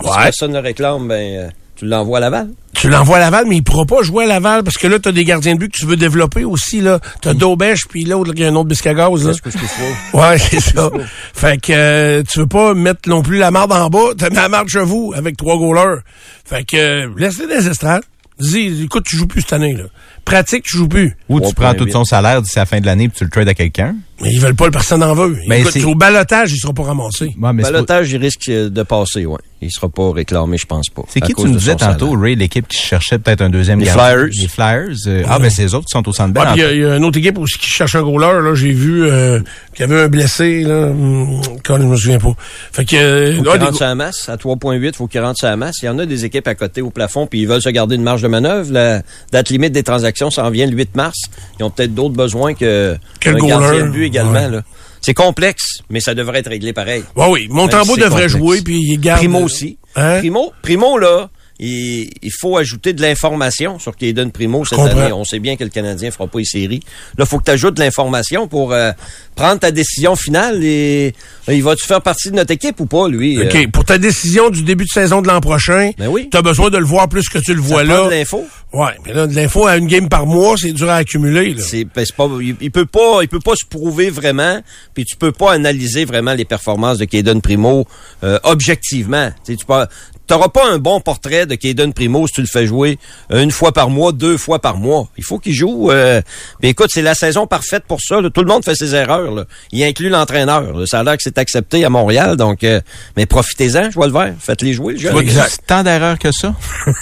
Si 0.00 0.08
Ouais. 0.08 0.14
personne 0.24 0.52
ne 0.52 0.58
réclame, 0.60 1.08
ben, 1.08 1.14
euh, 1.14 1.48
tu 1.76 1.84
l'envoies 1.86 2.18
à 2.18 2.20
Laval. 2.20 2.48
Tu 2.74 2.88
l'envoies 2.88 3.16
à 3.16 3.20
Laval, 3.20 3.46
mais 3.48 3.56
il 3.56 3.62
pourra 3.64 3.84
pas 3.84 4.02
jouer 4.02 4.24
à 4.24 4.26
Laval 4.28 4.62
parce 4.62 4.76
que 4.78 4.86
là, 4.86 4.98
t'as 5.00 5.10
des 5.10 5.24
gardiens 5.24 5.54
de 5.54 5.58
but 5.58 5.72
que 5.72 5.76
tu 5.78 5.86
veux 5.86 5.96
développer 5.96 6.44
aussi, 6.44 6.80
là. 6.80 7.00
T'as 7.20 7.34
Daubèche, 7.34 7.86
puis 7.88 8.04
l'autre, 8.04 8.30
il 8.34 8.40
y 8.40 8.44
a 8.44 8.48
un 8.48 8.54
autre 8.54 8.68
bisque 8.68 8.86
à 8.86 8.94
gaz, 8.94 9.26
là. 9.26 9.32
Ouais, 10.14 10.38
c'est 10.38 10.60
ça. 10.60 10.88
Fait 11.34 11.60
que 11.60 11.72
euh, 11.72 12.22
tu 12.28 12.38
veux 12.40 12.46
pas 12.46 12.74
mettre 12.74 13.08
non 13.08 13.22
plus 13.22 13.38
la 13.38 13.50
marde 13.50 13.72
en 13.72 13.88
bas, 13.90 14.10
t'as 14.18 14.30
mis 14.30 14.36
la 14.36 14.48
marde 14.48 14.68
chez 14.68 14.82
vous 14.84 15.12
avec 15.16 15.36
trois 15.36 15.56
goalers. 15.56 16.00
Fait 16.44 16.62
que 16.64 16.76
euh, 16.76 17.08
laisse-les 17.16 17.46
les 17.46 17.68
estrades. 17.68 18.02
Dis, 18.38 18.84
écoute, 18.84 19.04
tu 19.04 19.16
joues 19.16 19.26
plus 19.26 19.40
cette 19.40 19.52
année, 19.54 19.74
là. 19.74 19.84
Pratique, 20.28 20.62
tu 20.64 20.76
joues 20.76 20.88
plus. 20.88 21.16
Ou 21.28 21.40
tu 21.40 21.46
3.8. 21.48 21.54
prends 21.54 21.74
tout 21.74 21.88
son 21.90 22.04
salaire 22.04 22.42
d'ici 22.42 22.58
la 22.58 22.66
fin 22.66 22.80
de 22.80 22.86
l'année 22.86 23.04
et 23.04 23.08
tu 23.08 23.24
le 23.24 23.30
trades 23.30 23.48
à 23.48 23.54
quelqu'un. 23.54 23.94
Mais 24.20 24.30
ils 24.32 24.40
veulent 24.40 24.54
pas, 24.56 24.64
le 24.64 24.70
personne 24.72 25.02
en 25.02 25.14
veut. 25.14 25.36
Ben, 25.48 25.60
écoute, 25.64 25.76
au 25.84 25.94
balotage, 25.94 26.52
il 26.52 26.58
sera 26.58 26.72
pas 26.72 26.82
ramassé. 26.82 27.36
Ouais, 27.40 27.52
mais 27.52 27.62
Balotage, 27.62 28.10
il 28.10 28.16
risque 28.20 28.48
euh, 28.48 28.68
de 28.68 28.82
passer, 28.82 29.24
ouais. 29.26 29.38
Il 29.60 29.70
sera 29.70 29.88
pas 29.88 30.12
réclamé, 30.12 30.56
je 30.58 30.66
pense 30.66 30.88
pas. 30.88 31.02
C'est 31.08 31.20
qui 31.20 31.34
tu 31.34 31.42
nous 31.44 31.56
disais 31.56 31.76
tantôt, 31.76 32.06
salaire. 32.06 32.20
Ray, 32.20 32.34
l'équipe 32.36 32.66
qui 32.66 32.78
cherchait 32.78 33.18
peut-être 33.18 33.42
un 33.42 33.50
deuxième 33.50 33.78
Les 33.80 33.86
gardien? 33.86 34.04
Flyers. 34.28 34.28
Les 34.42 34.48
Flyers. 34.48 34.96
euh, 35.06 35.22
ah, 35.28 35.38
ben 35.38 35.50
c'est 35.50 35.62
les 35.62 35.74
autres 35.74 35.86
qui 35.86 35.92
sont 35.92 36.08
au 36.08 36.12
centre 36.12 36.32
belle. 36.34 36.44
Ah, 36.46 36.52
puis 36.52 36.62
il 36.62 36.64
y 36.64 36.66
a- 36.66 36.72
il 36.72 36.80
y, 36.80 36.84
a 36.84 36.96
une 36.96 37.04
autre 37.04 37.18
équipe 37.18 37.38
aussi 37.38 37.58
qui 37.58 37.68
cherche 37.68 37.94
un 37.96 38.02
goaler, 38.02 38.40
là. 38.42 38.54
J'ai 38.54 38.72
vu 38.72 39.04
euh, 39.04 39.40
qu'il 39.74 39.80
y 39.88 39.92
avait 39.92 40.02
un 40.02 40.08
blessé, 40.08 40.62
là. 40.64 40.86
Hum, 40.86 41.40
Quand 41.64 41.76
je 41.76 41.82
me 41.86 41.96
souviens 41.96 42.18
pas. 42.18 42.32
Fait 42.72 42.84
que. 42.84 42.96
euh, 42.96 43.30
Faut 43.36 43.42
qu'il 43.42 43.42
des 43.44 43.50
rentre 43.58 43.70
go- 43.72 43.76
sur 43.76 43.86
la 43.86 43.94
masse. 43.96 44.28
À 44.28 44.36
3.8, 44.36 44.94
faut 44.96 45.06
qu'il 45.06 45.20
rentre 45.20 45.38
sur 45.38 45.48
la 45.48 45.56
masse. 45.56 45.76
Il 45.82 45.86
y 45.86 45.88
en 45.88 45.98
a 46.00 46.06
des 46.06 46.24
équipes 46.24 46.46
à 46.48 46.54
côté 46.56 46.80
au 46.82 46.90
plafond, 46.90 47.26
puis 47.28 47.40
ils 47.40 47.48
veulent 47.48 47.62
se 47.62 47.68
garder 47.70 47.94
une 47.96 48.02
marge 48.02 48.22
de 48.22 48.28
manœuvre. 48.28 48.72
La 48.72 49.02
date 49.32 49.50
limite 49.50 49.72
des 49.72 49.82
transactions 49.84 50.17
s'en 50.30 50.50
vient 50.50 50.66
le 50.66 50.72
8 50.76 50.94
mars. 50.96 51.16
Ils 51.58 51.64
ont 51.64 51.70
peut-être 51.70 51.94
d'autres 51.94 52.14
besoins 52.14 52.54
que 52.54 52.96
Que 53.20 53.30
le 53.30 53.42
un 53.42 53.46
gardien 53.46 53.86
de 53.86 53.90
but 53.90 54.04
également. 54.04 54.32
Ouais. 54.32 54.50
là. 54.50 54.62
C'est 55.00 55.14
complexe, 55.14 55.78
mais 55.90 56.00
ça 56.00 56.14
devrait 56.14 56.40
être 56.40 56.48
réglé 56.50 56.72
pareil. 56.72 57.04
Ouais, 57.16 57.26
oui, 57.30 57.46
Montembeau 57.50 57.84
si 57.84 58.00
c'est 58.00 58.00
devrait 58.06 58.22
complexe. 58.28 58.32
jouer, 58.36 58.60
puis 58.62 58.80
il 58.80 58.98
garde. 58.98 59.20
Primo 59.20 59.40
aussi. 59.40 59.78
Hein? 59.96 60.18
Primo, 60.18 60.52
Primo, 60.62 60.98
là, 60.98 61.30
il, 61.60 62.10
il 62.22 62.30
faut 62.40 62.56
ajouter 62.56 62.92
de 62.92 63.02
l'information 63.02 63.78
sur 63.78 63.96
Caden 63.96 64.30
Primo 64.30 64.64
cette 64.64 64.78
comprends. 64.78 64.98
année. 65.00 65.12
On 65.12 65.24
sait 65.24 65.38
bien 65.40 65.56
que 65.56 65.64
le 65.64 65.70
Canadien 65.70 66.10
fera 66.10 66.26
pas 66.26 66.38
les 66.38 66.44
séries. 66.44 66.80
Là, 67.16 67.26
faut 67.26 67.38
que 67.38 67.44
tu 67.44 67.50
ajoutes 67.50 67.74
de 67.74 67.80
l'information 67.80 68.46
pour 68.48 68.72
euh, 68.72 68.92
prendre 69.34 69.58
ta 69.60 69.70
décision 69.70 70.14
finale. 70.16 70.62
Et 70.62 71.14
euh, 71.48 71.54
il 71.54 71.62
va-tu 71.62 71.84
faire 71.84 72.00
partie 72.02 72.30
de 72.30 72.36
notre 72.36 72.52
équipe 72.52 72.78
ou 72.80 72.86
pas, 72.86 73.08
lui? 73.08 73.38
OK, 73.40 73.54
Euh, 73.54 73.66
pour 73.72 73.84
ta 73.84 73.98
décision 73.98 74.50
du 74.50 74.62
début 74.62 74.84
de 74.84 74.90
saison 74.90 75.20
de 75.22 75.26
l'an 75.28 75.40
prochain, 75.40 75.90
Ben 75.98 76.08
oui. 76.08 76.28
t'as 76.30 76.42
besoin 76.42 76.70
de 76.70 76.78
le 76.78 76.84
voir 76.86 77.08
plus 77.08 77.28
que 77.28 77.38
tu 77.38 77.54
le 77.54 77.60
ça 77.62 77.68
vois 77.68 77.84
prend 77.84 77.92
là. 77.94 78.04
de 78.06 78.10
l'info. 78.10 78.46
Ouais, 78.72 78.92
mais 79.06 79.14
là, 79.14 79.26
de 79.26 79.34
l'info 79.34 79.66
à 79.66 79.76
une 79.78 79.86
game 79.86 80.08
par 80.10 80.26
mois, 80.26 80.56
c'est 80.58 80.72
dur 80.72 80.90
à 80.90 80.96
accumuler. 80.96 81.54
Là. 81.54 81.62
C'est 81.62 81.84
ben, 81.84 82.04
c'est 82.04 82.14
pas 82.14 82.28
il, 82.40 82.54
il 82.60 82.70
peut 82.70 82.84
pas 82.84 83.20
il 83.22 83.28
peut 83.28 83.40
pas 83.40 83.54
se 83.56 83.64
prouver 83.64 84.10
vraiment 84.10 84.60
puis 84.92 85.06
tu 85.06 85.16
peux 85.16 85.32
pas 85.32 85.52
analyser 85.52 86.04
vraiment 86.04 86.34
les 86.34 86.44
performances 86.44 86.98
de 86.98 87.06
Caden 87.06 87.40
Primo 87.40 87.86
euh, 88.24 88.38
objectivement. 88.44 89.30
Tu 89.44 89.52
sais, 89.52 89.56
tu 89.56 89.64
peux 89.64 89.86
T'auras 90.26 90.50
pas 90.50 90.68
un 90.70 90.76
bon 90.76 91.00
portrait 91.00 91.46
de 91.48 91.54
Caden 91.54 91.92
Primo 91.92 92.26
si 92.26 92.34
tu 92.34 92.40
le 92.42 92.46
fais 92.46 92.66
jouer 92.66 92.98
une 93.30 93.50
fois 93.50 93.72
par 93.72 93.90
mois, 93.90 94.12
deux 94.12 94.36
fois 94.36 94.60
par 94.60 94.76
mois. 94.76 95.08
Il 95.16 95.24
faut 95.24 95.38
qu'il 95.38 95.54
joue. 95.54 95.90
Euh, 95.90 96.20
ben 96.60 96.68
écoute, 96.68 96.90
c'est 96.92 97.02
la 97.02 97.14
saison 97.14 97.46
parfaite 97.46 97.84
pour 97.88 98.00
ça. 98.00 98.20
là. 98.20 98.30
Tout 98.30 98.42
le 98.42 98.48
monde 98.48 98.64
fait 98.64 98.74
ses 98.74 98.94
erreurs. 98.94 99.30
Là. 99.32 99.44
Il 99.72 99.82
inclut 99.82 100.08
l'entraîneur. 100.08 100.76
là. 100.76 100.86
Ça 100.86 101.00
a 101.00 101.02
l'air 101.02 101.16
que 101.16 101.22
c'est 101.22 101.38
accepté 101.38 101.84
à 101.84 101.90
Montréal. 101.90 102.36
Donc, 102.36 102.62
euh, 102.64 102.80
mais 103.16 103.26
profitez-en, 103.26 103.90
je 103.90 103.94
vois 103.94 104.06
le 104.06 104.12
vert. 104.12 104.34
Faites-les 104.38 104.72
jouer, 104.74 104.94
le 104.94 105.20
exact. 105.20 105.60
Tant 105.66 105.82
d'erreurs 105.82 106.18
que 106.18 106.32
ça. 106.32 106.54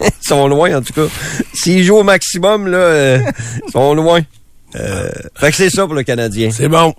Ils 0.00 0.10
sont 0.28 0.48
loin, 0.48 0.76
en 0.76 0.82
tout 0.82 0.92
cas. 0.92 1.06
S'ils 1.54 1.84
jouent 1.84 1.98
au 1.98 2.02
maximum, 2.02 2.66
là, 2.66 2.78
euh, 2.78 3.18
ils 3.66 3.72
sont 3.72 3.94
loin. 3.94 4.20
Euh, 4.76 5.08
fait 5.36 5.50
que 5.50 5.56
c'est 5.56 5.70
ça 5.70 5.84
pour 5.86 5.94
le 5.94 6.02
Canadien. 6.02 6.50
C'est 6.50 6.68
bon. 6.68 6.94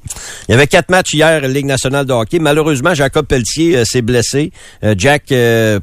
Il 0.48 0.52
y 0.52 0.54
avait 0.54 0.68
quatre 0.68 0.90
matchs 0.90 1.14
hier, 1.14 1.46
Ligue 1.48 1.66
nationale 1.66 2.06
de 2.06 2.14
hockey. 2.14 2.40
Malheureusement, 2.40 2.94
Jacob 2.94 3.26
Pelletier 3.26 3.78
euh, 3.78 3.86
s'est 3.86 4.02
blessé. 4.02 4.52
Euh, 4.84 4.96
Jack, 4.98 5.34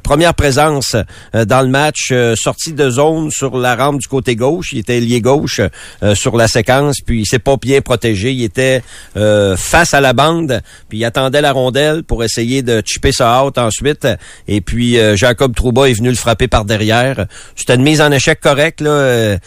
première 0.01 0.33
présence 0.33 0.95
dans 1.33 1.61
le 1.61 1.67
match, 1.67 2.11
sorti 2.35 2.73
de 2.73 2.89
zone 2.89 3.29
sur 3.31 3.57
la 3.57 3.75
rampe 3.75 3.99
du 3.99 4.07
côté 4.07 4.35
gauche. 4.35 4.69
Il 4.71 4.79
était 4.79 4.99
lié 4.99 5.21
gauche 5.21 5.61
sur 6.13 6.35
la 6.35 6.47
séquence, 6.47 6.97
puis 7.05 7.21
il 7.21 7.25
s'est 7.25 7.39
pas 7.39 7.57
bien 7.57 7.81
protégé. 7.81 8.31
Il 8.31 8.43
était 8.43 8.81
face 9.13 9.93
à 9.93 10.01
la 10.01 10.13
bande, 10.13 10.61
puis 10.89 10.99
il 10.99 11.05
attendait 11.05 11.41
la 11.41 11.51
rondelle 11.51 12.03
pour 12.03 12.23
essayer 12.23 12.61
de 12.61 12.81
chipper 12.85 13.11
ça 13.11 13.43
out 13.43 13.57
ensuite. 13.57 14.07
Et 14.47 14.61
puis 14.61 14.97
Jacob 15.15 15.55
Trouba 15.55 15.89
est 15.89 15.93
venu 15.93 16.09
le 16.09 16.15
frapper 16.15 16.47
par 16.47 16.65
derrière. 16.65 17.25
C'était 17.55 17.75
une 17.75 17.83
mise 17.83 18.01
en 18.01 18.11
échec 18.11 18.39
correcte. 18.39 18.81
Là. 18.81 19.37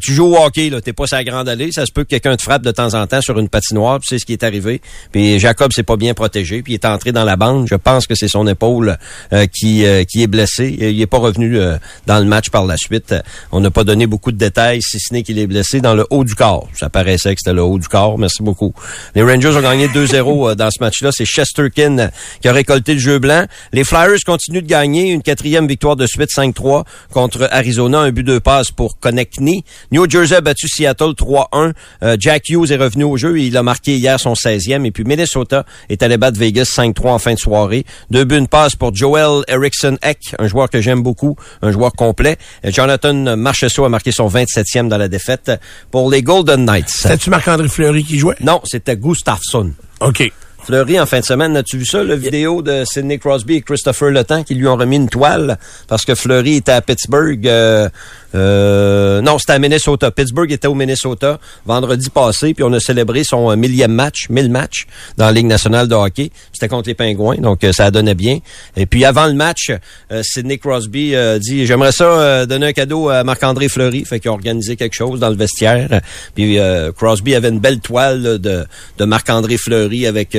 Tu 0.00 0.12
joues 0.12 0.34
au 0.34 0.36
hockey, 0.36 0.70
là, 0.70 0.80
t'es 0.80 0.92
pas 0.92 1.06
sa 1.06 1.24
grande 1.24 1.48
allée. 1.48 1.72
Ça 1.72 1.85
peut 1.92 2.04
que 2.04 2.10
quelqu'un 2.10 2.36
te 2.36 2.42
frappe 2.42 2.62
de 2.62 2.70
temps 2.70 2.94
en 2.94 3.06
temps 3.06 3.20
sur 3.20 3.38
une 3.38 3.48
patinoire, 3.48 4.00
c'est 4.02 4.18
ce 4.18 4.26
qui 4.26 4.32
est 4.32 4.42
arrivé. 4.42 4.80
Puis 5.12 5.38
Jacob 5.38 5.72
s'est 5.72 5.82
pas 5.82 5.96
bien 5.96 6.14
protégé, 6.14 6.62
puis 6.62 6.74
il 6.74 6.76
est 6.76 6.84
entré 6.84 7.12
dans 7.12 7.24
la 7.24 7.36
bande. 7.36 7.66
Je 7.68 7.74
pense 7.74 8.06
que 8.06 8.14
c'est 8.14 8.28
son 8.28 8.46
épaule 8.46 8.98
euh, 9.32 9.46
qui 9.46 9.84
euh, 9.84 10.04
qui 10.04 10.22
est 10.22 10.26
blessée. 10.26 10.76
Il 10.78 11.00
est 11.00 11.06
pas 11.06 11.18
revenu 11.18 11.58
euh, 11.58 11.76
dans 12.06 12.18
le 12.18 12.24
match 12.24 12.50
par 12.50 12.64
la 12.64 12.76
suite. 12.76 13.14
On 13.52 13.60
n'a 13.60 13.70
pas 13.70 13.84
donné 13.84 14.06
beaucoup 14.06 14.32
de 14.32 14.38
détails, 14.38 14.82
si 14.82 14.98
ce 14.98 15.12
n'est 15.12 15.22
qu'il 15.22 15.38
est 15.38 15.46
blessé 15.46 15.80
dans 15.80 15.94
le 15.94 16.06
haut 16.10 16.24
du 16.24 16.34
corps. 16.34 16.68
Ça 16.74 16.88
paraissait 16.88 17.34
que 17.34 17.40
c'était 17.40 17.54
le 17.54 17.62
haut 17.62 17.78
du 17.78 17.88
corps. 17.88 18.18
Merci 18.18 18.42
beaucoup. 18.42 18.72
Les 19.14 19.22
Rangers 19.22 19.56
ont 19.56 19.62
gagné 19.62 19.88
2-0 19.88 20.50
euh, 20.50 20.54
dans 20.54 20.70
ce 20.70 20.82
match-là. 20.82 21.10
C'est 21.12 21.24
Chesterkin 21.24 22.10
qui 22.40 22.48
a 22.48 22.52
récolté 22.52 22.94
le 22.94 23.00
jeu 23.00 23.18
blanc. 23.18 23.46
Les 23.72 23.84
Flyers 23.84 24.18
continuent 24.24 24.62
de 24.62 24.66
gagner. 24.66 25.10
Une 25.10 25.22
quatrième 25.22 25.66
victoire 25.66 25.96
de 25.96 26.06
suite, 26.06 26.30
5-3 26.30 26.84
contre 27.12 27.48
Arizona. 27.50 28.00
Un 28.00 28.10
but 28.10 28.24
de 28.24 28.38
passe 28.38 28.70
pour 28.70 28.98
Konechny. 28.98 29.64
New 29.92 30.08
Jersey 30.08 30.36
a 30.36 30.40
battu 30.40 30.68
Seattle 30.68 31.12
3-1. 31.12 31.72
Euh, 32.02 32.16
Jack 32.18 32.48
Hughes 32.48 32.70
est 32.70 32.76
revenu 32.76 33.04
au 33.04 33.16
jeu 33.16 33.38
il 33.38 33.56
a 33.56 33.62
marqué 33.62 33.96
hier 33.96 34.18
son 34.18 34.34
16e. 34.34 34.84
Et 34.84 34.90
puis 34.90 35.04
Minnesota 35.04 35.64
est 35.88 36.02
allé 36.02 36.16
battre 36.16 36.38
Vegas 36.38 36.72
5-3 36.76 37.08
en 37.08 37.18
fin 37.18 37.34
de 37.34 37.38
soirée. 37.38 37.84
Deux 38.10 38.24
buts 38.24 38.40
de 38.40 38.46
passe 38.46 38.76
pour 38.76 38.94
Joel 38.94 39.42
Eriksson 39.48 39.98
Eck, 40.02 40.18
un 40.38 40.48
joueur 40.48 40.70
que 40.70 40.80
j'aime 40.80 41.02
beaucoup, 41.02 41.36
un 41.62 41.70
joueur 41.70 41.92
complet. 41.92 42.36
Euh, 42.64 42.70
Jonathan 42.70 43.36
Marcheseau 43.36 43.84
a 43.84 43.88
marqué 43.88 44.12
son 44.12 44.28
27e 44.28 44.88
dans 44.88 44.98
la 44.98 45.08
défaite 45.08 45.52
pour 45.90 46.10
les 46.10 46.22
Golden 46.22 46.64
Knights. 46.64 46.88
C'était-tu 46.88 47.30
Marc-André 47.30 47.68
Fleury 47.68 48.04
qui 48.04 48.18
jouait? 48.18 48.36
Non, 48.40 48.60
c'était 48.64 48.96
Gustafsson. 48.96 49.72
OK. 50.00 50.30
Fleury, 50.66 50.98
en 50.98 51.06
fin 51.06 51.20
de 51.20 51.24
semaine, 51.24 51.56
as-tu 51.56 51.78
vu 51.78 51.86
ça, 51.86 52.02
la 52.02 52.16
vidéo 52.16 52.60
de 52.60 52.82
Sidney 52.84 53.20
Crosby 53.20 53.54
et 53.54 53.62
Christopher 53.62 54.10
Le 54.10 54.24
Temps 54.24 54.42
qui 54.42 54.56
lui 54.56 54.66
ont 54.66 54.74
remis 54.74 54.96
une 54.96 55.08
toile 55.08 55.58
parce 55.86 56.04
que 56.04 56.16
Fleury 56.16 56.56
était 56.56 56.72
à 56.72 56.80
Pittsburgh. 56.80 57.46
euh, 57.46 57.88
euh, 58.34 59.22
non, 59.22 59.38
c'était 59.38 59.52
à 59.52 59.58
Minnesota. 59.60 60.10
Pittsburgh 60.10 60.50
était 60.50 60.66
au 60.66 60.74
Minnesota 60.74 61.38
vendredi 61.64 62.10
passé, 62.10 62.52
puis 62.52 62.64
on 62.64 62.72
a 62.72 62.80
célébré 62.80 63.22
son 63.24 63.50
euh, 63.50 63.56
millième 63.56 63.92
match, 63.92 64.28
mille 64.28 64.50
matchs 64.50 64.86
dans 65.16 65.26
la 65.26 65.32
Ligue 65.32 65.46
nationale 65.46 65.86
de 65.86 65.94
hockey. 65.94 66.30
C'était 66.52 66.68
contre 66.68 66.88
les 66.88 66.94
Pingouins, 66.94 67.36
donc 67.36 67.62
euh, 67.62 67.72
ça 67.72 67.90
donnait 67.92 68.16
bien. 68.16 68.40
Et 68.76 68.86
puis 68.86 69.04
avant 69.04 69.26
le 69.26 69.34
match, 69.34 69.70
euh, 70.10 70.22
Sidney 70.24 70.58
Crosby 70.58 71.14
dit 71.40 71.64
j'aimerais 71.64 71.92
ça 71.92 72.44
donner 72.46 72.66
un 72.66 72.72
cadeau 72.72 73.08
à 73.08 73.22
Marc-André 73.24 73.68
Fleury, 73.68 74.04
fait 74.04 74.20
qu'ils 74.20 74.30
ont 74.30 74.34
organisé 74.34 74.76
quelque 74.76 74.94
chose 74.94 75.20
dans 75.20 75.30
le 75.30 75.36
vestiaire. 75.36 76.00
Puis 76.34 76.58
euh, 76.58 76.90
Crosby 76.92 77.34
avait 77.36 77.50
une 77.50 77.60
belle 77.60 77.78
toile 77.78 78.22
là, 78.22 78.38
de, 78.38 78.66
de 78.98 79.04
Marc-André 79.04 79.56
Fleury 79.56 80.06
avec 80.06 80.36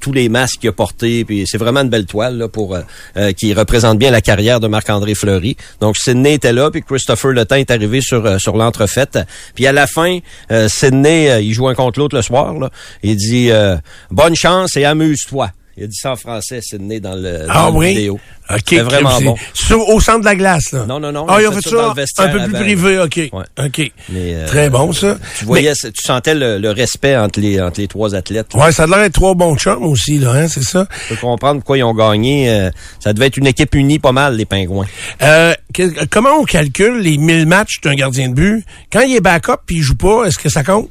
tous 0.00 0.12
les 0.12 0.28
masques 0.28 0.60
qu'il 0.60 0.68
a 0.68 0.72
portés. 0.72 1.24
Puis 1.24 1.44
c'est 1.46 1.58
vraiment 1.58 1.80
une 1.80 1.88
belle 1.88 2.06
toile 2.06 2.38
là, 2.38 2.48
pour 2.48 2.74
euh, 2.74 2.80
euh, 3.16 3.32
qui 3.32 3.52
représente 3.54 3.98
bien 3.98 4.10
la 4.10 4.20
carrière 4.20 4.60
de 4.60 4.68
Marc-André 4.68 5.14
Fleury. 5.14 5.56
Donc 5.80 5.96
Sidney 5.96 6.34
était 6.34 6.52
là, 6.52 6.70
puis 6.70 6.82
Christopher 6.82 7.32
Le 7.32 7.46
est 7.50 7.70
arrivé 7.70 8.00
sur 8.00 8.24
euh, 8.26 8.38
sur 8.38 8.56
l'entrefaite. 8.56 9.18
Puis 9.54 9.66
à 9.66 9.72
la 9.72 9.86
fin, 9.86 10.18
euh, 10.50 10.68
Sidney, 10.68 11.30
euh, 11.30 11.40
il 11.40 11.52
joue 11.52 11.68
un 11.68 11.74
contre 11.74 11.98
l'autre 11.98 12.16
le 12.16 12.22
soir. 12.22 12.54
Là, 12.58 12.70
il 13.02 13.16
dit 13.16 13.50
euh, 13.50 13.76
bonne 14.10 14.34
chance 14.34 14.76
et 14.76 14.84
amuse-toi. 14.84 15.50
Il 15.78 15.84
a 15.84 15.86
dit 15.86 15.96
ça 15.96 16.10
en 16.12 16.16
français, 16.16 16.60
Sidney, 16.60 16.98
dans 16.98 17.14
le, 17.14 17.46
dans 17.46 17.52
Ah 17.52 17.70
le 17.70 17.76
oui? 17.76 17.88
vidéo. 17.94 18.14
OK. 18.50 18.56
C'était 18.58 18.80
vraiment 18.80 19.20
bon. 19.20 19.36
Sur- 19.54 19.88
au 19.88 20.00
centre 20.00 20.20
de 20.20 20.24
la 20.24 20.34
glace, 20.34 20.72
là? 20.72 20.84
Non, 20.86 20.98
non, 20.98 21.12
non, 21.12 21.26
Ah, 21.28 21.36
il 21.40 21.46
a 21.46 21.52
fait 21.52 21.60
ça 21.60 21.70
dans 21.76 21.94
le 21.94 22.00
un 22.00 22.28
peu 22.32 22.38
plus 22.38 22.56
avant. 22.56 22.64
privé, 22.64 22.98
OK. 22.98 23.16
Ouais. 23.32 23.66
OK. 23.66 23.92
Mais, 24.08 24.34
euh, 24.34 24.46
Très 24.46 24.70
bon, 24.70 24.92
ça. 24.92 25.16
Tu 25.38 25.44
voyais, 25.44 25.72
tu 25.74 25.90
sentais 26.02 26.34
le, 26.34 26.58
le 26.58 26.70
respect 26.70 27.16
entre 27.16 27.38
les, 27.40 27.60
entre 27.60 27.80
les 27.80 27.86
trois 27.88 28.14
athlètes. 28.16 28.48
Ouais, 28.54 28.72
ça 28.72 28.84
a 28.84 28.86
l'air 28.86 28.98
d'être 28.98 29.12
trois 29.14 29.34
bons 29.34 29.56
chums 29.56 29.84
aussi, 29.84 30.18
là, 30.18 30.32
hein, 30.32 30.48
c'est 30.48 30.64
ça? 30.64 30.86
Tu 31.08 31.14
peux 31.14 31.20
comprendre 31.20 31.60
pourquoi 31.60 31.78
ils 31.78 31.84
ont 31.84 31.94
gagné. 31.94 32.50
euh, 32.50 32.70
ça 32.98 33.12
devait 33.12 33.26
être 33.26 33.36
une 33.36 33.46
équipe 33.46 33.74
unie 33.74 33.98
pas 34.00 34.12
mal, 34.12 34.34
les 34.36 34.46
Pingouins. 34.46 34.86
Euh, 35.22 35.54
que- 35.74 36.06
comment 36.06 36.32
on 36.40 36.44
calcule 36.44 36.98
les 37.00 37.18
1000 37.18 37.46
matchs 37.46 37.80
d'un 37.82 37.94
gardien 37.94 38.30
de 38.30 38.34
but? 38.34 38.64
Quand 38.92 39.02
il 39.02 39.14
est 39.14 39.20
backup 39.20 39.58
puis 39.66 39.76
il 39.76 39.82
joue 39.82 39.94
pas, 39.96 40.24
est-ce 40.24 40.38
que 40.38 40.48
ça 40.48 40.64
compte? 40.64 40.88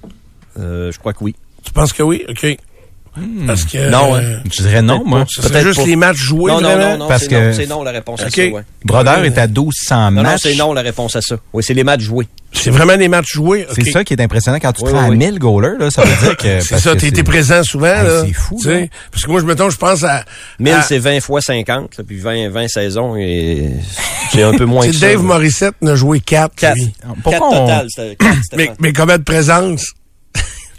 Euh, 0.60 0.91
je 0.91 1.00
crois 1.00 1.13
que 1.13 1.23
oui. 1.23 1.36
Tu 1.65 1.73
penses 1.73 1.91
que 1.91 2.04
oui? 2.04 2.23
OK. 2.30 2.58
Parce 3.45 3.63
que... 3.65 3.89
Non, 3.89 4.15
euh, 4.15 4.19
hein. 4.19 4.39
Je 4.56 4.62
dirais 4.62 4.82
non, 4.82 5.03
moi. 5.06 5.25
Peut-être 5.41 5.65
juste 5.67 5.86
les 5.86 5.95
matchs 5.95 6.17
joués, 6.17 6.51
non, 6.51 6.62
non, 6.62 6.77
non, 6.77 6.97
non, 6.97 7.08
Parce 7.08 7.23
c'est 7.23 7.30
que- 7.30 7.47
non, 7.49 7.53
c'est 7.53 7.67
non 7.67 7.84
la 7.84 7.91
réponse 7.91 8.21
à 8.21 8.27
OK. 8.27 8.32
ça. 8.36 8.41
Ouais. 8.47 8.62
Brodeur 8.86 9.23
est 9.23 9.38
à 9.38 9.47
1200 9.47 9.95
Non, 10.12 10.12
non, 10.12 10.23
matchs. 10.23 10.39
c'est 10.43 10.56
non 10.56 10.73
la 10.73 10.82
réponse 10.82 11.15
à 11.15 11.21
ça. 11.21 11.36
Oui, 11.53 11.63
c'est 11.63 11.73
les 11.73 11.84
matchs 11.84 12.01
joués. 12.01 12.27
C'est 12.53 12.69
vraiment 12.71 12.95
des 12.97 13.08
matchs 13.10 13.34
joués? 13.34 13.67
C'est 13.73 13.91
ça 13.91 14.03
qui 14.03 14.13
est 14.13 14.21
impressionnant. 14.21 14.58
Quand 14.62 14.71
tu 14.71 14.84
Oui, 14.84 14.89
te 14.91 14.95
rends 14.95 15.01
oui, 15.03 15.08
à 15.08 15.10
oui. 15.12 15.17
1000 15.17 15.38
goalers, 15.39 15.77
là, 15.80 15.91
ça 15.91 16.03
veut 16.03 16.25
dire 16.27 16.38
que... 16.38 16.60
C'est 16.62 16.80
ça, 16.80 16.93
c'est- 16.97 17.23
présent 17.23 17.62
souvent, 17.63 17.88
Hey, 17.88 18.03
là. 18.08 18.23
c'est 18.25 18.34
fou, 18.34 18.60
là. 18.65 18.80
Parce 19.12 19.23
que 19.25 19.32
moi, 19.32 19.41
je 19.41 19.45
mettons, 19.45 19.69
je 19.69 19.77
pense 19.77 20.03
à... 20.03 20.23
1000, 20.60 20.73
à- 20.73 20.82
c'est 20.82 20.97
20 20.97 21.19
fois 21.19 21.41
50, 21.41 21.97
là, 21.97 22.03
puis 22.08 22.17
20, 22.19 22.49
20 22.49 22.67
saisons, 22.69 23.15
et 23.17 23.69
c'est 24.32 24.43
un 24.43 24.53
peu 24.53 24.65
moins 24.65 24.88
que 24.88 24.93
ça. 24.93 25.08
Dave 25.08 25.17
là. 25.17 25.23
Morissette 25.23 25.75
n'a 25.82 25.95
joué 25.95 26.19
4. 26.21 26.56
Quatre. 26.56 26.77
Pourquoi 27.21 27.32
Quatre 27.34 27.43
on- 27.51 27.65
total, 27.67 27.88
c'était 27.93 28.15
quatre, 28.15 28.38
Mais, 28.56 28.71
mais 28.80 28.93
combien 28.93 29.17
de 29.17 29.23
présence? 29.23 29.91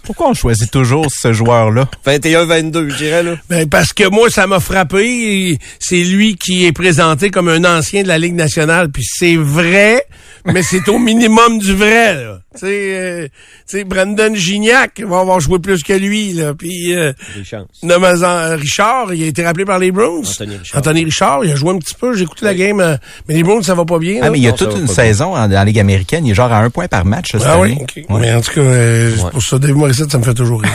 Pourquoi 0.09 0.31
on 0.31 0.35
choisit 0.35 0.71
toujours 0.71 1.05
ce 1.11 1.35
joueur-là? 1.35 1.87
21-22, 2.07 2.88
je 2.88 2.97
dirais, 2.97 3.23
là. 3.23 3.35
Ben, 3.51 3.68
parce 3.68 3.92
que 3.92 4.09
moi, 4.09 4.31
ça 4.31 4.47
m'a 4.47 4.59
frappé. 4.59 5.59
C'est 5.79 6.03
lui 6.03 6.37
qui 6.37 6.64
est 6.64 6.73
présenté 6.73 7.31
comme 7.31 7.51
un 7.51 7.62
ancien 7.66 8.05
de 8.05 8.09
la 8.09 8.16
Ligue 8.16 8.35
nationale. 8.35 8.88
Puis 8.88 9.05
c'est 9.05 9.37
vrai, 9.37 10.07
mais 10.44 10.62
c'est 10.62 10.88
au 10.88 10.98
minimum 10.98 11.59
du 11.59 11.74
vrai. 11.74 12.14
Là. 12.14 12.40
Tu 12.55 12.61
sais, 12.61 12.66
euh, 12.94 13.24
tu 13.27 13.79
sais, 13.79 13.85
Brandon 13.85 14.35
Gignac 14.35 15.01
va 15.01 15.20
avoir 15.20 15.38
joué 15.40 15.59
plus 15.59 15.83
que 15.83 15.92
lui. 15.92 16.33
Là. 16.33 16.55
Puis 16.55 16.94
euh, 16.94 17.12
Des 17.37 17.44
chances. 17.44 17.66
nommez-en 17.83 18.57
Richard, 18.57 19.12
il 19.14 19.22
a 19.22 19.27
été 19.27 19.44
rappelé 19.44 19.64
par 19.64 19.79
les 19.79 19.92
Browns. 19.92 20.24
Anthony 20.27 20.57
Richard. 20.57 20.79
Anthony 20.81 21.05
Richard, 21.05 21.44
il 21.44 21.53
a 21.53 21.57
joué 21.57 21.70
un 21.74 21.79
petit 21.79 21.94
peu. 21.94 22.14
J'ai 22.16 22.24
écouté 22.24 22.44
la 22.46 22.55
game, 22.55 22.81
euh, 22.81 22.96
mais 23.29 23.35
les 23.35 23.42
Browns, 23.42 23.62
ça 23.62 23.74
va 23.74 23.85
pas 23.85 23.98
bien. 23.98 24.18
Ah, 24.20 24.24
là. 24.27 24.31
mais 24.31 24.38
il 24.38 24.42
y 24.44 24.48
a 24.48 24.51
Non, 24.51 24.57
toute 24.57 24.77
une 24.77 24.88
saison 24.88 25.37
en, 25.37 25.46
dans 25.46 25.55
la 25.55 25.64
Ligue 25.64 25.79
américaine. 25.79 26.27
Il 26.27 26.33
est 26.33 26.35
genre 26.35 26.53
à 26.53 26.59
un 26.59 26.70
point 26.70 26.88
par 26.88 27.05
match, 27.05 27.33
cette 27.33 27.42
Ah 27.44 27.61
oui. 27.61 27.77
Ouais. 28.09 28.20
Mais 28.20 28.33
en 28.35 28.40
tout 28.40 28.53
cas, 28.53 28.61
euh, 28.61 29.12
c'est 29.16 29.22
Ouais. 29.24 29.31
pour 29.31 29.42
ça, 29.42 29.59
Dave 29.59 29.77
Morissette, 29.77 30.11
ça 30.11 30.18
me 30.18 30.24
fait 30.24 30.35
toujours 30.35 30.62
rire. 30.62 30.72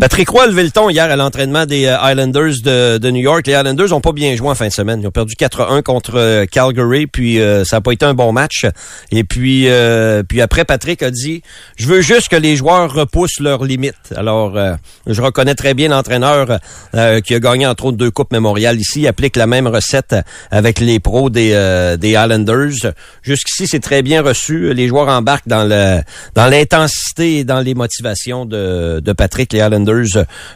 Patrick 0.00 0.30
Roy 0.30 0.44
a 0.44 0.46
levé 0.46 0.62
le 0.62 0.70
ton 0.70 0.88
hier 0.88 1.10
à 1.10 1.14
l'entraînement 1.14 1.66
des 1.66 1.84
euh, 1.84 1.98
Islanders 2.02 2.54
de, 2.64 2.96
de 2.96 3.10
New 3.10 3.20
York. 3.20 3.46
Les 3.46 3.52
Islanders 3.52 3.92
ont 3.92 4.00
pas 4.00 4.12
bien 4.12 4.34
joué 4.34 4.48
en 4.48 4.54
fin 4.54 4.66
de 4.66 4.72
semaine. 4.72 5.02
Ils 5.02 5.06
ont 5.06 5.10
perdu 5.10 5.34
4-1 5.38 5.82
contre 5.82 6.12
euh, 6.16 6.46
Calgary, 6.46 7.06
puis 7.06 7.38
euh, 7.38 7.66
ça 7.66 7.76
n'a 7.76 7.80
pas 7.82 7.92
été 7.92 8.06
un 8.06 8.14
bon 8.14 8.32
match. 8.32 8.64
Et 9.10 9.24
puis, 9.24 9.68
euh, 9.68 10.22
puis 10.22 10.40
après, 10.40 10.64
Patrick 10.64 11.02
a 11.02 11.10
dit, 11.10 11.42
je 11.76 11.86
veux 11.86 12.00
juste 12.00 12.28
que 12.28 12.36
les 12.36 12.56
joueurs 12.56 12.90
repoussent 12.90 13.40
leurs 13.40 13.62
limites. 13.62 14.14
Alors, 14.16 14.56
euh, 14.56 14.74
je 15.06 15.20
reconnais 15.20 15.54
très 15.54 15.74
bien 15.74 15.90
l'entraîneur 15.90 16.60
euh, 16.94 17.20
qui 17.20 17.34
a 17.34 17.38
gagné 17.38 17.66
entre 17.66 17.84
autres 17.84 17.98
deux 17.98 18.10
coupes 18.10 18.32
mémoriales 18.32 18.80
ici. 18.80 19.02
Il 19.02 19.06
applique 19.06 19.36
la 19.36 19.46
même 19.46 19.66
recette 19.66 20.16
avec 20.50 20.80
les 20.80 20.98
pros 20.98 21.28
des, 21.28 21.50
des 22.00 22.12
Islanders. 22.12 22.94
Jusqu'ici, 23.20 23.66
c'est 23.66 23.80
très 23.80 24.00
bien 24.00 24.22
reçu. 24.22 24.72
Les 24.72 24.88
joueurs 24.88 25.08
embarquent 25.08 25.48
dans 25.48 25.64
le 25.64 26.00
dans 26.34 26.46
l'intensité 26.46 27.40
et 27.40 27.44
dans 27.44 27.60
les 27.60 27.74
motivations 27.74 28.46
de, 28.46 29.00
de 29.04 29.12
Patrick. 29.12 29.52
Les 29.52 29.58
Islanders 29.58 29.89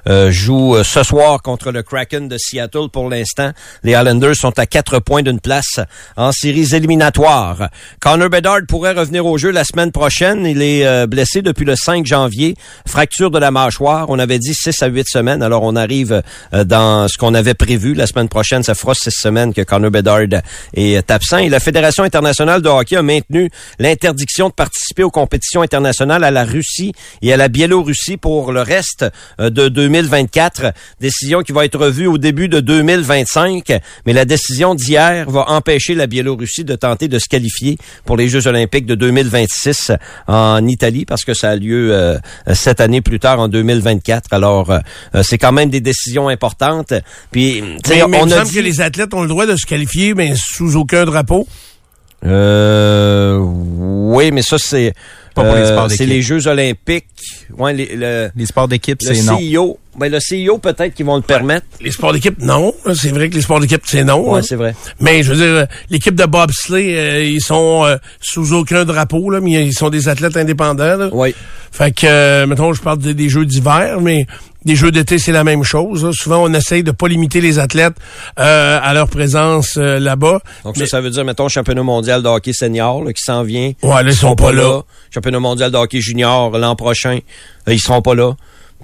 euh, 0.09 0.31
jouent 0.31 0.77
euh, 0.77 0.85
ce 0.85 1.03
soir 1.03 1.43
contre 1.43 1.71
le 1.71 1.83
Kraken 1.83 2.29
de 2.29 2.37
Seattle. 2.39 2.89
Pour 2.93 3.09
l'instant, 3.09 3.53
les 3.83 3.93
Islanders 3.93 4.37
sont 4.37 4.59
à 4.59 4.67
quatre 4.67 4.99
points 4.99 5.23
d'une 5.23 5.41
place 5.41 5.81
en 6.17 6.33
séries 6.33 6.75
éliminatoires. 6.75 7.69
Connor 8.01 8.31
Bedard 8.31 8.61
pourrait 8.69 8.93
revenir 8.93 9.27
au 9.27 9.39
jeu 9.39 9.51
la 9.51 9.65
semaine 9.65 9.93
prochaine. 9.93 10.47
Il 10.47 10.63
est 10.63 10.87
euh, 10.87 11.07
blessé 11.07 11.43
depuis 11.43 11.65
le 11.65 11.77
5 11.77 12.07
janvier. 12.07 12.57
Fracture 12.87 13.31
de 13.31 13.39
la 13.39 13.51
mâchoire. 13.51 14.07
On 14.09 14.19
avait 14.19 14.39
dit 14.39 14.55
6 14.55 14.83
à 14.83 14.87
8 14.87 15.07
semaines. 15.09 15.43
Alors, 15.43 15.63
on 15.63 15.77
arrive 15.77 16.23
euh, 16.53 16.65
dans 16.65 17.09
ce 17.09 17.19
qu'on 17.19 17.35
avait 17.35 17.55
prévu. 17.55 17.95
La 17.95 18.07
semaine 18.07 18.29
prochaine, 18.29 18.63
ça 18.63 18.75
fera 18.75 18.95
6 18.95 19.11
semaines 19.11 19.55
que 19.55 19.63
Connor 19.63 19.91
Bedard 19.91 20.43
est 20.75 21.11
absent. 21.11 21.39
Et 21.39 21.49
la 21.49 21.61
Fédération 21.61 22.05
internationale 22.05 22.63
de 22.63 22.69
hockey 22.69 22.97
a 22.97 23.03
maintenu 23.03 23.51
l'interdiction 23.79 24.49
de 24.49 24.55
participer 24.55 25.03
aux 25.03 25.11
compétitions 25.11 25.63
internationales 25.63 26.25
à 26.25 26.31
la 26.31 26.45
Russie 26.45 26.93
et 27.23 27.33
à 27.33 27.37
la 27.37 27.49
Biélorussie 27.49 28.17
pour 28.17 28.53
le 28.53 28.63
reste 28.63 29.03
euh, 29.03 29.11
de 29.39 29.69
2024. 29.69 30.73
Décision 31.01 31.43
qui 31.43 31.53
va 31.53 31.65
être 31.65 31.79
revue 31.79 32.07
au 32.07 32.19
début 32.19 32.49
de 32.49 32.61
2025. 32.61 33.73
Mais 34.07 34.13
la 34.13 34.25
décision 34.25 34.75
d'hier 34.75 35.29
va 35.29 35.51
empêcher 35.51 35.95
la 35.95 36.07
Biélorussie 36.07 36.65
de 36.65 36.77
tenter 36.77 37.09
de 37.09 37.19
se 37.19 37.29
qualifier 37.29 37.79
pour 38.05 38.17
les 38.17 38.29
Jeux 38.29 38.47
olympiques 38.47 38.87
de 38.87 38.95
2026 38.95 39.93
en 40.27 40.67
Italie 40.67 41.05
parce 41.05 41.25
que 41.25 41.35
ça 41.35 41.51
a 41.51 41.57
lieu 41.57 41.93
euh, 41.93 42.19
cette 42.53 42.81
année 42.81 43.01
plus 43.01 43.21
tard 43.21 43.41
en 43.41 43.49
2024. 43.49 44.33
Alors, 44.33 44.71
euh, 44.71 45.23
c'est 45.23 45.39
quand 45.39 45.53
même 45.53 45.71
des 45.71 45.81
décisions 45.81 46.29
importantes. 46.29 46.93
Puis, 47.31 47.63
Mais, 47.63 48.03
mais 48.09 48.19
il 48.19 48.23
on 48.23 48.31
a 48.31 48.45
dit... 48.45 48.55
que 48.55 48.61
les 48.61 48.81
athlètes 48.81 49.15
ont 49.15 49.23
le 49.23 49.29
droit 49.29 49.47
de 49.47 49.57
se 49.57 49.67
qualifier, 49.67 50.15
mais 50.15 50.35
sous 50.37 50.77
aucun 50.77 51.05
drapeau. 51.05 51.47
Euh, 52.25 53.39
oui, 53.41 54.31
mais 54.31 54.43
ça, 54.43 54.59
c'est... 54.59 54.93
Pas 55.35 55.43
pour 55.45 55.55
les 55.55 55.63
euh, 55.63 56.07
les 56.07 56.23
Jeux 56.23 56.47
olympiques. 56.47 57.07
Ouais, 57.59 57.73
les- 57.73 57.97
le, 57.97 58.31
Les 58.37 58.47
sports 58.47 58.69
d'équipe, 58.69 59.01
le 59.03 59.15
c'est 59.15 59.23
non. 59.25 59.37
CIO. 59.37 59.79
Ben, 59.97 60.11
le 60.11 60.19
CIO, 60.21 60.59
peut-être 60.59 60.95
qu'ils 60.95 61.07
vont 61.07 61.17
le 61.17 61.23
permettre. 61.23 61.67
Les 61.81 61.91
sports 61.93 62.13
d'équipe, 62.13 62.39
non. 62.41 62.75
Là, 62.85 62.95
C'est 62.95 63.11
vrai 63.11 63.29
que 63.31 63.35
les 63.35 63.43
sports 63.43 63.61
d'équipe, 63.61 63.83
c'est 63.85 64.05
non. 64.05 64.31
Ouais, 64.31 64.41
là. 64.41 64.43
c'est 64.43 64.57
vrai. 64.57 64.75
Mais 65.01 65.23
je 65.23 65.33
veux 65.33 65.37
dire, 65.37 65.67
l'équipe 65.91 66.15
de 66.15 66.25
bobsleigh, 66.25 66.97
euh, 66.97 67.25
ils 67.25 67.41
sont 67.41 67.85
euh, 67.85 67.97
sous 68.21 68.53
aucun 68.55 68.85
drapeau, 68.85 69.31
là, 69.31 69.41
mais 69.41 69.65
ils 69.67 69.73
sont 69.75 69.91
des 69.91 70.09
athlètes 70.09 70.37
indépendants. 70.37 70.97
Là. 70.97 71.09
Oui. 71.13 71.35
Fait 71.71 71.93
que, 71.93 72.07
euh, 72.07 72.47
mettons, 72.47 72.73
je 72.73 72.83
parle 72.83 72.99
des, 72.99 73.15
des 73.15 73.29
jeux 73.29 73.47
d'hiver, 73.47 74.01
mais 74.01 74.27
des 74.65 74.77
jeux 74.77 74.91
d'été, 74.91 75.19
c'est 75.19 75.33
la 75.33 75.45
même 75.45 75.63
chose. 75.63 76.05
là. 76.05 76.11
Souvent, 76.13 76.43
on 76.43 76.53
essaye 76.55 76.83
de 76.83 76.91
pas 76.91 77.07
limiter 77.09 77.41
les 77.41 77.59
athlètes 77.59 77.95
euh, 78.39 78.79
à 78.83 78.95
leur 78.95 79.09
présence 79.09 79.77
euh, 79.77 79.99
là-bas. 80.01 80.41
Donc, 80.65 80.77
Mais- 80.77 80.87
ça, 80.87 80.93
ça 80.93 81.01
veut 81.01 81.11
dire, 81.11 81.25
mettons, 81.25 81.49
championnat 81.49 81.83
mondial 81.83 82.23
de 82.23 82.29
hockey 82.29 82.53
senior, 82.53 83.05
là, 83.05 83.13
qui 83.13 83.23
s'en 83.23 83.43
vient. 83.43 83.73
Ouais, 83.83 84.03
là, 84.03 84.11
ils 84.11 84.15
sont 84.15 84.35
pas 84.37 84.53
là. 84.53 84.81
Championnat 85.13 85.41
mondial 85.41 85.71
de 85.71 85.77
hockey 85.77 86.01
junior 86.01 86.51
l'an 86.59 86.75
prochain. 86.77 87.19
ils 87.67 87.81
seront 87.81 88.03
pas 88.03 88.15
là. 88.15 88.33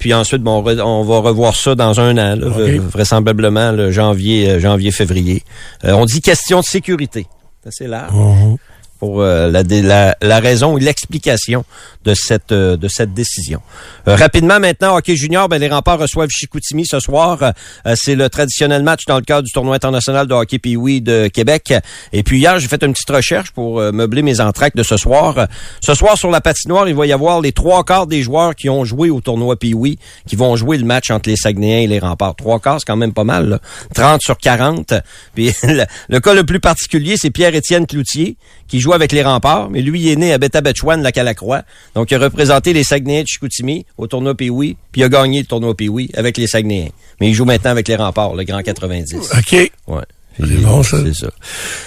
Puis 0.01 0.15
ensuite, 0.15 0.43
bon, 0.43 0.65
on, 0.65 1.05
va 1.05 1.19
revoir 1.19 1.55
ça 1.55 1.75
dans 1.75 2.01
un 2.01 2.17
an, 2.17 2.35
là, 2.35 2.49
vraisemblablement 2.79 3.71
le 3.71 3.93
janvier, 3.93 4.49
euh, 4.49 4.59
janvier, 4.59 4.91
février. 4.93 5.43
Euh, 5.85 5.93
on 5.93 6.07
dit 6.07 6.23
question 6.23 6.61
de 6.61 6.65
sécurité. 6.65 7.27
C'est 7.69 7.87
large. 7.87 8.15
Mhm. 8.15 8.57
Pour 9.01 9.23
euh, 9.23 9.51
la, 9.51 9.63
la, 9.63 10.17
la 10.21 10.41
raison 10.41 10.79
et 10.79 10.81
l'explication 10.81 11.65
de 12.05 12.15
cette 12.15 12.53
euh, 12.53 12.77
de 12.77 12.87
cette 12.87 13.13
décision. 13.13 13.61
Euh, 14.07 14.15
rapidement 14.15 14.61
maintenant, 14.61 14.97
hockey 14.97 15.17
junior, 15.17 15.49
ben, 15.49 15.59
les 15.59 15.69
remparts 15.69 15.99
reçoivent 15.99 16.29
Chicoutimi 16.31 16.87
ce 16.87 17.01
soir. 17.01 17.43
Euh, 17.43 17.95
c'est 17.97 18.15
le 18.15 18.29
traditionnel 18.29 18.83
match 18.83 19.07
dans 19.07 19.17
le 19.17 19.23
cadre 19.23 19.43
du 19.43 19.53
tournoi 19.53 19.75
international 19.75 20.27
de 20.27 20.35
hockey 20.35 20.59
Pee-Wee 20.59 21.01
de 21.01 21.29
Québec. 21.29 21.75
Et 22.13 22.23
puis 22.23 22.39
hier, 22.39 22.59
j'ai 22.59 22.69
fait 22.69 22.83
une 22.85 22.93
petite 22.93 23.11
recherche 23.11 23.51
pour 23.53 23.81
euh, 23.81 23.91
meubler 23.91 24.23
mes 24.23 24.41
entractes 24.41 24.77
de 24.77 24.83
ce 24.83 24.97
soir. 24.97 25.39
Euh, 25.39 25.47
Ce 25.81 25.95
soir, 25.95 26.17
sur 26.19 26.31
la 26.31 26.41
patinoire, 26.41 26.89
il 26.89 26.95
va 26.95 27.07
y 27.07 27.13
avoir 27.13 27.41
les 27.41 27.53
trois 27.53 27.85
quarts 27.85 28.07
des 28.07 28.23
joueurs 28.23 28.55
qui 28.55 28.69
ont 28.69 28.85
joué 28.85 29.09
au 29.11 29.21
tournoi 29.21 29.57
Pee-Wee 29.57 29.99
qui 30.27 30.37
vont 30.37 30.57
jouer 30.57 30.77
le 30.77 30.85
match 30.85 31.11
entre 31.11 31.31
les 31.31 31.37
Saguenayens 31.37 31.81
et 31.81 31.87
les 31.87 31.99
remparts. 31.99 32.37
Trois 32.37 32.61
quarts, 32.61 32.81
c'est 32.81 32.87
quand 32.87 32.97
même 32.97 33.15
pas 33.15 33.25
mal. 33.25 33.49
Là. 33.49 33.59
30 33.95 34.21
sur 34.23 34.37
40. 34.37 34.93
Puis 35.35 35.53
le, 35.63 35.85
le 36.09 36.21
cas 36.21 36.35
le 36.35 36.45
plus 36.45 36.61
particulier, 36.61 37.17
c'est 37.17 37.31
Pierre-Étienne 37.31 37.87
Cloutier 37.87 38.37
qui 38.69 38.79
joue 38.79 38.90
avec 38.95 39.13
les 39.13 39.23
remparts, 39.23 39.71
mais 39.71 39.83
lui, 39.83 40.01
il 40.01 40.09
est 40.09 40.17
né 40.17 40.33
à 40.33 40.39
Beta-Betchouane, 40.39 41.03
la 41.03 41.13
Calacroix. 41.13 41.63
Donc, 41.95 42.11
il 42.11 42.15
a 42.15 42.19
représenté 42.19 42.73
les 42.73 42.85
Saguenayens 42.85 43.23
de 43.23 43.29
Chicoutimi 43.29 43.87
au 43.99 44.07
tournoi 44.07 44.35
Pee-Wee, 44.35 44.77
puis 44.93 45.01
il 45.01 45.05
a 45.05 45.09
gagné 45.09 45.41
le 45.41 45.47
tournoi 45.47 45.75
Pee-Wee 45.75 46.11
avec 46.15 46.37
les 46.37 46.47
Saguenayens. 46.47 46.91
Mais 47.21 47.29
il 47.29 47.35
joue 47.35 47.45
maintenant 47.45 47.71
avec 47.71 47.89
les 47.89 47.97
remparts, 47.97 48.35
le 48.35 48.45
grand 48.45 48.63
90. 48.63 49.15
OK. 49.15 49.71
Ouais. 49.89 50.03
C'est 50.39 50.63
bon, 50.63 50.83
ça. 50.83 50.99
C'est 51.05 51.15
ça. 51.15 51.31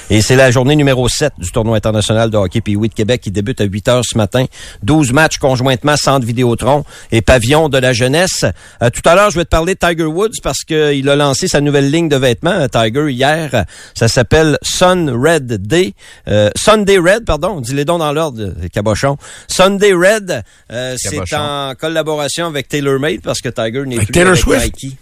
Et 0.10 0.22
c'est 0.22 0.36
la 0.36 0.52
journée 0.52 0.76
numéro 0.76 1.08
7 1.10 1.34
du 1.38 1.52
tournoi 1.52 1.78
international 1.78 2.30
de 2.30 2.38
hockey 2.38 2.62
Pee-Wee 2.62 2.90
de 2.90 2.94
Québec 2.94 3.22
qui 3.22 3.32
débute 3.32 3.60
à 3.62 3.64
8 3.64 3.88
heures 3.88 4.04
ce 4.06 4.18
matin. 4.18 4.46
12 4.84 5.12
matchs 5.12 5.38
conjointement 5.38 5.96
Centre 5.98 6.26
Vidéotron 6.26 6.84
et 7.12 7.22
Pavillon 7.22 7.70
de 7.70 7.78
la 7.78 7.94
jeunesse. 7.94 8.46
Euh, 8.82 8.90
tout 8.90 9.08
à 9.08 9.16
l'heure, 9.16 9.32
je 9.32 9.38
vais 9.38 9.46
te 9.46 9.50
parler 9.50 9.76
de 9.76 9.80
Tiger 9.80 10.06
Woods 10.06 10.42
parce 10.44 10.64
qu'il 10.64 11.10
a 11.10 11.16
lancé 11.16 11.48
sa 11.48 11.62
nouvelle 11.62 11.90
ligne 11.90 12.10
de 12.10 12.16
vêtements, 12.18 12.52
euh, 12.52 12.68
Tiger, 12.68 13.12
hier. 13.12 13.66
Ça 13.96 14.08
s'appelle 14.08 14.58
Sun 14.62 15.10
Red 15.10 15.66
Day. 15.68 15.94
Euh, 16.28 16.50
Sunday 16.56 16.98
Red, 16.98 17.26
pardon. 17.26 17.62
Dis-les 17.62 17.86
donc 17.86 18.00
dans 18.00 18.12
l'ordre, 18.12 18.42
euh, 18.42 18.68
cabochon. 18.72 19.18
Sunday 19.48 19.94
Red, 19.94 20.44
euh, 20.72 20.96
c'est 20.98 21.34
en 21.34 21.74
collaboration 21.80 22.48
avec 22.48 22.68
TaylorMade 22.68 23.22
parce 23.22 23.42
que 23.42 23.50
Tiger 23.50 23.84
n'est 23.86 23.98
plus 23.98 24.08
Taylor 24.08 24.32
avec 24.34 24.44
Swift? 24.44 24.84
Nike. 24.84 24.98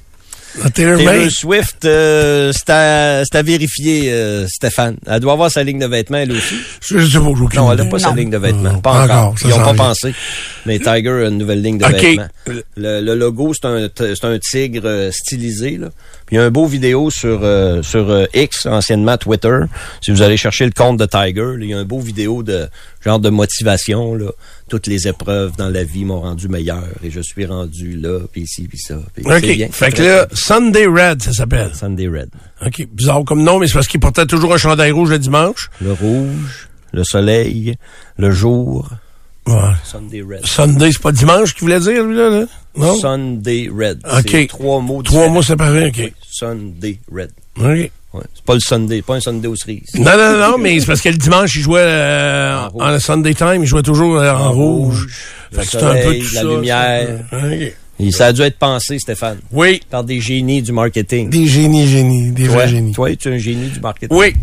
Ah, 0.64 0.70
Taylor 0.70 0.98
Taylor 0.98 1.14
May. 1.14 1.30
Swift, 1.30 1.86
euh, 1.86 2.52
c'est 2.54 2.70
à, 2.70 3.24
c'est 3.24 3.38
à 3.38 3.42
vérifier, 3.44 4.12
euh, 4.12 4.46
Stéphane. 4.48 4.98
Elle 5.08 5.20
doit 5.22 5.34
avoir 5.34 5.50
sa 5.50 5.64
ligne 5.64 5.80
de 5.80 5.86
vêtements, 5.88 6.18
elle 6.18 6.32
aussi. 6.34 6.56
Je 6.82 6.88
sais 6.88 6.94
pas, 6.96 7.06
j'ai 7.06 7.18
aucune 7.20 7.60
Non, 7.60 7.72
elle 7.72 7.78
n'a 7.78 7.86
pas 7.86 8.00
sa 8.00 8.12
ligne 8.14 8.30
de 8.30 8.38
vêtements. 8.38 8.74
Non, 8.74 8.82
pas 8.82 9.04
encore. 9.04 9.36
Ils 9.44 9.50
n'ont 9.50 9.60
pas 9.64 9.74
pensé. 9.74 10.14
Mais 10.66 10.78
Tiger 10.80 11.10
a 11.10 11.28
une 11.30 11.38
nouvelle 11.38 11.62
ligne 11.62 11.78
de 11.78 11.86
OK. 11.86 11.92
vêtements. 11.92 12.28
Le, 12.76 13.00
le 13.02 13.16
logo, 13.16 13.54
c'est 13.54 13.66
un, 13.68 13.88
t- 13.88 14.14
c'est 14.16 14.26
un 14.28 14.38
tigre 14.40 14.82
euh, 14.86 15.10
stylisé. 15.12 15.78
Là. 15.78 15.88
Puis 16.26 16.36
il 16.36 16.40
y 16.40 16.42
a 16.42 16.44
un 16.44 16.52
beau 16.52 16.66
vidéo 16.66 17.10
sur, 17.10 17.40
euh, 17.44 17.82
sur 17.82 18.10
euh, 18.10 18.26
X, 18.34 18.66
anciennement 18.66 19.18
Twitter. 19.18 19.58
Si 20.02 20.12
vous 20.12 20.22
allez 20.22 20.38
chercher 20.38 20.66
le 20.66 20.72
compte 20.72 20.98
de 20.98 21.06
Tiger, 21.06 21.42
là, 21.58 21.58
il 21.62 21.70
y 21.70 21.74
a 21.74 21.78
un 21.78 21.86
beau 21.86 22.00
vidéo 22.00 22.44
de 22.44 22.68
genre 23.04 23.20
de 23.20 23.30
motivation. 23.30 24.16
Là. 24.16 24.32
Toutes 24.72 24.88
les 24.88 25.06
épreuves 25.06 25.58
dans 25.58 25.68
la 25.68 25.84
vie 25.84 26.06
m'ont 26.06 26.22
rendu 26.22 26.48
meilleur 26.48 26.88
et 27.04 27.12
je 27.12 27.20
suis 27.20 27.46
rendu 27.46 27.98
là, 27.98 28.20
puis 28.32 28.44
ici, 28.44 28.70
puis 28.70 28.78
ça. 28.80 28.96
Bien, 29.18 29.36
OK. 29.38 29.70
Fait 29.74 29.92
que 29.92 30.02
là. 30.02 30.28
Sunday 30.32 30.86
Red, 30.86 31.22
ça 31.22 31.34
s'appelle. 31.34 31.72
Sunday 31.76 32.08
Red. 32.08 32.30
OK. 32.66 32.88
Bizarre 32.94 33.26
comme 33.26 33.44
nom, 33.44 33.60
mais 33.60 33.68
c'est 33.68 33.74
parce 33.74 33.88
qu'il 33.90 34.00
portait 34.00 34.26
toujours 34.26 34.54
un 34.54 34.58
chandail 34.58 34.92
rouge 34.92 35.10
le 35.10 35.20
dimanche. 35.20 35.70
Le 35.82 35.92
rouge, 35.92 36.70
le 36.94 37.04
soleil, 37.04 37.76
le 38.18 38.32
jour. 38.32 38.90
Ouais. 39.46 39.56
Sunday 39.84 40.22
Red. 40.22 40.46
Sunday, 40.46 40.92
c'est 40.94 41.02
pas 41.02 41.12
dimanche 41.12 41.54
qu'il 41.54 41.64
voulait 41.64 41.82
dire, 41.82 42.06
lui, 42.06 42.16
là? 42.16 42.30
là? 42.30 42.46
Non? 42.78 42.96
Sunday 42.96 43.70
Red. 43.70 44.00
OK. 44.10 44.48
Trois 44.48 44.80
mots 44.80 45.04
Trois 45.04 45.18
différents. 45.20 45.34
mots 45.34 45.42
séparés, 45.44 45.88
OK. 45.88 46.14
Sunday 46.30 46.98
Red. 47.12 47.32
OK. 47.60 47.92
Ouais. 48.14 48.24
C'est 48.34 48.44
pas 48.44 48.54
le 48.54 48.60
Sunday, 48.60 49.02
pas 49.02 49.16
un 49.16 49.20
Sunday 49.22 49.48
aux 49.48 49.56
cerises. 49.56 49.94
Non, 49.96 50.18
non, 50.18 50.38
non, 50.38 50.58
mais 50.58 50.80
c'est 50.80 50.86
parce 50.86 51.02
que 51.02 51.10
le 51.10 51.16
dimanche, 51.16 51.56
il 51.56 51.62
jouait 51.62 51.80
euh, 51.82 52.68
En 52.74 52.94
en. 52.94 53.00
Sunday 53.00 53.34
Time, 53.34 53.60
il 53.62 53.66
jouait 53.66 53.84
toujours 53.84 54.18
euh, 54.18 54.34
en, 54.34 54.52
rouge. 54.52 55.08
Fait 55.54 55.66
que 55.66 55.84
un 55.84 55.94
peu 55.96 56.18
tout 56.18 56.36
la 56.36 56.42
ça, 56.42 56.48
lumière. 56.48 57.20
ça. 57.30 57.38
Et 58.04 58.12
ça 58.12 58.28
a 58.28 58.34
dû 58.34 58.42
être 58.42 58.58
pensé, 58.58 58.98
Stéphane, 58.98 59.38
Oui, 59.52 59.80
par 59.90 60.04
des 60.04 60.20
génies 60.20 60.62
du 60.64 60.72
marketing. 60.72 61.30
des 61.30 61.46
génies, 61.46 61.88
génies, 61.88 62.32
des 62.32 62.46
toi, 62.46 62.56
vrais 62.56 62.68
génies. 62.68 62.92
toi, 62.94 63.16
tu 63.16 63.30
es 63.30 63.36
un 63.36 63.38
génie 63.38 63.68
du 63.70 63.80
marketing? 63.80 64.18
Oui. 64.18 64.34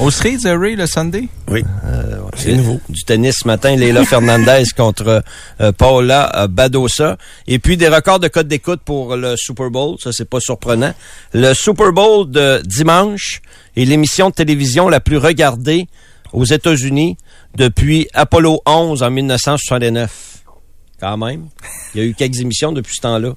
Au 0.00 0.10
Cerise, 0.10 0.46
euh, 0.46 0.56
Ray, 0.58 0.74
le 0.76 0.86
Sunday? 0.86 1.28
Oui. 1.48 1.62
Euh, 1.84 2.16
ouais. 2.20 2.30
C'est 2.36 2.54
nouveau. 2.54 2.80
Du 2.88 3.02
tennis 3.04 3.36
ce 3.42 3.46
matin, 3.46 3.76
Leila 3.76 4.04
Fernandez 4.06 4.64
contre 4.74 5.22
euh, 5.60 5.72
Paola 5.72 6.32
euh, 6.36 6.48
Badosa. 6.48 7.18
Et 7.46 7.58
puis 7.58 7.76
des 7.76 7.88
records 7.88 8.18
de 8.20 8.28
code 8.28 8.48
d'écoute 8.48 8.80
pour 8.82 9.14
le 9.16 9.34
Super 9.36 9.70
Bowl. 9.70 9.96
Ça, 10.02 10.10
c'est 10.12 10.28
pas 10.28 10.40
surprenant. 10.40 10.94
Le 11.34 11.52
Super 11.52 11.92
Bowl 11.92 12.30
de 12.30 12.62
dimanche 12.64 13.42
est 13.76 13.84
l'émission 13.84 14.30
de 14.30 14.34
télévision 14.34 14.88
la 14.88 15.00
plus 15.00 15.18
regardée 15.18 15.86
aux 16.32 16.46
États-Unis 16.46 17.18
depuis 17.56 18.08
Apollo 18.14 18.62
11 18.64 19.02
en 19.02 19.10
1969. 19.10 20.41
Quand 21.02 21.16
même. 21.16 21.48
Il 21.94 22.00
y 22.00 22.04
a 22.04 22.06
eu 22.06 22.14
quelques 22.14 22.38
émissions 22.38 22.70
depuis 22.70 22.94
ce 22.94 23.00
temps-là. 23.00 23.34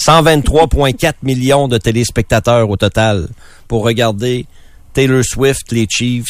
123,4 0.00 1.12
millions 1.22 1.68
de 1.68 1.78
téléspectateurs 1.78 2.68
au 2.68 2.76
total 2.76 3.28
pour 3.68 3.84
regarder 3.84 4.46
Taylor 4.94 5.22
Swift, 5.24 5.70
les 5.70 5.86
Chiefs 5.88 6.26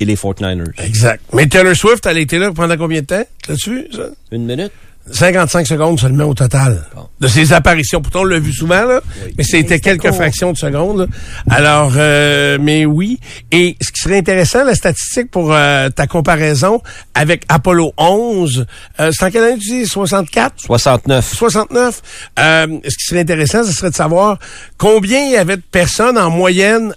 et 0.00 0.06
les 0.06 0.16
49ers. 0.16 0.72
Exact. 0.82 1.22
Mais 1.34 1.46
Taylor 1.46 1.76
Swift, 1.76 2.06
elle 2.06 2.16
était 2.16 2.38
là 2.38 2.50
pendant 2.50 2.78
combien 2.78 3.02
de 3.02 3.06
temps? 3.06 3.24
L'as-tu 3.46 3.74
vu, 3.74 3.88
ça? 3.92 4.08
Une 4.30 4.46
minute? 4.46 4.72
55 5.10 5.66
secondes 5.66 5.98
seulement 6.00 6.24
au 6.24 6.34
total 6.34 6.84
Bon. 6.94 7.08
de 7.20 7.26
ses 7.28 7.52
apparitions. 7.52 8.00
Pourtant, 8.00 8.20
on 8.20 8.24
l'a 8.24 8.38
vu 8.38 8.52
souvent, 8.52 8.84
là, 8.84 9.00
mais 9.36 9.44
c'était 9.44 9.80
quelques 9.80 10.02
court. 10.08 10.14
fractions 10.14 10.52
de 10.52 10.56
secondes. 10.56 11.00
là. 11.00 11.06
Alors, 11.50 11.92
euh, 11.96 12.56
mais 12.60 12.86
oui. 12.86 13.18
Et 13.50 13.76
ce 13.80 13.90
qui 13.90 14.00
serait 14.00 14.18
intéressant, 14.18 14.64
la 14.64 14.74
statistique 14.74 15.30
pour 15.30 15.52
euh, 15.52 15.88
ta 15.90 16.06
comparaison 16.06 16.80
avec 17.14 17.44
Apollo 17.48 17.92
11, 17.98 18.66
euh, 19.00 19.10
c'est 19.12 19.24
en 19.24 19.30
quelle 19.30 19.44
année 19.44 19.58
tu 19.58 19.68
dis? 19.68 19.86
64? 19.86 20.54
69. 20.58 21.34
69. 21.34 22.02
Euh, 22.38 22.66
ce 22.84 22.96
qui 22.96 23.04
serait 23.04 23.20
intéressant, 23.20 23.64
ce 23.64 23.72
serait 23.72 23.90
de 23.90 23.96
savoir 23.96 24.38
combien 24.78 25.20
il 25.24 25.32
y 25.32 25.36
avait 25.36 25.56
de 25.56 25.62
personnes 25.70 26.16
en 26.16 26.30
moyenne 26.30 26.94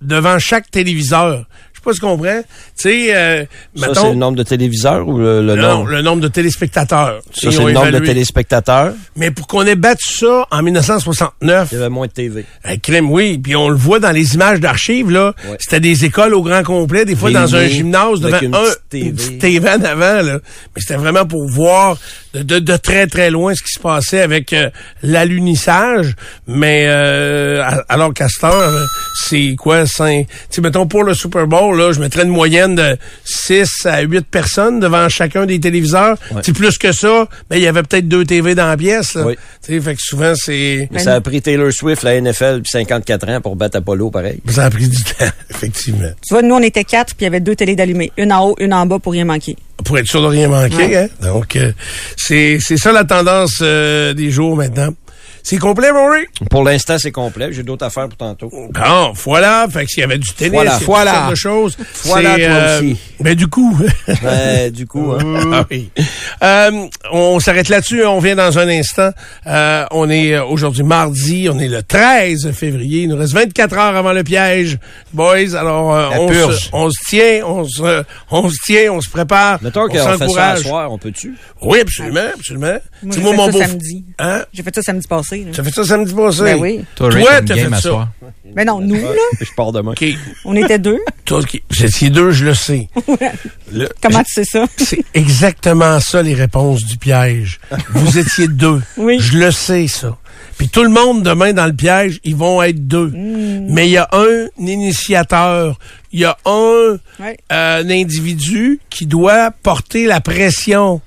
devant 0.00 0.38
chaque 0.38 0.70
téléviseur. 0.70 1.44
Pas 1.88 1.94
si 1.94 2.00
tu 2.00 2.04
comprends. 2.06 2.42
Tu 2.42 2.82
sais, 2.82 3.16
euh, 3.16 3.44
Ça, 3.74 3.94
c'est 3.94 4.08
le 4.10 4.14
nombre 4.14 4.36
de 4.36 4.42
téléviseurs 4.42 5.08
ou 5.08 5.16
le, 5.16 5.40
le 5.40 5.54
non, 5.54 5.68
nombre? 5.78 5.88
le 5.90 6.02
nombre 6.02 6.20
de 6.20 6.28
téléspectateurs. 6.28 7.22
Ça, 7.32 7.50
c'est 7.50 7.64
le 7.64 7.72
nombre 7.72 7.90
de 7.92 7.98
téléspectateurs? 8.00 8.92
Mais 9.16 9.30
pour 9.30 9.46
qu'on 9.46 9.64
ait 9.64 9.74
battu 9.74 10.12
ça 10.12 10.46
en 10.50 10.62
1969, 10.62 11.68
Il 11.72 11.74
y 11.74 11.80
avait 11.80 11.88
moins 11.88 12.06
de 12.06 12.12
TV. 12.12 12.44
un 12.64 12.76
crime, 12.76 13.10
oui, 13.10 13.38
puis 13.38 13.56
on 13.56 13.70
le 13.70 13.76
voit 13.76 14.00
dans 14.00 14.10
les 14.10 14.34
images 14.34 14.60
d'archives, 14.60 15.10
là. 15.10 15.32
Ouais. 15.48 15.56
C'était 15.60 15.80
des 15.80 16.04
écoles 16.04 16.34
au 16.34 16.42
grand 16.42 16.62
complet, 16.62 17.06
des 17.06 17.16
fois 17.16 17.30
dans 17.30 17.56
un 17.56 17.66
gymnase 17.66 18.20
devant 18.20 18.38
une 18.40 18.54
un, 18.54 18.58
petite 18.64 18.88
TV. 18.90 19.06
une 19.08 19.14
petite 19.16 19.38
TV 19.38 19.68
en 19.70 19.82
avant, 19.82 20.20
là. 20.20 20.34
Mais 20.74 20.80
c'était 20.82 20.96
vraiment 20.96 21.24
pour 21.24 21.48
voir 21.48 21.96
de, 22.34 22.42
de, 22.42 22.58
de 22.58 22.76
très, 22.76 23.06
très 23.06 23.30
loin 23.30 23.54
ce 23.54 23.62
qui 23.62 23.72
se 23.72 23.80
passait 23.80 24.20
avec 24.20 24.52
euh, 24.52 24.70
l'alunissage. 25.02 26.14
Mais 26.46 26.86
euh, 26.88 27.62
alors 27.88 28.12
qu'à 28.12 28.28
cette 28.28 28.44
heure, 28.44 28.54
euh, 28.54 28.84
c'est 29.26 29.54
quoi, 29.56 29.86
cinq... 29.86 30.26
Tu 30.28 30.34
sais, 30.50 30.60
mettons, 30.60 30.86
pour 30.86 31.04
le 31.04 31.14
Super 31.14 31.46
Bowl, 31.46 31.76
là, 31.78 31.92
je 31.92 32.00
mettrais 32.00 32.24
une 32.24 32.30
moyenne 32.30 32.74
de 32.74 32.96
6 33.24 33.86
à 33.86 34.00
8 34.00 34.26
personnes 34.26 34.80
devant 34.80 35.08
chacun 35.08 35.46
des 35.46 35.58
téléviseurs. 35.60 36.16
Ouais. 36.32 36.42
C'est 36.44 36.52
plus 36.52 36.78
que 36.78 36.92
ça, 36.92 37.28
mais 37.50 37.58
il 37.58 37.62
y 37.62 37.66
avait 37.66 37.82
peut-être 37.82 38.08
deux 38.08 38.24
TV 38.24 38.54
dans 38.54 38.68
la 38.68 38.76
pièce, 38.76 39.14
là. 39.14 39.24
Oui. 39.26 39.36
Tu 39.64 39.74
sais, 39.74 39.80
fait 39.80 39.94
que 39.94 40.02
souvent, 40.02 40.32
c'est... 40.34 40.88
Mais 40.90 40.98
ça 40.98 41.14
a 41.14 41.20
pris 41.20 41.40
Taylor 41.42 41.72
Swift, 41.72 42.02
la 42.02 42.20
NFL, 42.20 42.60
puis 42.62 42.70
54 42.70 43.28
ans 43.28 43.40
pour 43.40 43.56
battre 43.56 43.78
Apollo, 43.78 44.10
pareil. 44.10 44.40
Ça 44.48 44.66
a 44.66 44.70
pris 44.70 44.88
du 44.88 45.02
temps, 45.02 45.26
effectivement. 45.50 46.10
Tu 46.26 46.34
vois, 46.34 46.42
nous, 46.42 46.54
on 46.54 46.62
était 46.62 46.84
quatre, 46.84 47.14
puis 47.14 47.22
il 47.22 47.24
y 47.24 47.26
avait 47.28 47.40
deux 47.40 47.56
télés 47.56 47.76
d'allumées. 47.76 48.12
Une 48.16 48.32
en 48.32 48.48
haut, 48.48 48.56
une 48.58 48.74
en 48.74 48.86
bas 48.86 48.98
pour 48.98 49.12
rien 49.12 49.24
manquer. 49.24 49.56
Pour 49.84 49.96
être 49.98 50.06
sûr 50.06 50.20
de 50.22 50.26
rien 50.26 50.48
manquer, 50.48 50.76
Ouais. 50.76 50.96
hein? 50.96 51.08
Donc, 51.22 51.56
euh, 51.56 51.72
c'est 52.16 52.58
c'est 52.60 52.76
ça 52.76 52.92
la 52.92 53.04
tendance 53.04 53.58
euh, 53.62 54.12
des 54.12 54.30
jours 54.30 54.56
maintenant. 54.56 54.90
C'est 55.48 55.56
complet, 55.56 55.88
Rory? 55.88 56.26
Pour 56.50 56.62
l'instant, 56.62 56.96
c'est 56.98 57.10
complet. 57.10 57.48
J'ai 57.52 57.62
d'autres 57.62 57.86
affaires 57.86 58.06
pour 58.06 58.18
tantôt. 58.18 58.50
Bon, 58.50 59.12
voilà. 59.24 59.66
Fait 59.72 59.86
que 59.86 59.90
s'il 59.90 60.00
y 60.00 60.04
avait 60.04 60.18
du 60.18 60.28
tennis, 60.34 60.52
Voilà, 60.52 60.72
il 60.72 60.74
y 60.74 60.76
a 60.76 60.78
toutes 60.78 60.86
voilà. 60.86 61.14
sortes 61.14 61.30
de 61.30 61.34
choses. 61.36 61.76
Voilà, 62.04 62.34
toi 62.36 62.76
aussi. 62.80 63.00
Ben, 63.18 63.34
du 63.34 63.46
coup... 63.46 63.74
Ouais, 64.22 64.70
du 64.70 64.86
coup, 64.86 65.12
hein. 65.12 65.50
Ah 65.54 65.64
oui. 65.70 65.90
Euh, 66.42 66.86
on 67.12 67.40
s'arrête 67.40 67.70
là-dessus. 67.70 68.04
On 68.04 68.18
vient 68.18 68.36
dans 68.36 68.58
un 68.58 68.68
instant. 68.68 69.08
Euh, 69.46 69.86
on 69.90 70.10
est 70.10 70.34
euh, 70.34 70.44
aujourd'hui 70.44 70.82
mardi. 70.82 71.48
On 71.50 71.58
est 71.58 71.68
le 71.68 71.82
13 71.82 72.50
février. 72.52 73.04
Il 73.04 73.08
nous 73.08 73.16
reste 73.16 73.32
24 73.32 73.72
heures 73.78 73.96
avant 73.96 74.12
le 74.12 74.24
piège, 74.24 74.76
boys. 75.14 75.54
Alors, 75.56 75.94
euh, 75.96 76.08
on, 76.18 76.28
se, 76.30 76.68
on 76.74 76.90
se 76.90 76.98
tient, 77.08 77.40
on 77.46 77.64
se, 77.64 78.02
on 78.30 78.50
se 78.50 78.56
tient, 78.66 78.92
on 78.92 79.00
se 79.00 79.08
prépare. 79.08 79.62
Mettons 79.62 79.86
on 79.90 80.18
s'encourage. 80.18 80.66
on 80.70 80.98
peut-tu? 80.98 81.34
Oui, 81.62 81.80
absolument, 81.80 82.28
absolument. 82.34 82.76
Moi, 83.02 83.14
Tu 83.14 83.20
j'ai 83.22 83.32
vois, 83.34 83.46
fait 83.46 83.52
beau- 83.52 83.58
samedi. 83.62 84.04
Hein? 84.18 84.44
J'ai 84.52 84.62
fait 84.62 84.74
ça 84.74 84.82
samedi 84.82 85.06
passé. 85.08 85.37
Là. 85.44 85.50
Tu 85.52 85.60
as 85.60 85.64
fait 85.64 85.70
ça 85.74 85.84
samedi 85.84 86.14
passé? 86.14 86.42
Ben 86.42 86.58
oui. 86.60 86.84
Toi, 86.96 87.10
Toi, 87.10 87.42
t'as 87.46 87.54
fait 87.54 87.80
ça. 87.80 88.08
Mais 88.56 88.64
non, 88.64 88.80
nous, 88.80 88.94
là, 88.94 89.10
Je 89.40 89.50
pars 89.56 89.72
demain. 89.72 89.92
OK. 89.92 90.04
on 90.44 90.56
était 90.56 90.78
deux. 90.78 90.98
Toi, 91.24 91.40
OK. 91.40 91.60
Vous 91.70 91.84
étiez 91.84 92.10
deux, 92.10 92.30
je 92.30 92.44
le 92.46 92.54
sais. 92.54 92.88
Le- 93.72 93.88
Comment 94.02 94.22
tu 94.22 94.32
sais 94.32 94.44
ça? 94.44 94.64
C'est 94.76 95.04
exactement 95.14 96.00
ça, 96.00 96.22
les 96.22 96.34
réponses 96.34 96.84
du 96.84 96.96
piège. 96.96 97.60
Vous 97.90 98.18
étiez 98.20 98.48
deux. 98.48 98.80
Oui. 98.96 99.18
Je 99.20 99.38
le 99.38 99.50
sais, 99.50 99.86
ça. 99.86 100.16
Puis 100.56 100.68
tout 100.68 100.82
le 100.82 100.88
monde, 100.90 101.22
demain, 101.22 101.52
dans 101.52 101.66
le 101.66 101.72
piège, 101.72 102.18
ils 102.24 102.34
vont 102.34 102.62
être 102.62 102.88
deux. 102.88 103.12
Mais 103.14 103.86
il 103.86 103.92
y 103.92 103.96
a 103.98 104.08
un 104.12 104.46
initiateur. 104.58 105.78
Il 106.12 106.20
y 106.20 106.24
a 106.24 106.36
un, 106.46 106.96
Ouais. 107.20 107.36
euh, 107.52 107.82
un 107.84 107.90
individu 107.90 108.80
qui 108.90 109.06
doit 109.06 109.50
porter 109.62 110.06
la 110.06 110.20
pression 110.20 111.00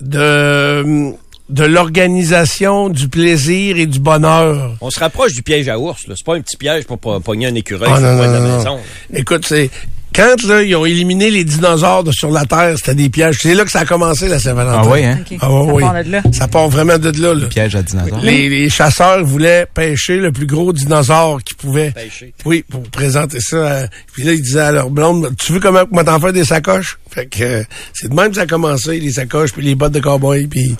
de, 0.00 1.12
de 1.52 1.64
l'organisation 1.64 2.88
du 2.88 3.08
plaisir 3.08 3.76
et 3.76 3.86
du 3.86 4.00
bonheur. 4.00 4.74
On 4.80 4.90
se 4.90 4.98
rapproche 4.98 5.32
du 5.34 5.42
piège 5.42 5.68
à 5.68 5.78
ours, 5.78 6.06
là. 6.08 6.14
C'est 6.16 6.24
pas 6.26 6.34
un 6.36 6.40
petit 6.40 6.56
piège 6.56 6.84
pour 6.84 6.98
po- 6.98 7.20
pogner 7.20 7.46
un 7.46 7.54
écureuil 7.54 7.88
Ah, 7.92 7.96
sur 7.98 8.06
non, 8.06 8.16
de 8.16 8.22
la 8.22 8.40
non, 8.40 8.56
maison. 8.58 8.64
non. 8.76 8.80
Écoute, 9.14 9.44
c'est 9.46 9.70
quand 10.14 10.42
là, 10.46 10.62
ils 10.62 10.76
ont 10.76 10.84
éliminé 10.84 11.30
les 11.30 11.42
dinosaures 11.42 12.04
de 12.04 12.12
sur 12.12 12.30
la 12.30 12.44
Terre, 12.44 12.74
c'était 12.76 12.94
des 12.94 13.08
pièges. 13.08 13.38
C'est 13.40 13.54
là 13.54 13.64
que 13.64 13.70
ça 13.70 13.80
a 13.80 13.84
commencé 13.86 14.28
la 14.28 14.38
Saint-Valentin. 14.38 14.82
Ah 14.84 14.90
oui, 14.92 15.04
hein? 15.04 15.18
Ah 15.40 15.50
ouais, 15.50 15.66
ça 15.66 15.72
oui. 15.72 15.82
part 15.82 16.04
de 16.04 16.10
là. 16.10 16.22
Ça 16.32 16.48
part 16.48 16.68
vraiment 16.68 16.98
de 16.98 17.10
là. 17.22 17.32
là. 17.34 17.46
Piège 17.46 17.76
à 17.76 17.82
dinosaures. 17.82 18.20
Les, 18.22 18.48
les 18.50 18.68
chasseurs 18.68 19.24
voulaient 19.24 19.66
pêcher 19.72 20.18
le 20.18 20.30
plus 20.30 20.44
gros 20.46 20.74
dinosaure 20.74 21.42
qu'ils 21.42 21.56
pouvaient. 21.56 21.92
Pêcher. 21.92 22.34
Oui, 22.44 22.62
pour 22.70 22.82
présenter 22.82 23.38
ça. 23.40 23.84
à- 23.84 23.86
puis 24.12 24.22
là, 24.24 24.32
ils 24.34 24.42
disaient 24.42 24.60
à 24.60 24.72
leur 24.72 24.90
blonde, 24.90 25.30
tu 25.38 25.52
veux 25.54 25.60
comment 25.60 25.84
moi 25.90 26.04
t'en 26.04 26.20
faire 26.20 26.34
des 26.34 26.44
sacoches? 26.44 26.98
Fait 27.10 27.24
que 27.26 27.42
euh, 27.42 27.62
c'est 27.94 28.08
de 28.10 28.14
même 28.14 28.28
que 28.30 28.36
ça 28.36 28.42
a 28.42 28.46
commencé, 28.46 28.98
les 29.00 29.12
sacoches, 29.12 29.52
puis 29.52 29.62
les 29.64 29.74
bottes 29.74 29.92
de 29.92 30.00
cowboy, 30.00 30.46
puis 30.46 30.76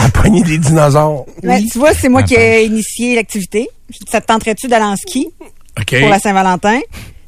à 0.04 0.08
pogner 0.10 0.42
des 0.42 0.58
dinosaures. 0.58 1.26
Ben, 1.42 1.62
tu 1.70 1.78
vois, 1.78 1.94
c'est 1.94 2.08
moi 2.08 2.20
Ah, 2.24 2.26
qui 2.26 2.34
ai 2.34 2.64
initié 2.64 3.14
l'activité. 3.14 3.68
J'ai 3.90 3.98
dit, 4.04 4.10
Ça 4.10 4.20
te 4.20 4.26
tenterait-tu 4.26 4.68
d'aller 4.68 4.84
en 4.84 4.96
ski 4.96 5.28
pour 5.74 6.08
la 6.08 6.18
Saint-Valentin? 6.18 6.80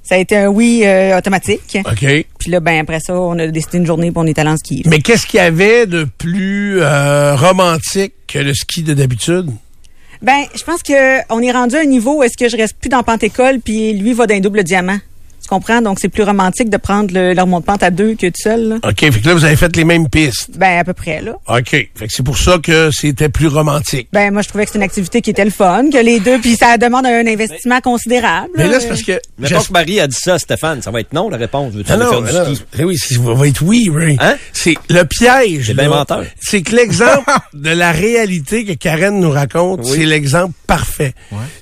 Ça 0.03 0.17
a 0.17 0.19
été 0.19 0.37
un 0.37 0.49
oui 0.49 0.83
euh, 0.85 1.17
automatique. 1.17 1.79
OK. 1.85 2.27
Puis 2.39 2.51
là, 2.51 2.59
ben 2.61 2.81
après 2.81 2.99
ça, 2.99 3.15
on 3.15 3.39
a 3.39 3.47
décidé 3.47 3.79
une 3.79 3.87
journée 3.87 4.11
pour 4.11 4.23
on 4.23 4.27
est 4.27 4.39
allé 4.39 4.51
en 4.51 4.57
ski. 4.57 4.83
Mais 4.87 4.99
qu'est-ce 4.99 5.27
qu'il 5.27 5.39
y 5.39 5.41
avait 5.41 5.87
de 5.87 6.05
plus 6.19 6.81
euh, 6.81 7.37
romantique 7.37 8.13
que 8.27 8.39
le 8.41 8.53
ski 8.53 8.83
de 8.83 8.95
d'habitude? 8.95 9.51
Ben, 10.21 10.43
je 10.55 10.63
pense 10.65 10.83
que 10.83 11.19
on 11.33 11.41
est 11.41 11.53
rendu 11.53 11.77
à 11.77 11.81
un 11.81 11.85
niveau 11.85 12.19
où 12.19 12.23
est-ce 12.25 12.37
que 12.37 12.49
je 12.49 12.57
reste 12.57 12.77
plus 12.81 12.89
dans 12.89 13.03
Pantécole 13.05 13.61
puis 13.61 13.93
lui 13.93 14.13
va 14.13 14.27
d'un 14.27 14.41
double 14.41 14.65
diamant. 14.65 14.99
Comprends? 15.53 15.83
Donc, 15.83 15.99
c'est 16.01 16.09
plus 16.09 16.23
romantique 16.23 16.71
de 16.71 16.79
prendre 16.79 17.13
le, 17.13 17.35
le 17.35 17.43
remonte-pente 17.43 17.83
à 17.83 17.91
deux 17.91 18.15
que 18.15 18.27
tout 18.29 18.33
seul. 18.43 18.69
Là. 18.69 18.77
OK, 18.89 19.01
fait 19.01 19.11
que 19.21 19.29
là, 19.29 19.35
vous 19.35 19.45
avez 19.45 19.57
fait 19.57 19.77
les 19.77 19.85
mêmes 19.85 20.09
pistes. 20.09 20.49
Ben, 20.57 20.79
à 20.79 20.85
peu 20.85 20.95
près, 20.95 21.21
là. 21.21 21.35
OK, 21.47 21.69
fait 21.71 21.89
que 21.95 22.09
c'est 22.09 22.23
pour 22.23 22.39
ça 22.39 22.57
que 22.63 22.89
c'était 22.91 23.29
plus 23.29 23.49
romantique. 23.49 24.09
Ben, 24.15 24.33
moi, 24.33 24.41
je 24.41 24.49
trouvais 24.49 24.65
que 24.65 24.71
c'est 24.73 24.79
une 24.79 24.83
activité 24.85 25.21
qui 25.21 25.29
était 25.29 25.45
le 25.45 25.51
fun, 25.51 25.91
que 25.93 26.03
les 26.03 26.21
deux, 26.21 26.39
puis 26.41 26.57
ça 26.57 26.79
demande 26.79 27.05
un 27.05 27.27
investissement 27.27 27.83
considérable. 27.83 28.49
Mais 28.57 28.67
là, 28.67 28.81
c'est 28.81 28.89
parce 28.89 29.03
que... 29.03 29.21
Mettons 29.39 29.61
que 29.61 29.73
Marie 29.73 30.01
a 30.01 30.07
dit 30.07 30.17
ça, 30.19 30.39
Stéphane, 30.39 30.81
ça 30.81 30.91
va 30.91 31.01
être 31.01 31.13
non, 31.13 31.29
la 31.29 31.37
réponse. 31.37 31.75
Veux-tu 31.75 31.93
Ah 31.93 31.99
faire 31.99 32.23
mais 32.23 32.31
du 32.31 32.35
non. 32.39 32.55
ski? 32.55 32.65
Eh 32.79 32.85
oui, 32.85 32.97
ça 32.97 33.15
va 33.21 33.47
être 33.47 33.61
oui, 33.61 33.91
Ray. 33.95 34.17
Hein? 34.21 34.37
C'est 34.55 34.77
le 34.89 35.05
piège. 35.05 35.67
C'est 35.67 35.75
bien 35.75 35.91
menteur. 35.91 36.25
C'est 36.41 36.63
que 36.63 36.75
l'exemple 36.75 37.31
de 37.53 37.71
la 37.71 37.93
réalité 37.93 38.65
que 38.65 38.73
Karen 38.73 39.21
nous 39.21 39.31
raconte, 39.31 39.81
Oui. 39.85 39.99
c'est 39.99 40.07
l'exemple 40.07 40.55
parfait. 40.67 41.13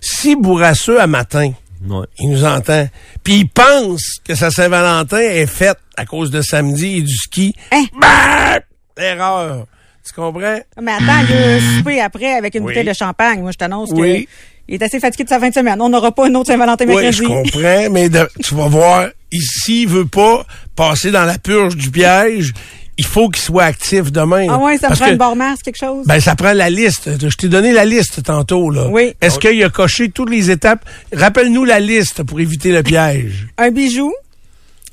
Si 0.00 0.36
Bourrasseux, 0.36 1.00
à 1.00 1.08
matin, 1.08 1.50
Ouais. 1.88 2.06
il 2.18 2.30
nous 2.30 2.44
entend, 2.44 2.88
puis 3.24 3.36
il 3.40 3.48
pense 3.48 4.18
que 4.24 4.34
sa 4.34 4.50
Saint-Valentin 4.50 5.18
est 5.18 5.46
faite 5.46 5.78
à 5.96 6.04
cause 6.04 6.30
de 6.30 6.42
samedi 6.42 6.98
et 6.98 7.02
du 7.02 7.14
ski, 7.16 7.54
Hein? 7.72 7.84
bah, 8.00 8.60
erreur. 9.02 9.66
Tu 10.06 10.12
comprends? 10.14 10.58
Mais 10.82 10.92
attends, 10.92 11.26
il 11.28 11.36
a 11.36 11.76
souper 11.78 12.00
après 12.00 12.32
avec 12.34 12.54
une 12.54 12.62
Oui. 12.64 12.68
bouteille 12.72 12.86
de 12.88 12.92
champagne. 12.94 13.40
Moi, 13.42 13.52
je 13.52 13.58
t'annonce 13.58 13.90
Oui. 13.92 14.24
que 14.26 14.30
il 14.68 14.74
est 14.74 14.82
assez 14.84 15.00
fatigué 15.00 15.24
de 15.24 15.28
sa 15.28 15.38
fin 15.40 15.48
de 15.48 15.54
semaine. 15.54 15.80
On 15.80 15.88
n'aura 15.88 16.12
pas 16.12 16.26
une 16.28 16.36
autre 16.36 16.46
Saint-Valentin 16.48 16.84
Oui, 16.86 16.94
mercredi. 16.96 17.16
je 17.16 17.22
comprends, 17.24 17.90
mais 17.90 18.08
de- 18.08 18.28
tu 18.42 18.54
vas 18.54 18.68
voir, 18.68 19.08
ici, 19.32 19.82
il 19.82 19.88
veut 19.88 20.06
pas 20.06 20.44
passer 20.76 21.10
dans 21.10 21.24
la 21.24 21.38
purge 21.38 21.76
du 21.76 21.90
piège, 21.90 22.52
il 23.00 23.06
faut 23.06 23.30
qu'il 23.30 23.42
soit 23.42 23.64
actif 23.64 24.12
demain. 24.12 24.46
Ah 24.50 24.58
ouais, 24.58 24.76
ça 24.76 24.90
prend 24.90 25.06
que- 25.06 25.10
une 25.12 25.16
barre 25.16 25.34
masse, 25.34 25.62
quelque 25.62 25.78
chose? 25.78 26.04
Ben, 26.06 26.20
ça 26.20 26.36
prend 26.36 26.52
la 26.52 26.68
liste. 26.68 27.08
Je 27.18 27.34
t'ai 27.34 27.48
donné 27.48 27.72
la 27.72 27.86
liste 27.86 28.22
tantôt, 28.22 28.68
là. 28.70 28.88
Oui. 28.88 29.14
Est-ce 29.22 29.38
qu'il 29.38 29.64
a 29.64 29.70
coché 29.70 30.10
toutes 30.10 30.28
les 30.28 30.50
étapes? 30.50 30.84
Rappelle-nous 31.14 31.64
la 31.64 31.80
liste 31.80 32.22
pour 32.24 32.38
éviter 32.40 32.72
le 32.72 32.82
piège. 32.82 33.48
un 33.56 33.70
bijou, 33.70 34.12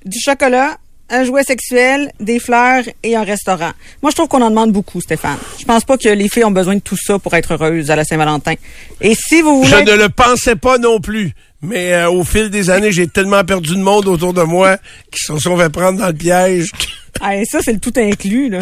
du 0.05 0.17
chocolat, 0.21 0.77
un 1.09 1.25
jouet 1.25 1.43
sexuel, 1.43 2.11
des 2.21 2.39
fleurs 2.39 2.83
et 3.03 3.17
un 3.17 3.23
restaurant. 3.23 3.71
Moi, 4.01 4.11
je 4.11 4.15
trouve 4.15 4.29
qu'on 4.29 4.41
en 4.41 4.49
demande 4.49 4.71
beaucoup, 4.71 5.01
Stéphane. 5.01 5.37
Je 5.59 5.65
pense 5.65 5.83
pas 5.83 5.97
que 5.97 6.07
les 6.07 6.29
filles 6.29 6.45
ont 6.45 6.51
besoin 6.51 6.75
de 6.75 6.79
tout 6.81 6.97
ça 6.97 7.19
pour 7.19 7.33
être 7.33 7.53
heureuses 7.53 7.91
à 7.91 7.97
la 7.97 8.05
Saint-Valentin. 8.05 8.53
Et 9.01 9.15
si 9.15 9.41
vous 9.41 9.63
voulez... 9.63 9.69
Je 9.85 9.91
ne 9.91 9.97
le 9.97 10.07
pensais 10.09 10.55
pas 10.55 10.77
non 10.77 10.99
plus. 11.01 11.33
Mais 11.61 11.93
euh, 11.93 12.09
au 12.09 12.23
fil 12.23 12.49
des 12.49 12.69
années, 12.69 12.91
j'ai 12.91 13.07
tellement 13.07 13.43
perdu 13.43 13.75
de 13.75 13.81
monde 13.81 14.07
autour 14.07 14.33
de 14.33 14.43
moi 14.43 14.77
qui 15.11 15.19
se 15.19 15.37
sont 15.37 15.57
fait 15.57 15.69
prendre 15.69 15.99
dans 15.99 16.07
le 16.07 16.13
piège. 16.13 16.69
Ah, 17.19 17.35
et 17.35 17.45
ça, 17.45 17.61
c'est 17.63 17.73
le 17.73 17.79
tout 17.79 17.93
inclus, 17.97 18.47
là. 18.47 18.59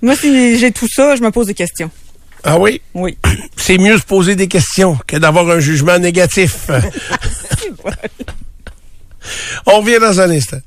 Moi, 0.00 0.14
si 0.14 0.56
j'ai 0.60 0.70
tout 0.70 0.86
ça, 0.88 1.16
je 1.16 1.22
me 1.22 1.32
pose 1.32 1.48
des 1.48 1.54
questions. 1.54 1.90
Ah 2.44 2.56
oui? 2.56 2.80
Oui. 2.94 3.18
C'est 3.56 3.78
mieux 3.78 3.98
se 3.98 4.04
poser 4.04 4.36
des 4.36 4.46
questions 4.46 4.96
que 5.08 5.16
d'avoir 5.16 5.50
un 5.50 5.58
jugement 5.58 5.98
négatif. 5.98 6.68
On 9.66 9.80
revient 9.80 9.98
dans 10.00 10.20
un 10.20 10.30
instant. 10.30 10.58